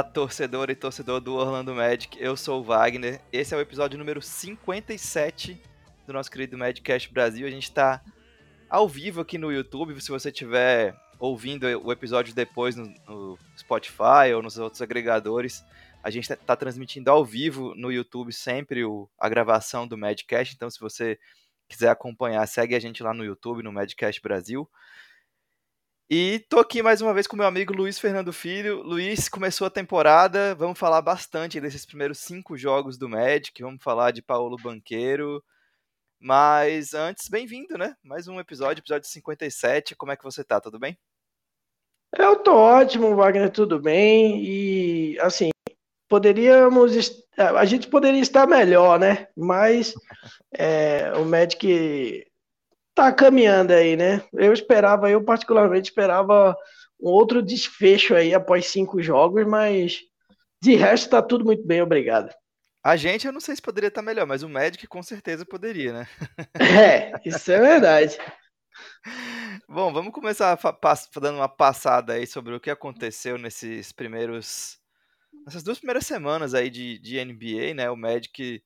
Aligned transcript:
Fala, 0.00 0.02
torcedor 0.02 0.70
e 0.70 0.74
torcedor 0.74 1.20
do 1.20 1.34
Orlando 1.34 1.74
Magic. 1.74 2.16
Eu 2.18 2.34
sou 2.34 2.60
o 2.60 2.64
Wagner. 2.64 3.20
Esse 3.30 3.52
é 3.52 3.56
o 3.56 3.60
episódio 3.60 3.98
número 3.98 4.22
57 4.22 5.60
do 6.06 6.12
nosso 6.14 6.30
querido 6.30 6.56
Madcast 6.56 7.12
Brasil. 7.12 7.46
A 7.46 7.50
gente 7.50 7.64
está 7.64 8.02
ao 8.70 8.88
vivo 8.88 9.20
aqui 9.20 9.36
no 9.36 9.52
YouTube. 9.52 10.00
Se 10.00 10.10
você 10.10 10.30
estiver 10.30 10.94
ouvindo 11.18 11.66
o 11.84 11.92
episódio 11.92 12.34
depois 12.34 12.76
no, 12.76 12.86
no, 13.06 13.38
Spotify 13.58 14.32
ou 14.34 14.42
nos 14.42 14.56
outros 14.56 14.80
agregadores, 14.80 15.62
a 16.02 16.08
gente 16.08 16.32
está 16.32 16.56
transmitindo 16.56 17.10
ao 17.10 17.22
vivo 17.22 17.74
no 17.76 17.92
YouTube 17.92 18.32
sempre 18.32 18.82
o, 18.82 19.06
a 19.18 19.28
gravação 19.28 19.86
do 19.86 19.98
Madcast. 19.98 20.54
Então, 20.54 20.70
se 20.70 20.80
você 20.80 21.18
quiser 21.68 21.90
acompanhar, 21.90 22.46
segue 22.46 22.74
a 22.74 22.80
gente 22.80 23.02
lá 23.02 23.12
no 23.12 23.24
YouTube, 23.24 23.62
no 23.62 23.72
Madcast 23.72 24.22
Brasil. 24.22 24.66
E 26.12 26.40
tô 26.48 26.58
aqui 26.58 26.82
mais 26.82 27.00
uma 27.00 27.14
vez 27.14 27.28
com 27.28 27.36
meu 27.36 27.46
amigo 27.46 27.72
Luiz 27.72 27.96
Fernando 27.96 28.32
Filho. 28.32 28.82
Luiz, 28.82 29.28
começou 29.28 29.68
a 29.68 29.70
temporada, 29.70 30.56
vamos 30.56 30.76
falar 30.76 31.00
bastante 31.00 31.60
desses 31.60 31.86
primeiros 31.86 32.18
cinco 32.18 32.56
jogos 32.56 32.98
do 32.98 33.08
Magic, 33.08 33.62
vamos 33.62 33.80
falar 33.80 34.10
de 34.10 34.20
Paulo 34.20 34.56
Banqueiro. 34.60 35.40
Mas 36.18 36.94
antes, 36.94 37.28
bem-vindo, 37.28 37.78
né? 37.78 37.94
Mais 38.02 38.26
um 38.26 38.40
episódio, 38.40 38.80
episódio 38.80 39.08
57. 39.08 39.94
Como 39.94 40.10
é 40.10 40.16
que 40.16 40.24
você 40.24 40.42
tá? 40.42 40.60
Tudo 40.60 40.80
bem? 40.80 40.98
Eu 42.18 42.34
tô 42.42 42.56
ótimo, 42.56 43.14
Wagner, 43.14 43.48
tudo 43.48 43.78
bem. 43.78 44.44
E 44.44 45.16
assim, 45.20 45.50
poderíamos. 46.08 47.22
A 47.38 47.64
gente 47.64 47.86
poderia 47.86 48.20
estar 48.20 48.48
melhor, 48.48 48.98
né? 48.98 49.28
Mas 49.36 49.94
é, 50.52 51.12
o 51.12 51.24
Magic 51.24 52.28
tá 53.00 53.12
caminhando 53.12 53.72
aí, 53.72 53.96
né? 53.96 54.22
Eu 54.34 54.52
esperava, 54.52 55.10
eu 55.10 55.24
particularmente 55.24 55.88
esperava 55.88 56.54
um 57.00 57.08
outro 57.08 57.40
desfecho 57.40 58.14
aí 58.14 58.34
após 58.34 58.66
cinco 58.66 59.02
jogos, 59.02 59.46
mas 59.46 60.00
de 60.62 60.74
resto 60.74 61.08
tá 61.08 61.22
tudo 61.22 61.42
muito 61.42 61.66
bem, 61.66 61.80
obrigado. 61.80 62.30
A 62.84 62.96
gente, 62.96 63.26
eu 63.26 63.32
não 63.32 63.40
sei 63.40 63.56
se 63.56 63.62
poderia 63.62 63.88
estar 63.88 64.02
melhor, 64.02 64.26
mas 64.26 64.42
o 64.42 64.48
Magic 64.48 64.86
com 64.86 65.02
certeza 65.02 65.46
poderia, 65.46 65.92
né? 65.92 66.08
É, 66.60 67.12
isso 67.24 67.50
é 67.50 67.58
verdade. 67.58 68.18
Bom, 69.68 69.92
vamos 69.92 70.12
começar 70.12 70.58
dando 71.20 71.36
uma 71.36 71.48
passada 71.48 72.14
aí 72.14 72.26
sobre 72.26 72.54
o 72.54 72.60
que 72.60 72.70
aconteceu 72.70 73.38
nesses 73.38 73.92
primeiros. 73.92 74.78
Nessas 75.46 75.62
duas 75.62 75.78
primeiras 75.78 76.06
semanas 76.06 76.52
aí 76.52 76.68
de, 76.68 76.98
de 76.98 77.24
NBA, 77.24 77.74
né? 77.74 77.90
O 77.90 77.96
Magic 77.96 78.62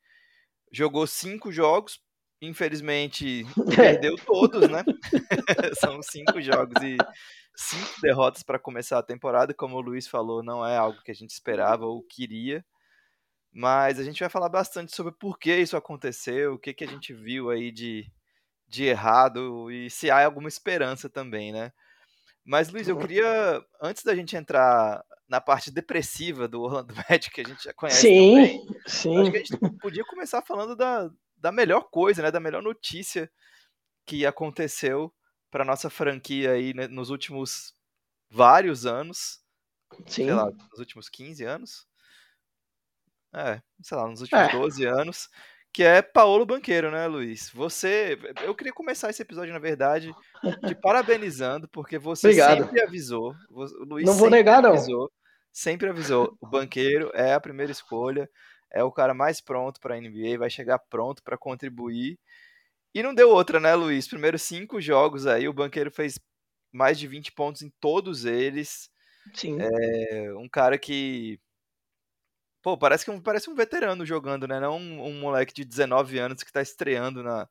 jogou 0.72 1.06
cinco 1.06 1.52
jogos, 1.52 2.00
infelizmente 2.40 3.44
perdeu 3.76 4.16
todos, 4.16 4.68
né? 4.68 4.84
São 5.80 6.02
cinco 6.02 6.40
jogos 6.40 6.82
e 6.82 6.96
cinco 7.56 8.00
derrotas 8.00 8.42
para 8.42 8.58
começar 8.58 8.98
a 8.98 9.02
temporada. 9.02 9.54
Como 9.54 9.76
o 9.76 9.80
Luiz 9.80 10.06
falou, 10.06 10.42
não 10.42 10.66
é 10.66 10.76
algo 10.76 11.02
que 11.02 11.10
a 11.10 11.14
gente 11.14 11.30
esperava 11.30 11.86
ou 11.86 12.02
queria. 12.02 12.64
Mas 13.52 14.00
a 14.00 14.02
gente 14.02 14.20
vai 14.20 14.28
falar 14.28 14.48
bastante 14.48 14.94
sobre 14.94 15.12
por 15.12 15.38
que 15.38 15.54
isso 15.54 15.76
aconteceu, 15.76 16.54
o 16.54 16.58
que, 16.58 16.74
que 16.74 16.82
a 16.82 16.88
gente 16.88 17.14
viu 17.14 17.50
aí 17.50 17.70
de, 17.70 18.10
de 18.66 18.84
errado 18.84 19.70
e 19.70 19.88
se 19.88 20.10
há 20.10 20.24
alguma 20.24 20.48
esperança 20.48 21.08
também, 21.08 21.52
né? 21.52 21.72
Mas, 22.44 22.68
Luiz, 22.68 22.88
eu 22.88 22.98
queria, 22.98 23.64
antes 23.80 24.02
da 24.02 24.14
gente 24.14 24.36
entrar 24.36 25.02
na 25.28 25.40
parte 25.40 25.70
depressiva 25.70 26.46
do 26.46 26.60
Orlando 26.60 26.94
Magic, 27.08 27.30
que 27.30 27.40
a 27.40 27.44
gente 27.44 27.64
já 27.64 27.72
conhece 27.72 28.00
sim, 28.00 28.34
também, 28.34 28.66
sim. 28.86 29.20
acho 29.20 29.30
que 29.30 29.36
a 29.36 29.40
gente 29.40 29.78
podia 29.78 30.04
começar 30.04 30.42
falando 30.42 30.76
da, 30.76 31.08
da 31.44 31.52
melhor 31.52 31.90
coisa, 31.90 32.22
né, 32.22 32.30
da 32.30 32.40
melhor 32.40 32.62
notícia 32.62 33.30
que 34.06 34.24
aconteceu 34.24 35.12
para 35.50 35.62
nossa 35.62 35.90
franquia 35.90 36.52
aí 36.52 36.72
né, 36.72 36.88
nos 36.88 37.10
últimos 37.10 37.74
vários 38.30 38.86
anos. 38.86 39.42
Sim. 40.06 40.24
Sei 40.24 40.32
lá, 40.32 40.50
nos 40.50 40.78
últimos 40.78 41.10
15 41.10 41.44
anos. 41.44 41.86
É, 43.34 43.60
sei 43.82 43.98
lá, 43.98 44.08
nos 44.08 44.22
últimos 44.22 44.48
é. 44.48 44.52
12 44.52 44.84
anos. 44.86 45.28
Que 45.70 45.82
é 45.82 46.00
Paulo 46.00 46.46
Banqueiro, 46.46 46.90
né, 46.90 47.06
Luiz? 47.06 47.50
Você. 47.50 48.18
Eu 48.42 48.54
queria 48.54 48.72
começar 48.72 49.10
esse 49.10 49.20
episódio, 49.20 49.52
na 49.52 49.58
verdade, 49.58 50.14
te 50.66 50.74
parabenizando, 50.80 51.68
porque 51.68 51.98
você 51.98 52.28
Obrigado. 52.28 52.64
sempre 52.64 52.82
avisou. 52.82 53.34
O 53.50 53.84
Luiz 53.84 54.06
não 54.06 54.14
vou 54.14 54.30
negar, 54.30 54.64
avisou, 54.64 55.00
não. 55.02 55.10
Sempre 55.52 55.90
avisou. 55.90 56.38
O 56.40 56.46
banqueiro 56.46 57.10
é 57.12 57.34
a 57.34 57.40
primeira 57.40 57.70
escolha 57.70 58.30
é 58.74 58.82
o 58.82 58.90
cara 58.90 59.14
mais 59.14 59.40
pronto 59.40 59.80
para 59.80 59.94
a 59.94 59.98
NBA, 59.98 60.36
vai 60.36 60.50
chegar 60.50 60.78
pronto 60.78 61.22
para 61.22 61.38
contribuir. 61.38 62.18
E 62.92 63.02
não 63.02 63.14
deu 63.14 63.30
outra, 63.30 63.60
né, 63.60 63.74
Luiz? 63.74 64.08
Primeiros 64.08 64.42
cinco 64.42 64.80
jogos 64.80 65.26
aí, 65.26 65.48
o 65.48 65.52
Banqueiro 65.52 65.90
fez 65.90 66.18
mais 66.72 66.98
de 66.98 67.06
20 67.06 67.32
pontos 67.32 67.62
em 67.62 67.70
todos 67.80 68.24
eles. 68.24 68.90
Sim. 69.32 69.58
É 69.60 70.34
um 70.34 70.48
cara 70.48 70.76
que. 70.76 71.40
Pô, 72.60 72.76
parece 72.76 73.04
que 73.04 73.10
um, 73.10 73.20
parece 73.20 73.48
um 73.48 73.54
veterano 73.54 74.04
jogando, 74.04 74.48
né? 74.48 74.58
Não 74.58 74.76
um, 74.76 75.06
um 75.06 75.20
moleque 75.20 75.54
de 75.54 75.64
19 75.64 76.18
anos 76.18 76.42
que 76.42 76.50
está 76.50 76.60
estreando 76.62 77.22
na, 77.22 77.48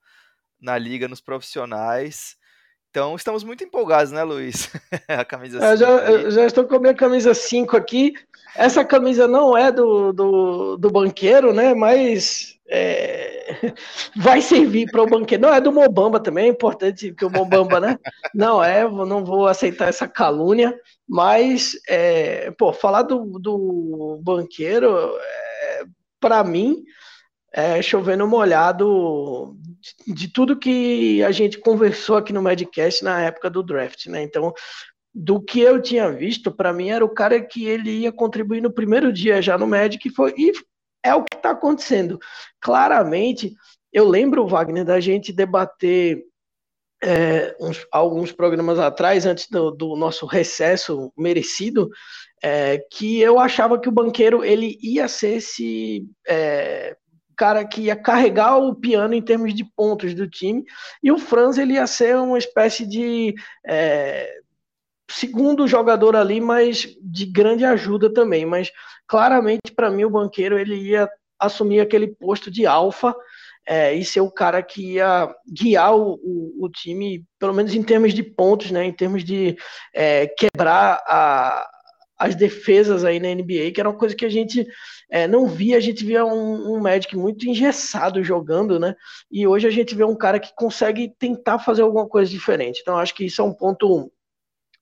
na 0.59 0.77
liga, 0.77 1.07
nos 1.07 1.21
profissionais. 1.21 2.35
Então, 2.93 3.15
estamos 3.15 3.43
muito 3.43 3.63
empolgados, 3.63 4.11
né, 4.11 4.21
Luiz? 4.21 4.69
a 5.09 5.25
camisa 5.25 5.59
5. 5.59 5.65
Eu 5.65 5.77
já, 5.77 5.87
eu 5.87 6.29
já 6.29 6.45
estou 6.45 6.63
com 6.63 6.75
a 6.75 6.79
minha 6.79 6.93
camisa 6.93 7.33
5 7.33 7.75
aqui. 7.75 8.13
Essa 8.55 8.85
camisa 8.85 9.27
não 9.27 9.57
é 9.57 9.71
do, 9.71 10.13
do, 10.13 10.77
do 10.77 10.91
banqueiro, 10.91 11.51
né? 11.51 11.73
Mas 11.73 12.59
é, 12.69 13.73
vai 14.15 14.43
servir 14.43 14.91
para 14.91 15.01
o 15.01 15.07
banqueiro. 15.07 15.41
Não 15.41 15.51
é 15.51 15.59
do 15.59 15.71
Mobamba 15.71 16.19
também, 16.19 16.45
é 16.45 16.49
importante 16.49 17.11
que 17.13 17.25
o 17.25 17.31
Mobamba, 17.31 17.79
né? 17.79 17.97
Não 18.31 18.63
é, 18.63 18.87
não 18.87 19.25
vou 19.25 19.47
aceitar 19.47 19.89
essa 19.89 20.07
calúnia. 20.07 20.79
Mas, 21.09 21.71
é, 21.89 22.51
pô, 22.51 22.71
falar 22.71 23.01
do, 23.01 23.39
do 23.39 24.19
banqueiro, 24.21 24.95
é, 25.17 25.85
para 26.19 26.43
mim, 26.43 26.83
é, 27.51 27.81
chovendo 27.81 28.27
molhado 28.27 29.57
de, 30.07 30.27
tudo 30.27 30.57
que 30.57 31.23
a 31.23 31.31
gente 31.31 31.59
conversou 31.59 32.17
aqui 32.17 32.31
no 32.31 32.41
Madcast 32.41 33.03
na 33.03 33.21
época 33.21 33.49
do 33.49 33.63
draft, 33.63 34.07
né? 34.07 34.23
Então, 34.23 34.53
do 35.13 35.41
que 35.41 35.59
eu 35.59 35.81
tinha 35.81 36.11
visto, 36.11 36.51
para 36.51 36.73
mim 36.73 36.89
era 36.89 37.05
o 37.05 37.13
cara 37.13 37.39
que 37.41 37.65
ele 37.65 37.91
ia 37.91 38.11
contribuir 38.11 38.61
no 38.61 38.73
primeiro 38.73 39.13
dia 39.13 39.41
já 39.41 39.57
no 39.57 39.67
Magic, 39.67 40.09
foi, 40.09 40.33
e 40.37 40.51
é 41.03 41.13
o 41.13 41.23
que 41.23 41.35
está 41.35 41.51
acontecendo. 41.51 42.17
Claramente, 42.59 43.53
eu 43.91 44.07
lembro, 44.07 44.47
Wagner, 44.47 44.85
da 44.85 44.99
gente 44.99 45.31
debater 45.31 46.23
é, 47.03 47.55
uns, 47.59 47.85
alguns 47.91 48.31
programas 48.31 48.79
atrás, 48.79 49.25
antes 49.25 49.47
do, 49.49 49.69
do 49.69 49.95
nosso 49.95 50.25
recesso 50.25 51.11
merecido, 51.17 51.89
é, 52.41 52.79
que 52.91 53.19
eu 53.19 53.37
achava 53.39 53.79
que 53.79 53.89
o 53.89 53.91
banqueiro 53.91 54.43
ele 54.43 54.77
ia 54.81 55.07
ser 55.07 55.37
esse 55.37 56.07
é, 56.27 56.95
cara 57.35 57.65
que 57.65 57.83
ia 57.83 57.95
carregar 57.95 58.57
o 58.57 58.75
piano 58.75 59.13
em 59.13 59.21
termos 59.21 59.53
de 59.53 59.63
pontos 59.63 60.13
do 60.13 60.27
time, 60.27 60.63
e 61.01 61.11
o 61.11 61.17
Franz 61.17 61.57
ele 61.57 61.73
ia 61.73 61.87
ser 61.87 62.15
uma 62.17 62.37
espécie 62.37 62.85
de 62.85 63.33
é, 63.65 64.31
segundo 65.09 65.67
jogador 65.67 66.15
ali, 66.15 66.41
mas 66.41 66.87
de 67.01 67.25
grande 67.25 67.65
ajuda 67.65 68.11
também. 68.11 68.45
Mas 68.45 68.71
claramente 69.07 69.71
para 69.75 69.89
mim 69.89 70.05
o 70.05 70.09
banqueiro 70.09 70.57
ele 70.57 70.75
ia 70.75 71.09
assumir 71.39 71.81
aquele 71.81 72.07
posto 72.07 72.49
de 72.49 72.65
alfa 72.65 73.13
é, 73.65 73.93
e 73.93 74.03
ser 74.03 74.21
o 74.21 74.31
cara 74.31 74.61
que 74.61 74.93
ia 74.93 75.33
guiar 75.47 75.95
o, 75.95 76.15
o, 76.15 76.65
o, 76.65 76.69
time, 76.69 77.25
pelo 77.39 77.53
menos 77.53 77.73
em 77.73 77.83
termos 77.83 78.13
de 78.13 78.23
pontos, 78.23 78.71
né, 78.71 78.83
em 78.85 78.91
termos 78.91 79.23
de 79.23 79.55
é, 79.93 80.27
quebrar 80.27 81.01
a, 81.07 81.69
as 82.23 82.35
defesas 82.35 83.03
aí 83.03 83.19
na 83.19 83.27
NBA, 83.27 83.71
que 83.73 83.81
era 83.81 83.89
uma 83.89 83.97
coisa 83.97 84.15
que 84.15 84.23
a 84.23 84.29
gente 84.29 84.65
é, 85.11 85.27
não 85.27 85.45
via, 85.45 85.75
a 85.75 85.81
gente 85.81 86.05
via 86.05 86.25
um, 86.25 86.73
um 86.73 86.79
Magic 86.79 87.13
muito 87.17 87.45
engessado 87.45 88.23
jogando, 88.23 88.79
né? 88.79 88.95
E 89.29 89.45
hoje 89.45 89.67
a 89.67 89.69
gente 89.69 89.93
vê 89.93 90.05
um 90.05 90.15
cara 90.15 90.39
que 90.39 90.55
consegue 90.55 91.13
tentar 91.19 91.59
fazer 91.59 91.81
alguma 91.81 92.07
coisa 92.07 92.31
diferente. 92.31 92.79
Então 92.81 92.97
acho 92.97 93.13
que 93.13 93.25
isso 93.25 93.41
é 93.41 93.45
um 93.45 93.53
ponto 93.53 94.09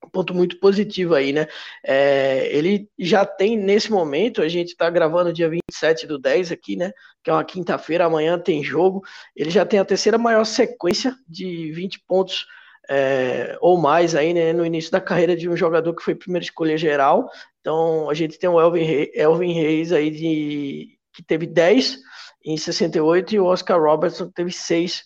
um 0.04 0.08
ponto 0.08 0.32
muito 0.34 0.58
positivo 0.60 1.16
aí, 1.16 1.32
né? 1.32 1.48
É, 1.84 2.48
ele 2.56 2.88
já 2.96 3.26
tem 3.26 3.56
nesse 3.56 3.90
momento, 3.90 4.40
a 4.40 4.48
gente 4.48 4.68
está 4.68 4.88
gravando 4.88 5.32
dia 5.32 5.48
27 5.48 6.06
do 6.06 6.20
10 6.20 6.52
aqui, 6.52 6.76
né? 6.76 6.92
Que 7.24 7.30
é 7.30 7.32
uma 7.32 7.44
quinta-feira, 7.44 8.04
amanhã 8.04 8.38
tem 8.38 8.62
jogo. 8.62 9.02
Ele 9.34 9.50
já 9.50 9.66
tem 9.66 9.80
a 9.80 9.84
terceira 9.84 10.16
maior 10.16 10.44
sequência 10.44 11.12
de 11.28 11.72
20 11.72 12.04
pontos 12.06 12.46
é, 12.94 13.56
ou 13.62 13.78
mais 13.78 14.14
aí, 14.14 14.34
né, 14.34 14.52
no 14.52 14.66
início 14.66 14.92
da 14.92 15.00
carreira 15.00 15.34
de 15.34 15.48
um 15.48 15.56
jogador 15.56 15.94
que 15.94 16.02
foi 16.02 16.14
primeira 16.14 16.44
escolha 16.44 16.76
geral. 16.76 17.30
Então, 17.58 18.10
a 18.10 18.12
gente 18.12 18.38
tem 18.38 18.50
o 18.50 18.60
Elvin, 18.60 18.82
Reis, 18.82 19.10
Elvin 19.14 19.52
Reis 19.54 19.92
aí 19.92 20.10
de, 20.10 20.98
que 21.14 21.22
teve 21.22 21.46
10 21.46 21.98
em 22.44 22.54
68 22.54 23.34
e 23.34 23.40
o 23.40 23.46
Oscar 23.46 23.80
Robertson 23.80 24.30
teve 24.30 24.52
6 24.52 25.04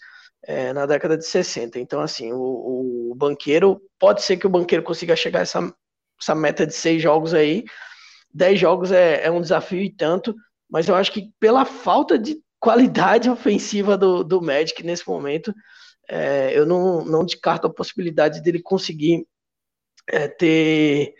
é, 0.49 0.73
na 0.73 0.85
década 0.85 1.17
de 1.17 1.25
60. 1.27 1.79
Então, 1.79 2.01
assim, 2.01 2.33
o, 2.33 3.11
o, 3.11 3.15
banqueiro, 3.15 3.81
pode 4.01 4.23
ser 4.23 4.37
que 4.37 4.49
o 4.49 4.51
banqueiro 4.51 4.83
consiga 4.83 5.15
chegar 5.15 5.39
a 5.39 5.43
essa, 5.43 5.73
essa 6.21 6.35
meta 6.35 6.67
de 6.67 6.75
6 6.75 7.01
jogos 7.01 7.35
aí. 7.35 7.63
10 8.35 8.59
jogos 8.59 8.91
é, 8.91 9.23
é 9.25 9.31
um 9.31 9.41
desafio 9.41 9.81
e 9.81 9.95
tanto, 9.95 10.35
mas 10.69 10.89
eu 10.89 10.97
acho 10.97 11.13
que 11.13 11.31
pela 11.39 11.65
falta 11.65 12.19
de 12.19 12.37
qualidade 12.59 13.31
ofensiva 13.31 13.97
do, 13.97 14.25
do 14.25 14.43
Magic 14.43 14.83
nesse 14.83 15.07
momento, 15.07 15.55
é, 16.09 16.57
eu 16.57 16.65
não, 16.67 17.05
não 17.05 17.25
descarto 17.25 17.67
a 17.67 17.73
possibilidade 17.73 18.41
dele 18.43 18.63
conseguir 18.63 19.27
é, 20.09 20.29
ter, 20.29 21.15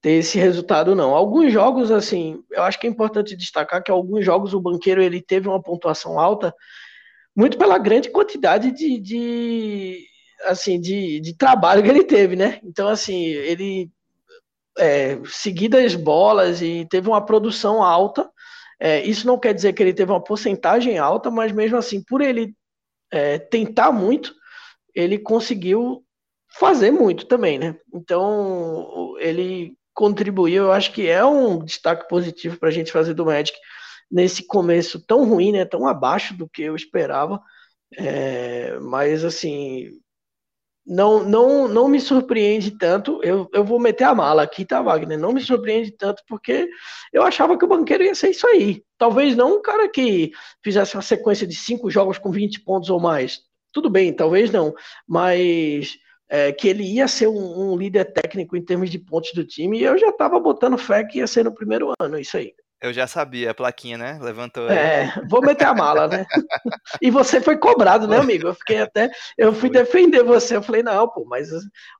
ter 0.00 0.12
esse 0.12 0.38
resultado, 0.38 0.94
não. 0.94 1.14
Alguns 1.14 1.52
jogos, 1.52 1.90
assim, 1.90 2.42
eu 2.50 2.62
acho 2.62 2.78
que 2.78 2.86
é 2.86 2.90
importante 2.90 3.36
destacar 3.36 3.82
que 3.82 3.90
alguns 3.90 4.24
jogos 4.24 4.52
o 4.54 4.60
banqueiro 4.60 5.02
ele 5.02 5.22
teve 5.22 5.48
uma 5.48 5.62
pontuação 5.62 6.18
alta, 6.18 6.54
muito 7.34 7.56
pela 7.56 7.78
grande 7.78 8.10
quantidade 8.10 8.72
de, 8.72 8.98
de 8.98 10.06
assim, 10.44 10.80
de, 10.80 11.20
de 11.20 11.36
trabalho 11.36 11.82
que 11.82 11.88
ele 11.88 12.04
teve, 12.04 12.36
né? 12.36 12.60
Então, 12.64 12.88
assim, 12.88 13.24
ele 13.24 13.90
é, 14.78 15.18
seguidas 15.26 15.94
bolas 15.94 16.60
e 16.62 16.86
teve 16.90 17.08
uma 17.08 17.24
produção 17.24 17.82
alta. 17.82 18.28
É, 18.80 19.02
isso 19.02 19.26
não 19.26 19.38
quer 19.38 19.54
dizer 19.54 19.72
que 19.72 19.82
ele 19.82 19.94
teve 19.94 20.10
uma 20.10 20.22
porcentagem 20.22 20.98
alta, 20.98 21.30
mas 21.30 21.52
mesmo 21.52 21.76
assim, 21.76 22.02
por 22.02 22.20
ele 22.20 22.54
é, 23.12 23.38
tentar 23.38 23.92
muito, 23.92 24.34
ele 24.94 25.18
conseguiu 25.18 26.04
fazer 26.58 26.90
muito 26.90 27.26
também, 27.26 27.58
né? 27.58 27.76
Então, 27.94 29.14
ele 29.18 29.76
contribuiu, 29.94 30.64
eu 30.64 30.72
acho 30.72 30.92
que 30.92 31.08
é 31.08 31.24
um 31.24 31.62
destaque 31.64 32.08
positivo 32.08 32.58
para 32.58 32.70
a 32.70 32.72
gente 32.72 32.90
fazer 32.90 33.14
do 33.14 33.26
Magic 33.26 33.56
nesse 34.10 34.46
começo 34.46 35.04
tão 35.06 35.24
ruim, 35.28 35.52
né? 35.52 35.64
Tão 35.64 35.86
abaixo 35.86 36.36
do 36.36 36.48
que 36.48 36.62
eu 36.62 36.74
esperava. 36.74 37.40
É, 37.96 38.78
mas 38.80 39.24
assim, 39.24 39.90
não, 40.86 41.22
não, 41.22 41.68
não 41.68 41.88
me 41.88 42.00
surpreende 42.00 42.72
tanto. 42.72 43.20
Eu, 43.22 43.48
eu 43.52 43.64
vou 43.64 43.78
meter 43.78 44.04
a 44.04 44.14
mala 44.14 44.42
aqui, 44.42 44.64
tá, 44.64 44.82
Wagner? 44.82 45.18
Não 45.18 45.32
me 45.32 45.40
surpreende 45.40 45.92
tanto 45.92 46.22
porque 46.28 46.68
eu 47.12 47.22
achava 47.22 47.56
que 47.56 47.64
o 47.64 47.68
banqueiro 47.68 48.04
ia 48.04 48.14
ser 48.14 48.30
isso 48.30 48.46
aí. 48.46 48.82
Talvez 48.98 49.36
não 49.36 49.56
um 49.56 49.62
cara 49.62 49.88
que 49.88 50.32
fizesse 50.62 50.96
uma 50.96 51.02
sequência 51.02 51.46
de 51.46 51.54
cinco 51.54 51.90
jogos 51.90 52.18
com 52.18 52.30
20 52.30 52.60
pontos 52.60 52.90
ou 52.90 53.00
mais. 53.00 53.40
Tudo 53.72 53.88
bem, 53.88 54.12
talvez 54.12 54.50
não. 54.50 54.74
Mas 55.06 55.96
é, 56.28 56.52
que 56.52 56.66
ele 56.66 56.82
ia 56.82 57.06
ser 57.06 57.28
um, 57.28 57.72
um, 57.72 57.76
líder 57.76 58.12
técnico 58.12 58.56
em 58.56 58.64
termos 58.64 58.90
de 58.90 58.98
pontos 58.98 59.32
do 59.34 59.44
time 59.44 59.78
e 59.78 59.84
eu 59.84 59.98
já 59.98 60.08
estava 60.08 60.40
botando 60.40 60.78
fé 60.78 61.04
que 61.04 61.18
ia 61.18 61.26
ser 61.26 61.44
no 61.44 61.54
primeiro 61.54 61.92
ano, 62.00 62.18
isso 62.18 62.36
aí. 62.36 62.54
Eu 62.82 62.92
já 62.92 63.06
sabia, 63.06 63.52
a 63.52 63.54
plaquinha, 63.54 63.96
né? 63.96 64.18
Levantou. 64.20 64.68
É, 64.68 65.14
vou 65.30 65.40
meter 65.40 65.66
a 65.66 65.74
mala, 65.74 66.08
né? 66.08 66.26
e 67.00 67.12
você 67.12 67.40
foi 67.40 67.56
cobrado, 67.56 68.08
né, 68.08 68.18
amigo? 68.18 68.48
Eu 68.48 68.54
fiquei 68.54 68.78
até. 68.78 69.08
Eu 69.38 69.52
fui 69.52 69.70
defender 69.70 70.24
você. 70.24 70.56
Eu 70.56 70.62
falei, 70.62 70.82
não, 70.82 71.08
pô, 71.08 71.24
mas 71.24 71.48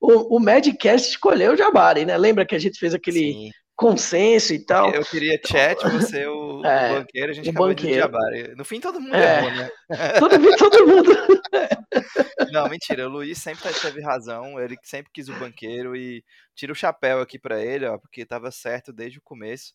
o, 0.00 0.36
o 0.36 0.40
Madcast 0.40 1.10
escolheu 1.10 1.52
o 1.52 1.56
Jabari, 1.56 2.04
né? 2.04 2.18
Lembra 2.18 2.44
que 2.44 2.56
a 2.56 2.58
gente 2.58 2.80
fez 2.80 2.92
aquele 2.92 3.32
Sim. 3.32 3.50
consenso 3.76 4.52
e 4.52 4.58
tal? 4.58 4.90
Eu 4.90 5.04
queria 5.04 5.38
chat, 5.46 5.80
você 5.88 6.26
o, 6.26 6.64
é, 6.66 6.90
o 6.90 6.94
banqueiro, 6.96 7.30
a 7.30 7.34
gente 7.34 7.50
acabou 7.50 7.68
banqueiro. 7.68 7.94
de 7.94 8.00
Jabari. 8.00 8.54
No 8.56 8.64
fim, 8.64 8.80
todo 8.80 9.00
mundo 9.00 9.14
é. 9.14 9.38
errou, 9.38 9.50
né? 9.52 9.70
todo, 10.18 10.34
todo 10.58 10.86
mundo. 10.88 11.12
não, 12.50 12.68
mentira. 12.68 13.06
O 13.06 13.10
Luiz 13.10 13.38
sempre 13.38 13.72
teve 13.72 14.00
razão. 14.00 14.58
Ele 14.58 14.76
sempre 14.82 15.12
quis 15.14 15.28
o 15.28 15.34
banqueiro 15.34 15.94
e 15.94 16.24
tira 16.56 16.72
o 16.72 16.76
chapéu 16.76 17.20
aqui 17.20 17.38
para 17.38 17.62
ele, 17.62 17.86
ó, 17.86 17.98
porque 17.98 18.26
tava 18.26 18.50
certo 18.50 18.92
desde 18.92 19.18
o 19.18 19.22
começo. 19.22 19.72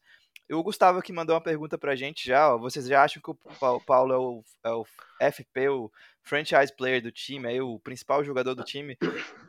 O 0.52 0.64
Gustavo 0.64 1.00
aqui 1.00 1.12
mandou 1.12 1.36
uma 1.36 1.42
pergunta 1.42 1.78
pra 1.78 1.96
gente 1.96 2.26
já, 2.26 2.54
ó. 2.54 2.58
Vocês 2.58 2.88
já 2.88 3.04
acham 3.04 3.22
que 3.22 3.30
o 3.30 3.80
Paulo 3.82 4.14
é 4.14 4.18
o, 4.18 4.44
é 4.64 4.72
o 4.72 4.86
FP, 5.32 5.70
o 5.70 5.92
franchise 6.24 6.74
player 6.76 7.02
do 7.02 7.12
time, 7.12 7.48
aí 7.48 7.62
o 7.62 7.80
principal 7.80 8.24
jogador 8.24 8.56
do 8.56 8.64
time? 8.64 8.98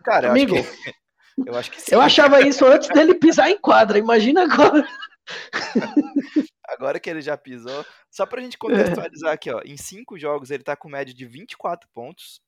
Cara, 0.05 0.31
Amigo, 0.31 0.57
eu 0.57 0.61
acho 0.61 0.83
que, 0.83 0.95
eu 1.47 1.57
acho 1.57 1.71
que 1.71 1.81
sim. 1.81 1.95
Eu 1.95 2.01
achava 2.01 2.41
isso 2.41 2.67
antes 2.67 2.89
dele 2.89 3.15
pisar 3.15 3.49
em 3.51 3.59
quadra, 3.59 3.99
imagina 3.99 4.43
agora. 4.43 4.87
Agora 6.69 7.01
que 7.01 7.09
ele 7.09 7.23
já 7.23 7.37
pisou. 7.37 7.85
Só 8.11 8.27
pra 8.27 8.43
gente 8.43 8.59
contextualizar 8.59 9.33
aqui, 9.33 9.51
ó. 9.51 9.63
Em 9.65 9.77
cinco 9.77 10.19
jogos 10.19 10.51
ele 10.51 10.63
tá 10.63 10.77
com 10.77 10.89
média 10.89 11.15
de 11.15 11.25
24 11.25 11.89
pontos, 11.95 12.43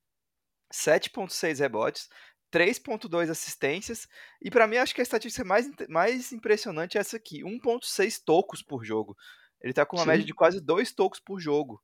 7.6 0.73 1.59
rebotes, 1.59 2.09
3.2 2.53 3.31
assistências, 3.31 4.09
e 4.41 4.51
para 4.51 4.67
mim 4.67 4.77
acho 4.77 4.95
que 4.95 5.01
a 5.01 5.05
estatística 5.05 5.45
mais, 5.45 5.71
mais 5.89 6.33
impressionante 6.33 6.99
é 6.99 7.01
essa 7.01 7.17
aqui, 7.17 7.43
1.6 7.43 8.23
tocos 8.25 8.63
por 8.63 8.85
jogo. 8.85 9.17
Ele 9.61 9.73
tá 9.73 9.85
com 9.85 9.97
uma 9.97 10.05
Sim. 10.05 10.11
média 10.11 10.25
de 10.25 10.35
quase 10.35 10.61
2 10.61 10.93
tocos 10.93 11.21
por 11.21 11.39
jogo. 11.39 11.81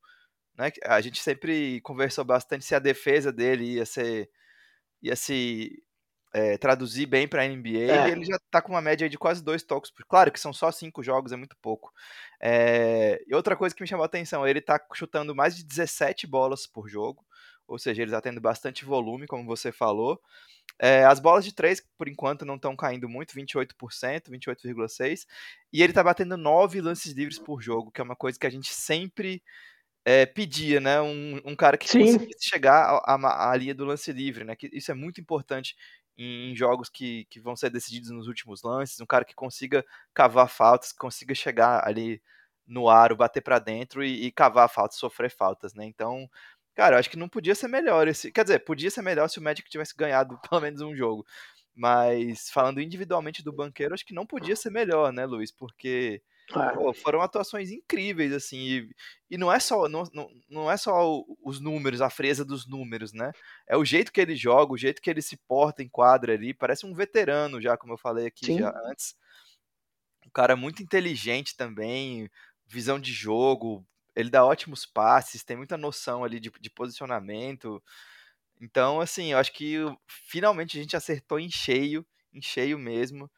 Né? 0.57 0.71
A 0.85 0.99
gente 1.01 1.21
sempre 1.21 1.79
conversou 1.81 2.25
bastante 2.25 2.65
se 2.65 2.73
a 2.73 2.79
defesa 2.79 3.31
dele 3.31 3.75
ia 3.75 3.85
ser 3.85 4.29
ia 5.01 5.15
se 5.15 5.83
é, 6.33 6.57
traduzir 6.57 7.05
bem 7.05 7.27
para 7.27 7.43
a 7.43 7.47
NBA, 7.47 7.91
é. 7.91 8.09
e 8.09 8.11
ele 8.11 8.25
já 8.25 8.37
tá 8.51 8.61
com 8.61 8.71
uma 8.71 8.81
média 8.81 9.09
de 9.09 9.17
quase 9.17 9.43
dois 9.43 9.63
toques. 9.63 9.91
Claro 10.07 10.31
que 10.31 10.39
são 10.39 10.51
só 10.51 10.71
cinco 10.71 11.01
jogos, 11.03 11.31
é 11.31 11.35
muito 11.35 11.55
pouco. 11.61 11.91
É, 12.41 13.23
e 13.27 13.33
outra 13.33 13.55
coisa 13.55 13.75
que 13.75 13.81
me 13.81 13.87
chamou 13.87 14.03
a 14.03 14.07
atenção, 14.07 14.45
ele 14.47 14.61
tá 14.61 14.79
chutando 14.93 15.35
mais 15.35 15.55
de 15.55 15.63
17 15.63 16.27
bolas 16.27 16.67
por 16.67 16.87
jogo, 16.89 17.25
ou 17.67 17.77
seja, 17.77 18.01
ele 18.01 18.11
tá 18.11 18.21
tendo 18.21 18.41
bastante 18.41 18.85
volume, 18.85 19.27
como 19.27 19.45
você 19.45 19.71
falou. 19.71 20.21
É, 20.79 21.03
as 21.05 21.19
bolas 21.19 21.43
de 21.43 21.53
três, 21.53 21.81
por 21.97 22.07
enquanto, 22.07 22.45
não 22.45 22.55
estão 22.55 22.75
caindo 22.75 23.09
muito, 23.09 23.33
28%, 23.33 24.29
28,6%. 24.29 25.25
E 25.73 25.81
ele 25.81 25.91
está 25.91 26.03
batendo 26.03 26.37
nove 26.37 26.81
lances 26.81 27.13
livres 27.13 27.39
por 27.39 27.61
jogo, 27.61 27.91
que 27.91 27.99
é 27.99 28.03
uma 28.03 28.15
coisa 28.15 28.37
que 28.37 28.45
a 28.45 28.49
gente 28.49 28.71
sempre 28.73 29.41
é, 30.05 30.25
pedia, 30.25 30.79
né? 30.79 31.01
Um, 31.01 31.41
um 31.43 31.55
cara 31.55 31.77
que 31.77 31.89
Sim. 31.89 31.99
conseguisse 31.99 32.47
chegar 32.47 33.01
à, 33.03 33.55
linha 33.57 33.75
do 33.75 33.85
lance 33.85 34.11
livre, 34.13 34.43
né? 34.43 34.55
Que 34.55 34.69
isso 34.71 34.91
é 34.91 34.93
muito 34.93 35.19
importante 35.19 35.75
em, 36.17 36.51
em 36.51 36.55
jogos 36.55 36.89
que, 36.89 37.25
que 37.25 37.39
vão 37.39 37.55
ser 37.55 37.69
decididos 37.69 38.09
nos 38.11 38.27
últimos 38.27 38.63
lances. 38.63 39.01
Um 39.01 39.05
cara 39.05 39.25
que 39.25 39.35
consiga 39.35 39.83
cavar 40.13 40.49
faltas, 40.49 40.93
que 40.93 40.97
consiga 40.97 41.35
chegar 41.35 41.85
ali 41.85 42.21
no 42.65 42.89
aro, 42.89 43.15
bater 43.15 43.41
para 43.41 43.59
dentro 43.59 44.03
e, 44.03 44.25
e 44.25 44.31
cavar 44.31 44.69
faltas, 44.69 44.97
sofrer 44.97 45.29
faltas, 45.29 45.73
né? 45.73 45.85
Então, 45.85 46.29
Cara, 46.77 46.95
eu 46.95 46.99
acho 46.99 47.09
que 47.09 47.17
não 47.17 47.27
podia 47.27 47.55
ser 47.55 47.67
melhor 47.67 48.07
esse. 48.07 48.31
Quer 48.31 48.43
dizer, 48.43 48.59
podia 48.59 48.91
ser 48.91 49.01
melhor 49.01 49.27
se 49.27 49.39
o 49.39 49.41
Magic 49.41 49.67
tivesse 49.67 49.95
ganhado 49.97 50.39
pelo 50.47 50.61
menos 50.61 50.79
um 50.79 50.95
jogo. 50.95 51.25
Mas 51.75 52.51
falando 52.51 52.79
individualmente 52.79 53.43
do 53.43 53.51
banqueiro, 53.51 53.95
acho 53.95 54.05
que 54.05 54.13
não 54.13 54.27
podia 54.27 54.55
ser 54.55 54.69
melhor, 54.69 55.11
né, 55.11 55.25
Luiz? 55.25 55.51
Porque 55.51 56.21
é. 56.51 56.73
pô, 56.75 56.93
foram 56.93 57.19
atuações 57.19 57.71
incríveis, 57.71 58.31
assim. 58.31 58.57
E, 58.57 58.95
e, 59.31 59.37
não 59.39 59.51
é 59.51 59.59
só 59.59 59.89
não, 59.89 60.03
não, 60.13 60.29
não 60.47 60.71
é 60.71 60.77
só 60.77 61.23
os 61.43 61.59
números, 61.59 61.99
a 61.99 62.11
fresa 62.11 62.45
dos 62.45 62.67
números, 62.67 63.11
né? 63.11 63.31
É 63.67 63.75
o 63.75 63.83
jeito 63.83 64.11
que 64.11 64.21
ele 64.21 64.35
joga, 64.35 64.73
o 64.73 64.77
jeito 64.77 65.01
que 65.01 65.09
ele 65.09 65.21
se 65.23 65.35
porta 65.35 65.81
em 65.81 65.89
quadra 65.89 66.33
ali. 66.33 66.53
Parece 66.53 66.85
um 66.85 66.93
veterano 66.93 67.59
já, 67.59 67.75
como 67.75 67.93
eu 67.93 67.97
falei 67.97 68.27
aqui 68.27 68.55
já 68.55 68.69
antes. 68.85 69.15
Um 70.27 70.29
cara 70.29 70.55
muito 70.55 70.83
inteligente 70.83 71.57
também, 71.57 72.29
visão 72.67 72.99
de 72.99 73.13
jogo, 73.13 73.83
ele 74.17 74.31
dá 74.31 74.43
ótimos 74.43 74.83
passes, 74.83 75.43
tem 75.43 75.55
muita 75.55 75.77
noção 75.77 76.23
ali 76.23 76.39
de, 76.39 76.51
de 76.59 76.69
posicionamento. 76.71 77.81
Então, 78.59 78.99
assim, 78.99 79.31
eu 79.31 79.37
acho 79.37 79.53
que 79.53 79.77
finalmente 80.07 80.77
a 80.77 80.81
gente 80.81 80.97
acertou 80.97 81.39
em 81.39 81.51
cheio, 81.51 82.03
em 82.33 82.41
cheio 82.41 82.79
mesmo. 82.79 83.29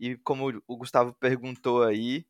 E 0.00 0.16
como 0.16 0.62
o 0.66 0.76
Gustavo 0.78 1.12
perguntou 1.12 1.82
aí, 1.82 2.26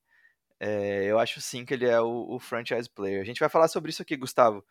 é, 0.59 1.05
eu 1.05 1.19
acho 1.19 1.41
sim 1.41 1.65
que 1.65 1.75
ele 1.75 1.87
é 1.87 2.01
o, 2.01 2.35
o, 2.35 2.41
franchise 2.41 2.91
player. 2.91 3.23
A 3.23 3.25
gente 3.25 3.39
vai 3.39 3.49
falar 3.49 3.69
sobre 3.69 3.91
isso 3.91 4.03
aqui, 4.03 4.17
Gustavo. 4.17 4.65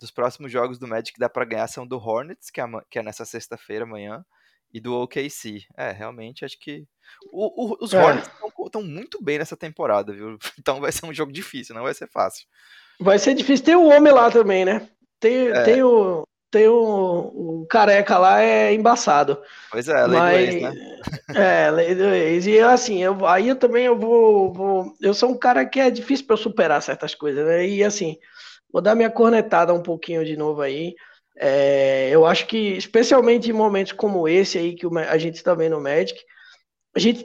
Dos 0.00 0.10
próximos 0.10 0.50
jogos 0.50 0.78
do 0.78 0.88
Magic 0.88 1.18
dá 1.18 1.28
para 1.28 1.44
ganhar 1.44 1.68
são 1.68 1.86
do 1.86 1.98
Hornets, 1.98 2.48
que 2.50 2.60
é, 2.60 2.64
que 2.90 2.98
é 2.98 3.02
nessa 3.02 3.26
sexta-feira 3.26 3.84
amanhã, 3.84 4.24
e 4.72 4.80
do 4.80 4.94
OKC. 4.94 5.64
É, 5.76 5.90
realmente 5.90 6.44
acho 6.44 6.58
que. 6.58 6.84
O, 7.32 7.72
o, 7.72 7.76
os 7.80 7.92
é. 7.94 8.02
Hornets 8.02 8.30
estão 8.66 8.82
muito 8.82 9.22
bem 9.22 9.38
nessa 9.38 9.56
temporada, 9.56 10.12
viu? 10.12 10.38
Então 10.58 10.80
vai 10.80 10.92
ser 10.92 11.06
um 11.06 11.14
jogo 11.14 11.32
difícil, 11.32 11.74
não 11.74 11.82
vai 11.82 11.94
ser 11.94 12.08
fácil. 12.08 12.46
Vai 13.00 13.18
ser 13.18 13.34
difícil. 13.34 13.64
Tem 13.64 13.76
o 13.76 13.86
homem 13.88 14.12
lá 14.12 14.30
também, 14.30 14.64
né? 14.64 14.88
Tem, 15.20 15.48
é. 15.48 15.62
tem 15.62 15.82
o. 15.82 16.24
Tem 16.50 16.66
o, 16.66 16.80
o, 17.60 17.66
careca 17.68 18.16
lá, 18.16 18.40
é 18.40 18.72
embaçado. 18.72 19.38
Pois 19.70 19.86
é, 19.86 20.06
lei 20.06 20.18
Mas, 20.18 20.48
do 20.48 20.54
ex, 20.54 20.62
né? 20.62 21.00
É, 21.66 21.70
lei 21.70 21.94
do 21.94 22.04
ex. 22.04 22.46
E 22.46 22.58
assim, 22.58 23.02
eu, 23.02 23.26
aí 23.26 23.48
eu 23.48 23.56
também 23.56 23.84
eu 23.84 23.98
vou, 23.98 24.50
vou. 24.50 24.96
Eu 24.98 25.12
sou 25.12 25.30
um 25.30 25.38
cara 25.38 25.66
que 25.66 25.78
é 25.78 25.90
difícil 25.90 26.26
para 26.26 26.32
eu 26.32 26.38
superar 26.38 26.80
certas 26.80 27.14
coisas, 27.14 27.44
né? 27.44 27.68
E 27.68 27.84
assim, 27.84 28.16
vou 28.72 28.80
dar 28.80 28.94
minha 28.94 29.10
cornetada 29.10 29.74
um 29.74 29.82
pouquinho 29.82 30.24
de 30.24 30.38
novo 30.38 30.62
aí. 30.62 30.94
É, 31.40 32.10
eu 32.10 32.26
acho 32.26 32.46
que, 32.46 32.56
especialmente 32.76 33.48
em 33.48 33.52
momentos 33.52 33.92
como 33.92 34.26
esse 34.28 34.58
aí 34.58 34.74
que 34.74 34.86
a 35.08 35.18
gente 35.18 35.36
está 35.36 35.54
vendo 35.54 35.76
no 35.76 35.82
Magic, 35.82 36.18
a 36.94 36.98
gente, 36.98 37.24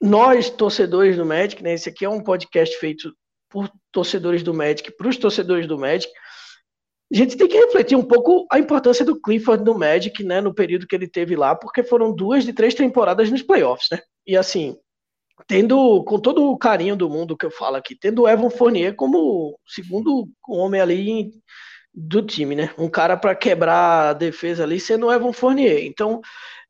nós 0.00 0.48
torcedores 0.50 1.16
do 1.16 1.26
Magic, 1.26 1.62
né? 1.62 1.74
Esse 1.74 1.88
aqui 1.88 2.04
é 2.04 2.08
um 2.08 2.22
podcast 2.22 2.76
feito 2.78 3.12
por 3.48 3.68
torcedores 3.90 4.42
do 4.42 4.54
Magic, 4.54 4.92
para 4.92 5.08
os 5.08 5.16
torcedores 5.16 5.66
do 5.66 5.76
Magic, 5.76 6.12
a 7.12 7.16
gente 7.16 7.36
tem 7.36 7.48
que 7.48 7.58
refletir 7.58 7.96
um 7.96 8.04
pouco 8.04 8.46
a 8.50 8.58
importância 8.58 9.04
do 9.04 9.20
Clifford 9.20 9.64
no 9.64 9.76
Magic, 9.76 10.22
né, 10.22 10.40
no 10.40 10.54
período 10.54 10.86
que 10.86 10.94
ele 10.94 11.08
teve 11.08 11.34
lá, 11.34 11.56
porque 11.56 11.82
foram 11.82 12.14
duas 12.14 12.44
de 12.44 12.52
três 12.52 12.72
temporadas 12.72 13.28
nos 13.28 13.42
playoffs, 13.42 13.88
né? 13.90 13.98
E 14.24 14.36
assim, 14.36 14.76
tendo, 15.48 16.04
com 16.04 16.20
todo 16.20 16.48
o 16.48 16.56
carinho 16.56 16.94
do 16.94 17.10
mundo 17.10 17.36
que 17.36 17.44
eu 17.44 17.50
falo 17.50 17.74
aqui, 17.74 17.96
tendo 17.98 18.22
o 18.22 18.28
Evan 18.28 18.48
Fournier 18.48 18.94
como 18.94 19.58
segundo 19.66 20.28
homem 20.46 20.80
ali 20.80 21.32
do 21.92 22.22
time, 22.22 22.54
né? 22.54 22.70
Um 22.78 22.88
cara 22.88 23.16
para 23.16 23.34
quebrar 23.34 24.10
a 24.10 24.12
defesa 24.12 24.62
ali 24.62 24.78
sendo 24.78 25.06
o 25.06 25.12
Evan 25.12 25.32
Fournier. 25.32 25.84
Então, 25.84 26.20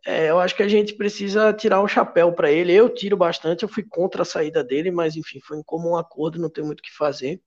é, 0.07 0.31
eu 0.31 0.41
acho 0.41 0.57
que 0.57 0.62
a 0.62 0.69
gente 0.69 0.95
precisa 0.95 1.53
tirar 1.53 1.83
um 1.83 1.89
chapéu 1.89 2.33
para 2.33 2.50
ele. 2.50 2.73
Eu 2.73 2.89
tiro 2.89 3.17
bastante, 3.17 3.62
eu 3.62 3.69
fui 3.69 3.85
contra 3.87 4.23
a 4.23 4.25
saída 4.25 4.65
dele, 4.65 4.91
mas 4.91 5.17
enfim, 5.17 5.41
foi 5.41 5.59
em 5.59 5.62
comum 5.62 5.97
acordo, 5.97 6.41
não 6.41 6.49
tem 6.49 6.65
muito 6.65 6.81
o 6.81 6.83
que 6.83 6.97
fazer. 6.97 7.41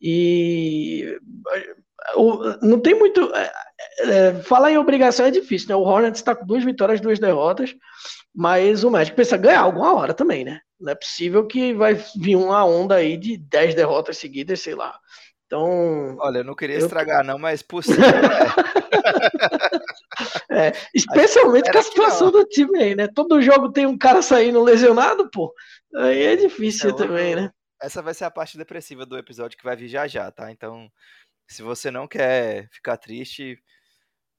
E 0.00 1.18
não 2.62 2.78
tem 2.78 2.94
muito. 2.94 3.32
É, 3.34 3.52
é, 4.00 4.34
falar 4.42 4.70
em 4.70 4.78
obrigação 4.78 5.26
é 5.26 5.30
difícil, 5.30 5.68
né? 5.68 5.76
O 5.76 5.82
Hornets 5.82 6.20
está 6.20 6.34
com 6.34 6.46
duas 6.46 6.62
vitórias, 6.62 7.00
duas 7.00 7.18
derrotas. 7.18 7.74
Mas 8.34 8.84
o 8.84 8.90
Magic 8.90 9.16
precisa 9.16 9.38
ganhar 9.38 9.60
alguma 9.60 9.94
hora 9.94 10.12
também, 10.12 10.44
né? 10.44 10.60
Não 10.78 10.92
é 10.92 10.94
possível 10.94 11.46
que 11.46 11.72
vai 11.72 11.94
vir 11.94 12.36
uma 12.36 12.62
onda 12.66 12.96
aí 12.96 13.16
de 13.16 13.38
10 13.38 13.74
derrotas 13.74 14.18
seguidas, 14.18 14.60
sei 14.60 14.74
lá. 14.74 14.98
Então. 15.46 16.16
Olha, 16.18 16.38
eu 16.38 16.44
não 16.44 16.54
queria 16.54 16.76
eu... 16.76 16.80
estragar, 16.80 17.24
não, 17.24 17.38
mas 17.38 17.62
possível. 17.62 18.04
é. 20.50 20.68
é, 20.68 20.72
especialmente 20.94 21.70
com 21.70 21.78
a 21.78 21.82
situação 21.82 22.30
do 22.30 22.44
time 22.44 22.82
aí, 22.82 22.94
né? 22.94 23.08
Todo 23.08 23.40
jogo 23.40 23.70
tem 23.70 23.86
um 23.86 23.96
cara 23.96 24.22
saindo 24.22 24.62
lesionado, 24.62 25.30
pô. 25.30 25.54
Aí 25.94 26.24
é 26.24 26.36
difícil 26.36 26.90
então, 26.90 27.06
também, 27.06 27.36
né? 27.36 27.50
Essa 27.80 28.02
vai 28.02 28.12
ser 28.12 28.24
a 28.24 28.30
parte 28.30 28.58
depressiva 28.58 29.06
do 29.06 29.16
episódio 29.16 29.56
que 29.56 29.64
vai 29.64 29.76
vir 29.76 29.88
já 29.88 30.08
já, 30.08 30.30
tá? 30.30 30.50
Então, 30.50 30.90
se 31.46 31.62
você 31.62 31.90
não 31.90 32.08
quer 32.08 32.68
ficar 32.72 32.96
triste, 32.96 33.58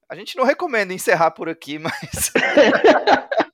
a 0.09 0.15
gente 0.15 0.35
não 0.35 0.43
recomenda 0.43 0.93
encerrar 0.93 1.31
por 1.31 1.47
aqui, 1.47 1.79
mas. 1.79 2.31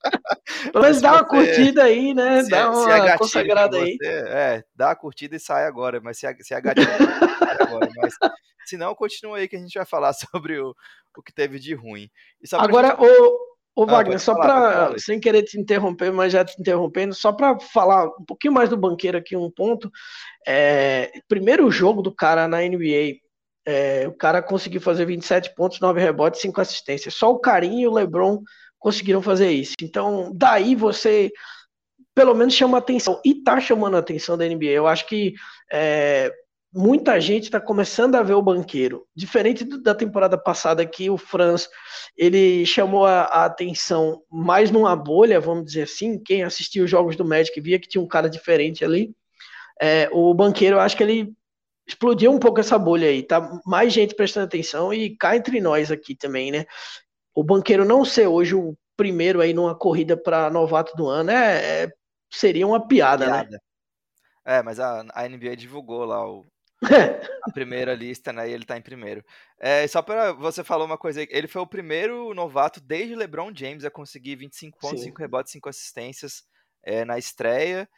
Menos 0.74 1.00
dá 1.00 1.12
uma 1.12 1.24
curtida 1.24 1.84
aí, 1.84 2.14
né? 2.14 2.42
Se, 2.44 2.50
dá 2.50 2.70
uma 2.70 3.08
é 3.08 3.18
consagrada 3.18 3.76
aí. 3.76 3.98
é, 4.02 4.64
dá 4.74 4.90
a 4.90 4.96
curtida 4.96 5.36
e 5.36 5.40
sai 5.40 5.66
agora, 5.66 6.00
mas 6.00 6.18
se, 6.18 6.26
se 6.40 6.54
é 6.54 6.60
gatilho, 6.60 6.86
sai 6.86 7.56
agora. 7.60 7.88
Mas 7.96 8.14
se 8.64 8.76
não, 8.76 8.94
continua 8.94 9.38
aí 9.38 9.48
que 9.48 9.56
a 9.56 9.58
gente 9.58 9.74
vai 9.74 9.86
falar 9.86 10.12
sobre 10.14 10.58
o, 10.60 10.74
o 11.16 11.22
que 11.22 11.32
teve 11.32 11.58
de 11.58 11.74
ruim. 11.74 12.08
agora, 12.52 12.88
gente... 12.88 13.00
o, 13.00 13.38
o 13.76 13.82
ah, 13.82 13.86
Wagner, 13.86 14.20
só 14.20 14.34
para, 14.34 14.96
sem 14.98 15.18
querer 15.18 15.42
te 15.42 15.58
interromper, 15.58 16.12
mas 16.12 16.32
já 16.32 16.44
te 16.44 16.58
interrompendo, 16.60 17.14
só 17.14 17.32
para 17.32 17.58
falar 17.58 18.06
um 18.06 18.24
pouquinho 18.24 18.54
mais 18.54 18.70
do 18.70 18.76
banqueiro 18.76 19.18
aqui, 19.18 19.36
um 19.36 19.50
ponto. 19.50 19.90
É, 20.46 21.10
primeiro 21.28 21.70
jogo 21.70 22.00
do 22.00 22.14
cara 22.14 22.46
na 22.46 22.58
NBA, 22.60 23.18
é, 23.66 24.06
o 24.06 24.12
cara 24.12 24.42
conseguiu 24.42 24.80
fazer 24.80 25.06
27 25.06 25.54
pontos, 25.54 25.80
9 25.80 26.00
rebotes, 26.00 26.40
5 26.40 26.60
assistências. 26.60 27.14
Só 27.14 27.30
o 27.30 27.40
Carinho 27.40 27.80
e 27.80 27.86
o 27.86 27.92
LeBron 27.92 28.40
conseguiram 28.84 29.22
fazer 29.22 29.50
isso. 29.50 29.72
Então, 29.80 30.30
daí 30.34 30.76
você 30.76 31.32
pelo 32.14 32.34
menos 32.34 32.54
chama 32.54 32.76
atenção. 32.76 33.18
E 33.24 33.42
tá 33.42 33.58
chamando 33.58 33.96
a 33.96 34.00
atenção 34.00 34.36
da 34.36 34.46
NBA. 34.46 34.66
Eu 34.66 34.86
acho 34.86 35.08
que 35.08 35.34
é, 35.72 36.30
muita 36.70 37.18
gente 37.18 37.44
está 37.44 37.58
começando 37.58 38.14
a 38.14 38.22
ver 38.22 38.34
o 38.34 38.42
banqueiro. 38.42 39.06
Diferente 39.16 39.64
da 39.64 39.94
temporada 39.94 40.36
passada, 40.36 40.84
que 40.84 41.08
o 41.08 41.16
Franz 41.16 41.66
ele 42.14 42.64
chamou 42.66 43.06
a, 43.06 43.22
a, 43.22 43.46
atenção 43.46 44.22
mais 44.30 44.70
numa 44.70 44.94
bolha, 44.94 45.40
vamos 45.40 45.64
dizer 45.64 45.84
assim. 45.84 46.22
Quem 46.22 46.44
assistiu 46.44 46.84
os 46.84 46.90
jogos 46.90 47.16
do 47.16 47.24
Magic 47.24 47.58
via 47.60 47.80
que 47.80 47.88
tinha 47.88 48.04
um 48.04 48.08
cara 48.08 48.28
diferente 48.28 48.84
ali. 48.84 49.14
É, 49.80 50.10
o 50.12 50.32
banqueiro, 50.34 50.76
eu 50.76 50.80
acho 50.80 50.96
que 50.96 51.02
ele 51.02 51.32
explodiu 51.86 52.30
um 52.30 52.38
pouco 52.38 52.60
essa 52.60 52.78
bolha 52.78 53.08
aí. 53.08 53.22
Tá 53.22 53.60
mais 53.66 53.92
gente 53.92 54.14
prestando 54.14 54.46
atenção 54.46 54.92
e 54.92 55.16
cá 55.16 55.36
entre 55.36 55.60
nós 55.60 55.90
aqui 55.90 56.14
também, 56.14 56.52
né? 56.52 56.66
O 57.34 57.42
banqueiro 57.42 57.84
não 57.84 58.04
ser 58.04 58.26
hoje 58.26 58.54
o 58.54 58.76
primeiro 58.96 59.40
aí 59.40 59.52
numa 59.52 59.74
corrida 59.74 60.16
para 60.16 60.50
novato 60.50 60.96
do 60.96 61.08
ano 61.08 61.30
é, 61.30 61.84
é, 61.84 61.92
seria 62.32 62.66
uma 62.66 62.86
piada, 62.86 63.26
né? 63.26 63.32
piada, 63.32 63.50
né? 63.50 63.58
É, 64.46 64.62
mas 64.62 64.78
a, 64.78 65.04
a 65.14 65.28
NBA 65.28 65.56
divulgou 65.56 66.04
lá 66.04 66.24
o, 66.28 66.44
a 66.82 67.50
primeira 67.52 67.94
lista, 67.94 68.32
né? 68.32 68.48
E 68.48 68.52
ele 68.52 68.64
tá 68.64 68.76
em 68.76 68.82
primeiro. 68.82 69.24
É, 69.58 69.86
só 69.86 70.02
para 70.02 70.32
você 70.32 70.62
falar 70.62 70.84
uma 70.84 70.98
coisa 70.98 71.20
aí, 71.20 71.28
ele 71.30 71.48
foi 71.48 71.62
o 71.62 71.66
primeiro 71.66 72.34
novato 72.34 72.80
desde 72.80 73.14
LeBron 73.14 73.52
James 73.54 73.84
a 73.84 73.90
conseguir 73.90 74.36
25 74.36 74.78
pontos, 74.78 75.00
Sim. 75.00 75.06
5 75.06 75.18
rebotes, 75.18 75.52
5 75.52 75.68
assistências 75.68 76.44
é, 76.82 77.04
na 77.04 77.18
estreia. 77.18 77.88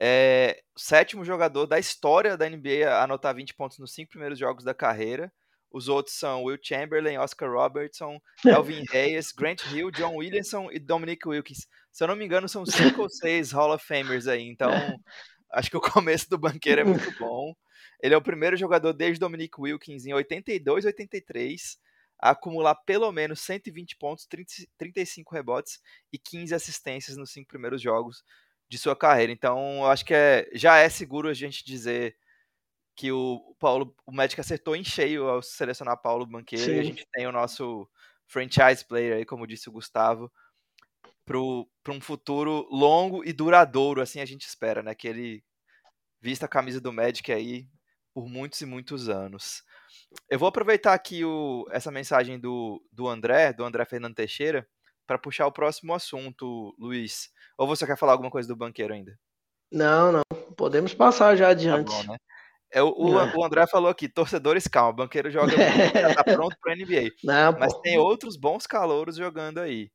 É, 0.00 0.60
sétimo 0.76 1.24
jogador 1.24 1.66
da 1.66 1.78
história 1.78 2.36
da 2.36 2.48
NBA 2.48 2.88
a 2.88 3.04
anotar 3.04 3.34
20 3.34 3.54
pontos 3.54 3.78
nos 3.78 3.94
cinco 3.94 4.10
primeiros 4.10 4.38
jogos 4.38 4.64
da 4.64 4.74
carreira. 4.74 5.32
Os 5.72 5.88
outros 5.88 6.16
são 6.16 6.44
Will 6.44 6.58
Chamberlain, 6.62 7.16
Oscar 7.18 7.50
Robertson, 7.50 8.20
Elvin 8.44 8.84
Reyes, 8.90 9.32
Grant 9.36 9.62
Hill, 9.72 9.90
John 9.90 10.16
Williamson 10.16 10.70
e 10.70 10.78
Dominic 10.78 11.26
Wilkins. 11.26 11.66
Se 11.90 12.04
eu 12.04 12.08
não 12.08 12.16
me 12.16 12.24
engano, 12.24 12.48
são 12.48 12.66
cinco 12.66 13.02
ou 13.02 13.08
seis 13.08 13.52
Hall 13.52 13.72
of 13.72 13.84
Famers 13.84 14.26
aí. 14.26 14.42
Então, 14.42 14.70
acho 15.52 15.70
que 15.70 15.76
o 15.76 15.80
começo 15.80 16.28
do 16.28 16.38
banqueiro 16.38 16.82
é 16.82 16.84
muito 16.84 17.10
bom. 17.18 17.54
Ele 18.02 18.14
é 18.14 18.16
o 18.16 18.22
primeiro 18.22 18.56
jogador 18.56 18.92
desde 18.92 19.20
Dominic 19.20 19.58
Wilkins 19.58 20.04
em 20.04 20.12
82, 20.12 20.84
83 20.84 21.78
a 22.22 22.30
acumular 22.30 22.76
pelo 22.86 23.10
menos 23.10 23.40
120 23.40 23.96
pontos, 23.96 24.26
30, 24.26 24.52
35 24.78 25.34
rebotes 25.34 25.80
e 26.12 26.18
15 26.18 26.54
assistências 26.54 27.16
nos 27.16 27.32
cinco 27.32 27.48
primeiros 27.48 27.82
jogos 27.82 28.22
de 28.68 28.78
sua 28.78 28.94
carreira. 28.94 29.32
Então, 29.32 29.84
acho 29.86 30.04
que 30.04 30.14
é, 30.14 30.48
já 30.54 30.78
é 30.78 30.88
seguro 30.88 31.28
a 31.28 31.34
gente 31.34 31.64
dizer 31.64 32.16
que 32.94 33.10
o 33.10 33.54
Paulo, 33.58 33.94
o 34.06 34.12
Magic 34.12 34.40
acertou 34.40 34.76
em 34.76 34.84
cheio 34.84 35.28
ao 35.28 35.42
selecionar 35.42 36.00
Paulo 36.00 36.26
Banqueiro 36.26 36.64
Sim. 36.64 36.76
e 36.76 36.80
a 36.80 36.82
gente 36.82 37.06
tem 37.12 37.26
o 37.26 37.32
nosso 37.32 37.88
franchise 38.26 38.84
player 38.86 39.16
aí, 39.16 39.24
como 39.24 39.46
disse 39.46 39.68
o 39.68 39.72
Gustavo, 39.72 40.30
para 41.24 41.92
um 41.92 42.00
futuro 42.00 42.66
longo 42.70 43.24
e 43.24 43.32
duradouro, 43.32 44.00
assim 44.00 44.20
a 44.20 44.24
gente 44.24 44.46
espera, 44.46 44.82
né? 44.82 44.94
Que 44.94 45.08
ele 45.08 45.44
vista 46.20 46.46
a 46.46 46.48
camisa 46.48 46.80
do 46.80 46.92
Magic 46.92 47.32
aí 47.32 47.66
por 48.14 48.28
muitos 48.28 48.60
e 48.60 48.66
muitos 48.66 49.08
anos. 49.08 49.62
Eu 50.28 50.38
vou 50.38 50.48
aproveitar 50.48 50.92
aqui 50.92 51.24
o, 51.24 51.66
essa 51.70 51.90
mensagem 51.90 52.38
do, 52.38 52.82
do 52.92 53.08
André, 53.08 53.52
do 53.52 53.64
André 53.64 53.84
Fernando 53.84 54.14
Teixeira, 54.14 54.66
para 55.06 55.18
puxar 55.18 55.46
o 55.46 55.52
próximo 55.52 55.94
assunto, 55.94 56.74
Luiz. 56.78 57.30
Ou 57.56 57.66
você 57.66 57.86
quer 57.86 57.96
falar 57.96 58.12
alguma 58.12 58.30
coisa 58.30 58.48
do 58.48 58.56
banqueiro 58.56 58.94
ainda? 58.94 59.18
Não, 59.70 60.12
não. 60.12 60.22
Podemos 60.56 60.92
passar 60.94 61.36
já 61.36 61.48
adiante. 61.48 61.90
Tá 61.90 62.02
bom, 62.02 62.12
né? 62.12 62.18
É, 62.72 62.82
o, 62.82 62.88
o, 62.88 63.44
André 63.44 63.66
falou 63.66 63.90
aqui, 63.90 64.08
torcedores, 64.08 64.66
calma, 64.66 64.94
banqueiro 64.94 65.30
joga 65.30 65.54
muito, 65.54 65.58
já 66.00 66.14
tá 66.14 66.24
pronto 66.24 66.56
pro 66.58 66.74
NBA. 66.74 67.10
Não, 67.22 67.58
Mas 67.58 67.74
tem 67.80 67.98
outros 67.98 68.34
bons 68.34 68.66
calouros 68.66 69.16
jogando 69.16 69.58
aí. 69.58 69.90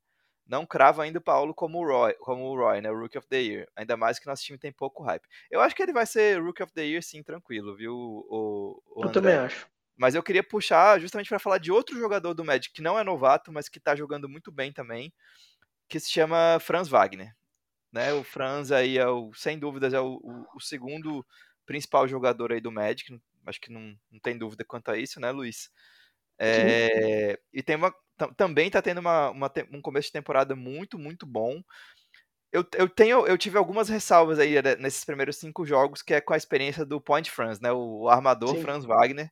Não 0.46 0.66
crava 0.66 1.04
ainda 1.04 1.18
o 1.18 1.22
Paulo 1.22 1.54
como 1.54 1.80
o 1.80 1.86
Roy, 1.86 2.14
como 2.20 2.46
o 2.46 2.56
Roy, 2.56 2.80
né? 2.80 2.90
O 2.92 2.98
Rookie 2.98 3.18
of 3.18 3.28
the 3.28 3.42
Year. 3.42 3.68
Ainda 3.76 3.98
mais 3.98 4.20
que 4.20 4.28
nosso 4.28 4.44
time 4.44 4.58
tem 4.58 4.72
pouco 4.72 5.04
hype. 5.04 5.28
Eu 5.52 5.60
acho 5.60 5.76
que 5.76 5.82
ele 5.82 5.92
vai 5.92 6.06
ser 6.06 6.42
Rookie 6.42 6.64
of 6.64 6.72
the 6.72 6.86
Year, 6.86 7.02
sim, 7.02 7.22
tranquilo, 7.24 7.76
viu? 7.76 7.94
O, 7.94 8.82
o 8.96 9.06
eu 9.06 9.12
também 9.12 9.36
acho. 9.36 9.68
Mas 9.98 10.14
eu 10.14 10.22
queria 10.22 10.44
puxar 10.44 11.00
justamente 11.02 11.28
para 11.28 11.40
falar 11.40 11.58
de 11.58 11.72
outro 11.72 11.98
jogador 11.98 12.36
do 12.36 12.46
Magic 12.46 12.72
que 12.72 12.84
não 12.84 12.98
é 12.98 13.04
novato, 13.04 13.52
mas 13.52 13.68
que 13.68 13.80
tá 13.80 13.96
jogando 13.96 14.30
muito 14.30 14.52
bem 14.52 14.72
também, 14.72 15.12
que 15.90 16.00
se 16.00 16.12
chama 16.12 16.60
Franz 16.62 16.88
Wagner. 16.88 17.36
Né? 17.92 18.14
O 18.14 18.24
Franz 18.24 18.72
aí 18.72 18.98
é 18.98 19.08
o, 19.08 19.34
sem 19.34 19.58
dúvidas, 19.58 19.94
é 19.94 20.00
o, 20.00 20.20
o, 20.22 20.46
o 20.56 20.62
segundo 20.62 21.26
principal 21.68 22.08
jogador 22.08 22.52
aí 22.52 22.62
do 22.62 22.72
Magic, 22.72 23.22
acho 23.46 23.62
que 23.62 23.72
não, 23.72 23.96
não 24.10 24.20
tem 24.20 24.38
dúvida 24.38 24.66
quanto 24.66 24.90
a 24.90 24.98
isso, 24.98 25.20
né, 25.20 25.30
Luiz? 25.30 25.70
É, 26.40 27.38
e 27.52 27.62
tem 27.62 27.76
uma, 27.76 27.94
também 28.36 28.68
está 28.68 28.82
tendo 28.82 29.00
uma, 29.00 29.30
uma, 29.30 29.52
um 29.72 29.82
começo 29.82 30.08
de 30.08 30.14
temporada 30.14 30.56
muito, 30.56 30.98
muito 30.98 31.26
bom. 31.26 31.62
Eu, 32.52 32.66
eu, 32.76 32.88
tenho, 32.88 33.28
eu 33.28 33.38
tive 33.38 33.58
algumas 33.58 33.90
ressalvas 33.90 34.40
aí 34.40 34.60
né, 34.62 34.76
nesses 34.78 35.04
primeiros 35.04 35.36
cinco 35.36 35.66
jogos, 35.66 36.02
que 36.02 36.14
é 36.14 36.22
com 36.22 36.34
a 36.34 36.38
experiência 36.38 36.86
do 36.86 37.02
Point 37.02 37.30
Franz, 37.30 37.60
né, 37.60 37.72
o, 37.72 38.04
o 38.04 38.10
armador 38.10 38.56
Sim. 38.56 38.62
Franz 38.62 38.86
Wagner. 38.86 39.30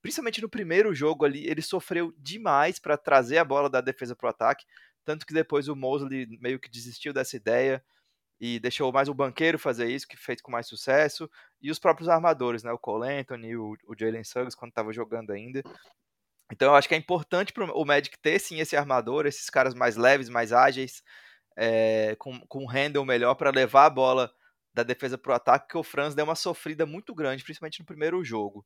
Principalmente 0.00 0.40
no 0.40 0.48
primeiro 0.48 0.94
jogo 0.94 1.24
ali, 1.24 1.46
ele 1.46 1.62
sofreu 1.62 2.12
demais 2.18 2.78
para 2.78 2.96
trazer 2.96 3.38
a 3.38 3.44
bola 3.44 3.68
da 3.68 3.80
defesa 3.80 4.16
para 4.16 4.26
o 4.26 4.30
ataque, 4.30 4.64
tanto 5.04 5.26
que 5.26 5.34
depois 5.34 5.68
o 5.68 5.76
Mosley 5.76 6.26
meio 6.40 6.58
que 6.58 6.70
desistiu 6.70 7.12
dessa 7.12 7.36
ideia 7.36 7.82
e 8.46 8.60
deixou 8.60 8.92
mais 8.92 9.08
o 9.08 9.14
banqueiro 9.14 9.58
fazer 9.58 9.88
isso, 9.88 10.06
que 10.06 10.18
fez 10.18 10.42
com 10.42 10.52
mais 10.52 10.66
sucesso, 10.66 11.30
e 11.62 11.70
os 11.70 11.78
próprios 11.78 12.10
armadores, 12.10 12.62
né? 12.62 12.70
O 12.72 12.78
Cole 12.78 13.08
Anthony, 13.08 13.56
o, 13.56 13.74
o 13.88 13.98
Jalen 13.98 14.22
Suggs, 14.22 14.54
quando 14.54 14.68
estava 14.68 14.92
jogando 14.92 15.30
ainda. 15.30 15.62
Então 16.52 16.68
eu 16.68 16.74
acho 16.74 16.86
que 16.86 16.94
é 16.94 16.98
importante 16.98 17.54
para 17.54 17.64
o 17.64 17.84
Magic 17.86 18.18
ter 18.18 18.38
sim 18.38 18.60
esse 18.60 18.76
armador, 18.76 19.24
esses 19.24 19.48
caras 19.48 19.72
mais 19.72 19.96
leves, 19.96 20.28
mais 20.28 20.52
ágeis, 20.52 21.02
é, 21.56 22.16
com, 22.16 22.38
com 22.46 22.64
um 22.64 22.66
handle 22.66 23.06
melhor 23.06 23.34
para 23.34 23.48
levar 23.50 23.86
a 23.86 23.90
bola 23.90 24.30
da 24.74 24.82
defesa 24.82 25.16
para 25.16 25.32
o 25.32 25.34
ataque, 25.36 25.68
que 25.68 25.78
o 25.78 25.82
Franz 25.82 26.14
deu 26.14 26.26
uma 26.26 26.34
sofrida 26.34 26.84
muito 26.84 27.14
grande, 27.14 27.42
principalmente 27.42 27.80
no 27.80 27.86
primeiro 27.86 28.22
jogo. 28.22 28.62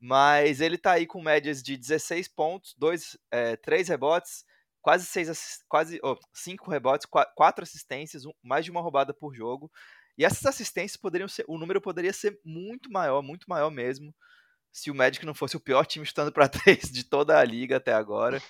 Mas 0.00 0.60
ele 0.60 0.74
está 0.74 0.90
aí 0.90 1.06
com 1.06 1.22
médias 1.22 1.62
de 1.62 1.76
16 1.76 2.26
pontos, 2.26 2.74
dois, 2.76 3.16
é, 3.30 3.54
3 3.54 3.86
rebotes, 3.90 4.44
quase 4.84 5.06
seis, 5.06 5.64
quase 5.66 5.98
oh, 6.02 6.14
cinco 6.34 6.70
rebotes, 6.70 7.06
quatro 7.34 7.62
assistências, 7.62 8.24
mais 8.42 8.66
de 8.66 8.70
uma 8.70 8.82
roubada 8.82 9.14
por 9.14 9.34
jogo. 9.34 9.72
E 10.18 10.26
essas 10.26 10.44
assistências 10.44 10.98
poderiam 10.98 11.26
ser, 11.26 11.42
o 11.48 11.56
número 11.56 11.80
poderia 11.80 12.12
ser 12.12 12.38
muito 12.44 12.92
maior, 12.92 13.22
muito 13.22 13.46
maior 13.48 13.70
mesmo, 13.70 14.14
se 14.70 14.90
o 14.90 14.94
Magic 14.94 15.24
não 15.24 15.32
fosse 15.32 15.56
o 15.56 15.60
pior 15.60 15.86
time 15.86 16.04
chutando 16.04 16.30
para 16.30 16.48
três 16.50 16.82
de 16.92 17.02
toda 17.02 17.38
a 17.38 17.42
liga 17.42 17.78
até 17.78 17.94
agora. 17.94 18.42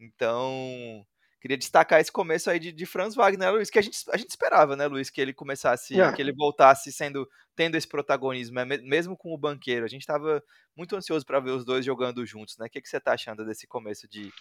Então, 0.00 1.06
queria 1.40 1.56
destacar 1.56 2.00
esse 2.00 2.10
começo 2.10 2.50
aí 2.50 2.58
de, 2.58 2.72
de 2.72 2.84
Franz 2.84 3.14
Wagner, 3.14 3.38
né, 3.38 3.50
Luiz, 3.50 3.70
que 3.70 3.78
a 3.78 3.82
gente, 3.82 3.98
a 4.10 4.16
gente 4.16 4.30
esperava, 4.30 4.74
né, 4.74 4.88
Luiz, 4.88 5.10
que 5.10 5.20
ele 5.20 5.32
começasse, 5.32 5.94
yeah. 5.94 6.14
que 6.14 6.20
ele 6.20 6.32
voltasse 6.32 6.90
sendo 6.90 7.28
tendo 7.54 7.76
esse 7.76 7.86
protagonismo, 7.86 8.56
né, 8.56 8.64
mesmo 8.64 9.16
com 9.16 9.32
o 9.32 9.38
banqueiro. 9.38 9.84
A 9.84 9.88
gente 9.88 10.02
estava 10.02 10.42
muito 10.76 10.96
ansioso 10.96 11.24
para 11.24 11.38
ver 11.38 11.50
os 11.50 11.64
dois 11.64 11.84
jogando 11.84 12.26
juntos, 12.26 12.56
né? 12.58 12.66
O 12.66 12.70
que, 12.70 12.80
que 12.80 12.88
você 12.88 12.98
está 12.98 13.12
achando 13.12 13.44
desse 13.44 13.66
começo 13.66 14.08
de, 14.08 14.32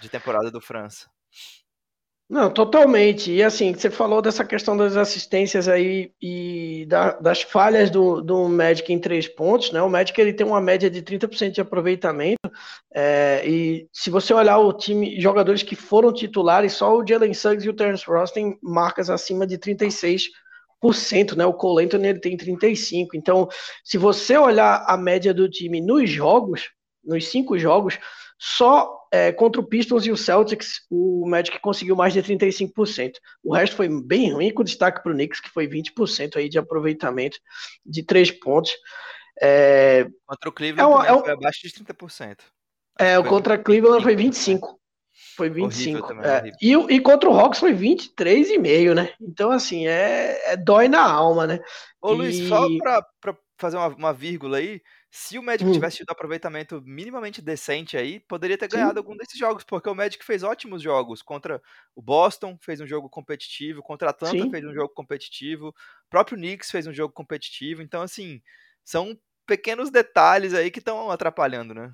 de 0.00 0.08
temporada 0.08 0.50
do 0.50 0.60
França. 0.60 1.08
Não, 2.30 2.48
totalmente. 2.48 3.32
E 3.32 3.42
assim, 3.42 3.74
você 3.74 3.90
falou 3.90 4.22
dessa 4.22 4.44
questão 4.44 4.76
das 4.76 4.96
assistências 4.96 5.66
aí 5.66 6.12
e 6.22 6.86
da, 6.88 7.18
das 7.18 7.42
falhas 7.42 7.90
do, 7.90 8.20
do 8.20 8.48
Magic 8.48 8.92
em 8.92 9.00
três 9.00 9.26
pontos, 9.26 9.72
né? 9.72 9.82
O 9.82 9.90
Magic 9.90 10.18
ele 10.20 10.32
tem 10.32 10.46
uma 10.46 10.60
média 10.60 10.88
de 10.88 11.02
30% 11.02 11.50
de 11.50 11.60
aproveitamento. 11.60 12.38
É, 12.94 13.42
e 13.44 13.88
se 13.92 14.10
você 14.10 14.32
olhar 14.32 14.58
o 14.58 14.72
time, 14.72 15.20
jogadores 15.20 15.64
que 15.64 15.74
foram 15.74 16.12
titulares, 16.12 16.74
só 16.74 16.96
o 16.96 17.04
Jalen 17.04 17.34
Suggs 17.34 17.66
e 17.66 17.68
o 17.68 17.74
Terence 17.74 18.04
Ross 18.06 18.30
têm 18.30 18.56
marcas 18.62 19.10
acima 19.10 19.44
de 19.44 19.58
36%, 19.58 20.30
né? 21.36 21.44
O 21.44 21.54
Cole 21.54 21.84
Anthony 21.84 22.10
ele 22.10 22.20
tem 22.20 22.36
35%. 22.36 23.08
Então, 23.14 23.48
se 23.82 23.98
você 23.98 24.38
olhar 24.38 24.84
a 24.86 24.96
média 24.96 25.34
do 25.34 25.50
time 25.50 25.80
nos 25.80 26.08
jogos, 26.08 26.70
nos 27.04 27.26
cinco 27.26 27.58
jogos, 27.58 27.98
só 28.42 29.06
é, 29.12 29.30
contra 29.32 29.60
o 29.60 29.64
Pistons 29.64 30.06
e 30.06 30.10
o 30.10 30.16
Celtics, 30.16 30.86
o 30.88 31.28
Magic 31.28 31.60
conseguiu 31.60 31.94
mais 31.94 32.14
de 32.14 32.22
35%. 32.22 33.12
O 33.44 33.52
resto 33.52 33.76
foi 33.76 33.86
bem 33.88 34.32
ruim, 34.32 34.50
com 34.50 34.64
destaque 34.64 35.02
para 35.02 35.12
o 35.12 35.14
Knicks, 35.14 35.40
que 35.40 35.50
foi 35.50 35.68
20% 35.68 36.36
aí 36.36 36.48
de 36.48 36.58
aproveitamento 36.58 37.38
de 37.84 38.02
três 38.02 38.30
pontos. 38.30 38.72
É, 39.42 40.06
contra 40.26 40.48
o 40.48 40.52
Cleveland 40.52 41.06
é 41.06 41.12
um, 41.12 41.18
é 41.18 41.20
foi 41.20 41.32
abaixo 41.32 41.60
de 41.62 41.84
30%. 41.84 42.38
É, 42.98 43.18
o 43.18 43.24
contra 43.24 43.56
o 43.56 43.62
Cleveland 43.62 44.02
foi 44.02 44.16
25%. 44.16 44.60
Foi 45.36 45.50
25. 45.50 46.08
Também, 46.08 46.24
é. 46.24 46.50
e, 46.62 46.72
e 46.72 47.00
contra 47.00 47.28
o 47.28 47.38
Hawks 47.38 47.60
foi 47.60 47.74
23,5, 47.74 48.94
né? 48.94 49.12
Então, 49.20 49.50
assim, 49.50 49.86
é, 49.86 50.52
é 50.52 50.56
dói 50.56 50.88
na 50.88 51.02
alma, 51.02 51.46
né? 51.46 51.60
Ô, 52.00 52.14
e... 52.14 52.16
Luiz, 52.16 52.48
só 52.48 52.66
para 52.78 53.36
fazer 53.58 53.76
uma, 53.76 53.88
uma 53.88 54.12
vírgula 54.14 54.56
aí, 54.56 54.80
se 55.10 55.38
o 55.38 55.42
Magic 55.42 55.68
hum. 55.68 55.72
tivesse 55.72 55.98
tido 55.98 56.10
um 56.10 56.12
aproveitamento 56.12 56.80
minimamente 56.84 57.42
decente 57.42 57.96
aí, 57.96 58.20
poderia 58.20 58.56
ter 58.56 58.68
ganhado 58.68 58.92
Sim. 58.92 58.98
algum 58.98 59.16
desses 59.16 59.36
jogos, 59.36 59.64
porque 59.64 59.88
o 59.88 59.94
Magic 59.94 60.24
fez 60.24 60.44
ótimos 60.44 60.80
jogos 60.80 61.20
contra 61.20 61.60
o 61.96 62.00
Boston, 62.00 62.56
fez 62.60 62.80
um 62.80 62.86
jogo 62.86 63.08
competitivo, 63.08 63.82
contra 63.82 64.08
a 64.08 64.10
Atlanta 64.10 64.42
Sim. 64.42 64.50
fez 64.50 64.64
um 64.64 64.72
jogo 64.72 64.94
competitivo, 64.94 65.68
o 65.68 65.74
próprio 66.08 66.38
Knicks 66.38 66.70
fez 66.70 66.86
um 66.86 66.92
jogo 66.92 67.12
competitivo, 67.12 67.82
então 67.82 68.02
assim, 68.02 68.40
são 68.84 69.18
pequenos 69.46 69.90
detalhes 69.90 70.54
aí 70.54 70.70
que 70.70 70.78
estão 70.78 71.10
atrapalhando, 71.10 71.74
né? 71.74 71.92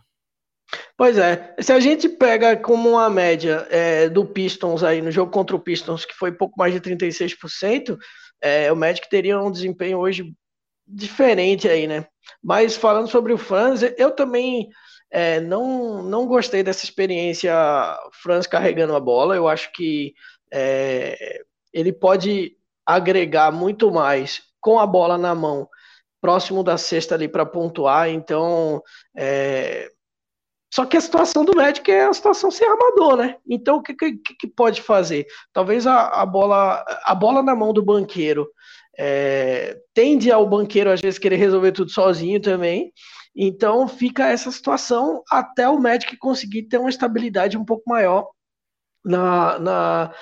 Pois 0.94 1.16
é, 1.16 1.54
se 1.60 1.72
a 1.72 1.80
gente 1.80 2.08
pega 2.08 2.56
como 2.56 2.90
uma 2.90 3.08
média 3.08 3.66
é, 3.70 4.08
do 4.10 4.26
Pistons 4.26 4.82
aí 4.82 5.00
no 5.00 5.10
jogo 5.10 5.30
contra 5.30 5.56
o 5.56 5.60
Pistons, 5.60 6.04
que 6.04 6.14
foi 6.14 6.32
pouco 6.32 6.58
mais 6.58 6.74
de 6.74 6.80
36%, 6.80 7.96
é, 8.42 8.70
o 8.70 8.76
Magic 8.76 9.08
teria 9.08 9.40
um 9.40 9.50
desempenho 9.50 9.98
hoje 9.98 10.34
diferente 10.86 11.68
aí, 11.68 11.86
né? 11.86 12.06
Mas 12.42 12.76
falando 12.76 13.08
sobre 13.08 13.32
o 13.32 13.38
Franz, 13.38 13.82
eu 13.96 14.10
também 14.10 14.68
é, 15.10 15.40
não, 15.40 16.02
não 16.02 16.26
gostei 16.26 16.62
dessa 16.62 16.84
experiência 16.84 17.54
Franz 18.12 18.46
carregando 18.46 18.94
a 18.94 19.00
bola. 19.00 19.36
Eu 19.36 19.48
acho 19.48 19.72
que 19.72 20.14
é, 20.52 21.40
ele 21.72 21.92
pode 21.92 22.56
agregar 22.84 23.50
muito 23.50 23.90
mais 23.90 24.42
com 24.60 24.78
a 24.78 24.86
bola 24.86 25.18
na 25.18 25.34
mão, 25.34 25.68
próximo 26.20 26.62
da 26.62 26.76
cesta 26.78 27.14
ali 27.14 27.28
para 27.28 27.46
pontuar. 27.46 28.08
Então, 28.08 28.82
é, 29.16 29.90
só 30.76 30.84
que 30.84 30.94
a 30.94 31.00
situação 31.00 31.42
do 31.42 31.56
Magic 31.56 31.90
é 31.90 32.04
a 32.04 32.12
situação 32.12 32.50
sem 32.50 32.68
armador, 32.68 33.16
né? 33.16 33.36
Então, 33.48 33.78
o 33.78 33.82
que, 33.82 33.94
que, 33.94 34.12
que 34.12 34.46
pode 34.46 34.82
fazer? 34.82 35.26
Talvez 35.50 35.86
a, 35.86 36.20
a, 36.20 36.26
bola, 36.26 36.84
a 37.02 37.14
bola 37.14 37.42
na 37.42 37.56
mão 37.56 37.72
do 37.72 37.82
banqueiro 37.82 38.46
é, 38.98 39.80
tende 39.94 40.30
ao 40.30 40.46
banqueiro 40.46 40.90
às 40.90 41.00
vezes 41.00 41.18
querer 41.18 41.36
resolver 41.36 41.72
tudo 41.72 41.90
sozinho 41.90 42.38
também. 42.42 42.92
Então 43.34 43.88
fica 43.88 44.26
essa 44.26 44.50
situação 44.50 45.22
até 45.30 45.66
o 45.66 45.80
Magic 45.80 46.14
conseguir 46.18 46.64
ter 46.64 46.76
uma 46.76 46.90
estabilidade 46.90 47.56
um 47.56 47.64
pouco 47.64 47.84
maior 47.88 48.28
na, 49.02 49.58
na 49.58 50.14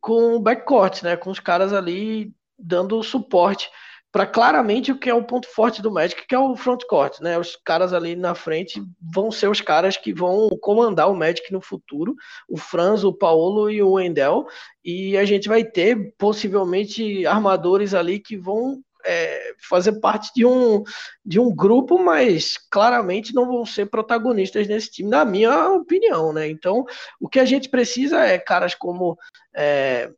com 0.00 0.34
o 0.34 0.40
backcourt, 0.40 1.04
né? 1.04 1.16
Com 1.16 1.30
os 1.30 1.38
caras 1.38 1.72
ali 1.72 2.32
dando 2.58 3.00
suporte 3.04 3.70
para 4.12 4.26
claramente 4.26 4.90
o 4.90 4.98
que 4.98 5.08
é 5.08 5.14
o 5.14 5.24
ponto 5.24 5.48
forte 5.48 5.80
do 5.80 5.90
Magic, 5.90 6.26
que 6.26 6.34
é 6.34 6.38
o 6.38 6.56
frontcourt, 6.56 7.20
né? 7.20 7.38
Os 7.38 7.56
caras 7.56 7.92
ali 7.92 8.16
na 8.16 8.34
frente 8.34 8.82
vão 9.00 9.30
ser 9.30 9.48
os 9.48 9.60
caras 9.60 9.96
que 9.96 10.12
vão 10.12 10.48
comandar 10.60 11.10
o 11.10 11.14
Magic 11.14 11.52
no 11.52 11.60
futuro, 11.60 12.14
o 12.48 12.56
Franz, 12.56 13.04
o 13.04 13.12
Paulo 13.12 13.70
e 13.70 13.82
o 13.82 13.92
Wendell, 13.92 14.46
e 14.84 15.16
a 15.16 15.24
gente 15.24 15.48
vai 15.48 15.64
ter 15.64 16.14
possivelmente 16.18 17.24
armadores 17.26 17.94
ali 17.94 18.18
que 18.18 18.36
vão 18.36 18.82
é, 19.04 19.54
fazer 19.68 20.00
parte 20.00 20.30
de 20.34 20.44
um, 20.44 20.82
de 21.24 21.38
um 21.38 21.54
grupo, 21.54 21.98
mas 21.98 22.56
claramente 22.70 23.34
não 23.34 23.46
vão 23.46 23.64
ser 23.64 23.86
protagonistas 23.86 24.66
nesse 24.66 24.90
time, 24.90 25.08
na 25.08 25.24
minha 25.24 25.70
opinião, 25.70 26.32
né? 26.32 26.48
Então, 26.48 26.84
o 27.20 27.28
que 27.28 27.38
a 27.38 27.44
gente 27.44 27.68
precisa 27.68 28.24
é 28.24 28.38
caras 28.38 28.74
como 28.74 29.16
é, 29.54 30.10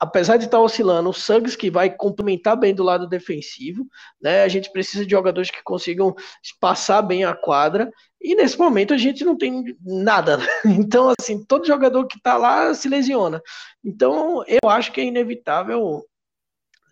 apesar 0.00 0.38
de 0.38 0.46
estar 0.46 0.58
oscilando, 0.58 1.10
o 1.10 1.12
Suggs 1.12 1.54
que 1.54 1.70
vai 1.70 1.94
complementar 1.94 2.56
bem 2.56 2.74
do 2.74 2.82
lado 2.82 3.06
defensivo, 3.06 3.86
né? 4.20 4.42
A 4.42 4.48
gente 4.48 4.72
precisa 4.72 5.04
de 5.04 5.10
jogadores 5.10 5.50
que 5.50 5.62
consigam 5.62 6.14
passar 6.58 7.02
bem 7.02 7.22
a 7.22 7.34
quadra. 7.34 7.92
E 8.18 8.34
nesse 8.34 8.58
momento 8.58 8.94
a 8.94 8.98
gente 8.98 9.24
não 9.24 9.36
tem 9.36 9.76
nada. 9.84 10.38
Né? 10.38 10.46
Então, 10.64 11.12
assim, 11.20 11.44
todo 11.44 11.66
jogador 11.66 12.06
que 12.06 12.16
está 12.16 12.38
lá 12.38 12.72
se 12.72 12.88
lesiona. 12.88 13.42
Então, 13.84 14.42
eu 14.46 14.70
acho 14.70 14.90
que 14.90 15.02
é 15.02 15.04
inevitável 15.04 16.02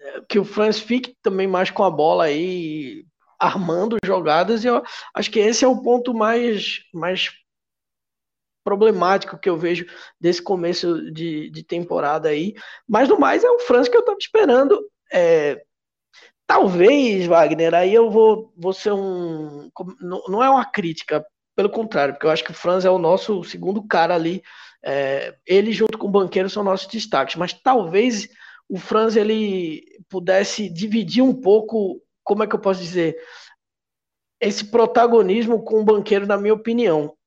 é, 0.01 0.21
que 0.29 0.39
o 0.39 0.45
Franz 0.45 0.79
fique 0.79 1.17
também 1.23 1.47
mais 1.47 1.71
com 1.71 1.83
a 1.85 1.91
bola 1.91 2.25
aí, 2.25 3.05
armando 3.39 3.97
jogadas. 4.05 4.65
E 4.65 4.67
eu 4.67 4.83
acho 5.15 5.31
que 5.31 5.39
esse 5.39 5.65
é 5.65 5.69
o 5.69 5.81
ponto 5.81 6.13
mais, 6.13 6.81
mais 6.93 7.31
problemático 8.69 9.39
que 9.39 9.49
eu 9.49 9.57
vejo 9.57 9.87
desse 10.21 10.43
começo 10.43 11.11
de, 11.11 11.49
de 11.51 11.63
temporada 11.63 12.29
aí. 12.29 12.55
Mas 12.87 13.09
no 13.09 13.19
mais 13.19 13.43
é 13.43 13.51
o 13.51 13.61
Franz 13.61 13.89
que 13.89 13.97
eu 13.97 14.01
estava 14.01 14.19
esperando. 14.21 14.79
É, 15.11 15.63
talvez, 16.47 17.27
Wagner, 17.27 17.75
aí 17.75 17.95
eu 17.95 18.11
vou, 18.11 18.53
vou 18.55 18.75
ser 18.75 18.93
um. 18.93 19.71
Não 20.29 20.45
é 20.45 20.51
uma 20.51 20.67
crítica, 20.67 21.25
pelo 21.57 21.71
contrário, 21.71 22.13
porque 22.13 22.27
eu 22.27 22.31
acho 22.31 22.45
que 22.45 22.51
o 22.51 22.55
Franz 22.55 22.85
é 22.85 22.91
o 22.91 22.99
nosso 22.99 23.43
segundo 23.43 23.83
cara 23.83 24.15
ali. 24.15 24.43
É, 24.85 25.35
ele 25.47 25.73
junto 25.73 25.97
com 25.97 26.07
o 26.07 26.11
banqueiro 26.11 26.51
são 26.51 26.63
nossos 26.63 26.87
destaques, 26.87 27.37
mas 27.37 27.55
talvez 27.55 28.29
o 28.69 28.79
Franz 28.79 29.17
ele 29.17 29.83
pudesse 30.11 30.69
dividir 30.69 31.23
um 31.23 31.35
pouco, 31.35 32.03
como 32.23 32.45
é 32.45 32.47
que 32.47 32.55
eu 32.55 32.61
posso 32.61 32.81
dizer, 32.81 33.17
esse 34.39 34.67
protagonismo 34.67 35.65
com 35.65 35.81
o 35.81 35.85
banqueiro, 35.85 36.27
na 36.27 36.37
minha 36.37 36.55
opinião. 36.55 37.18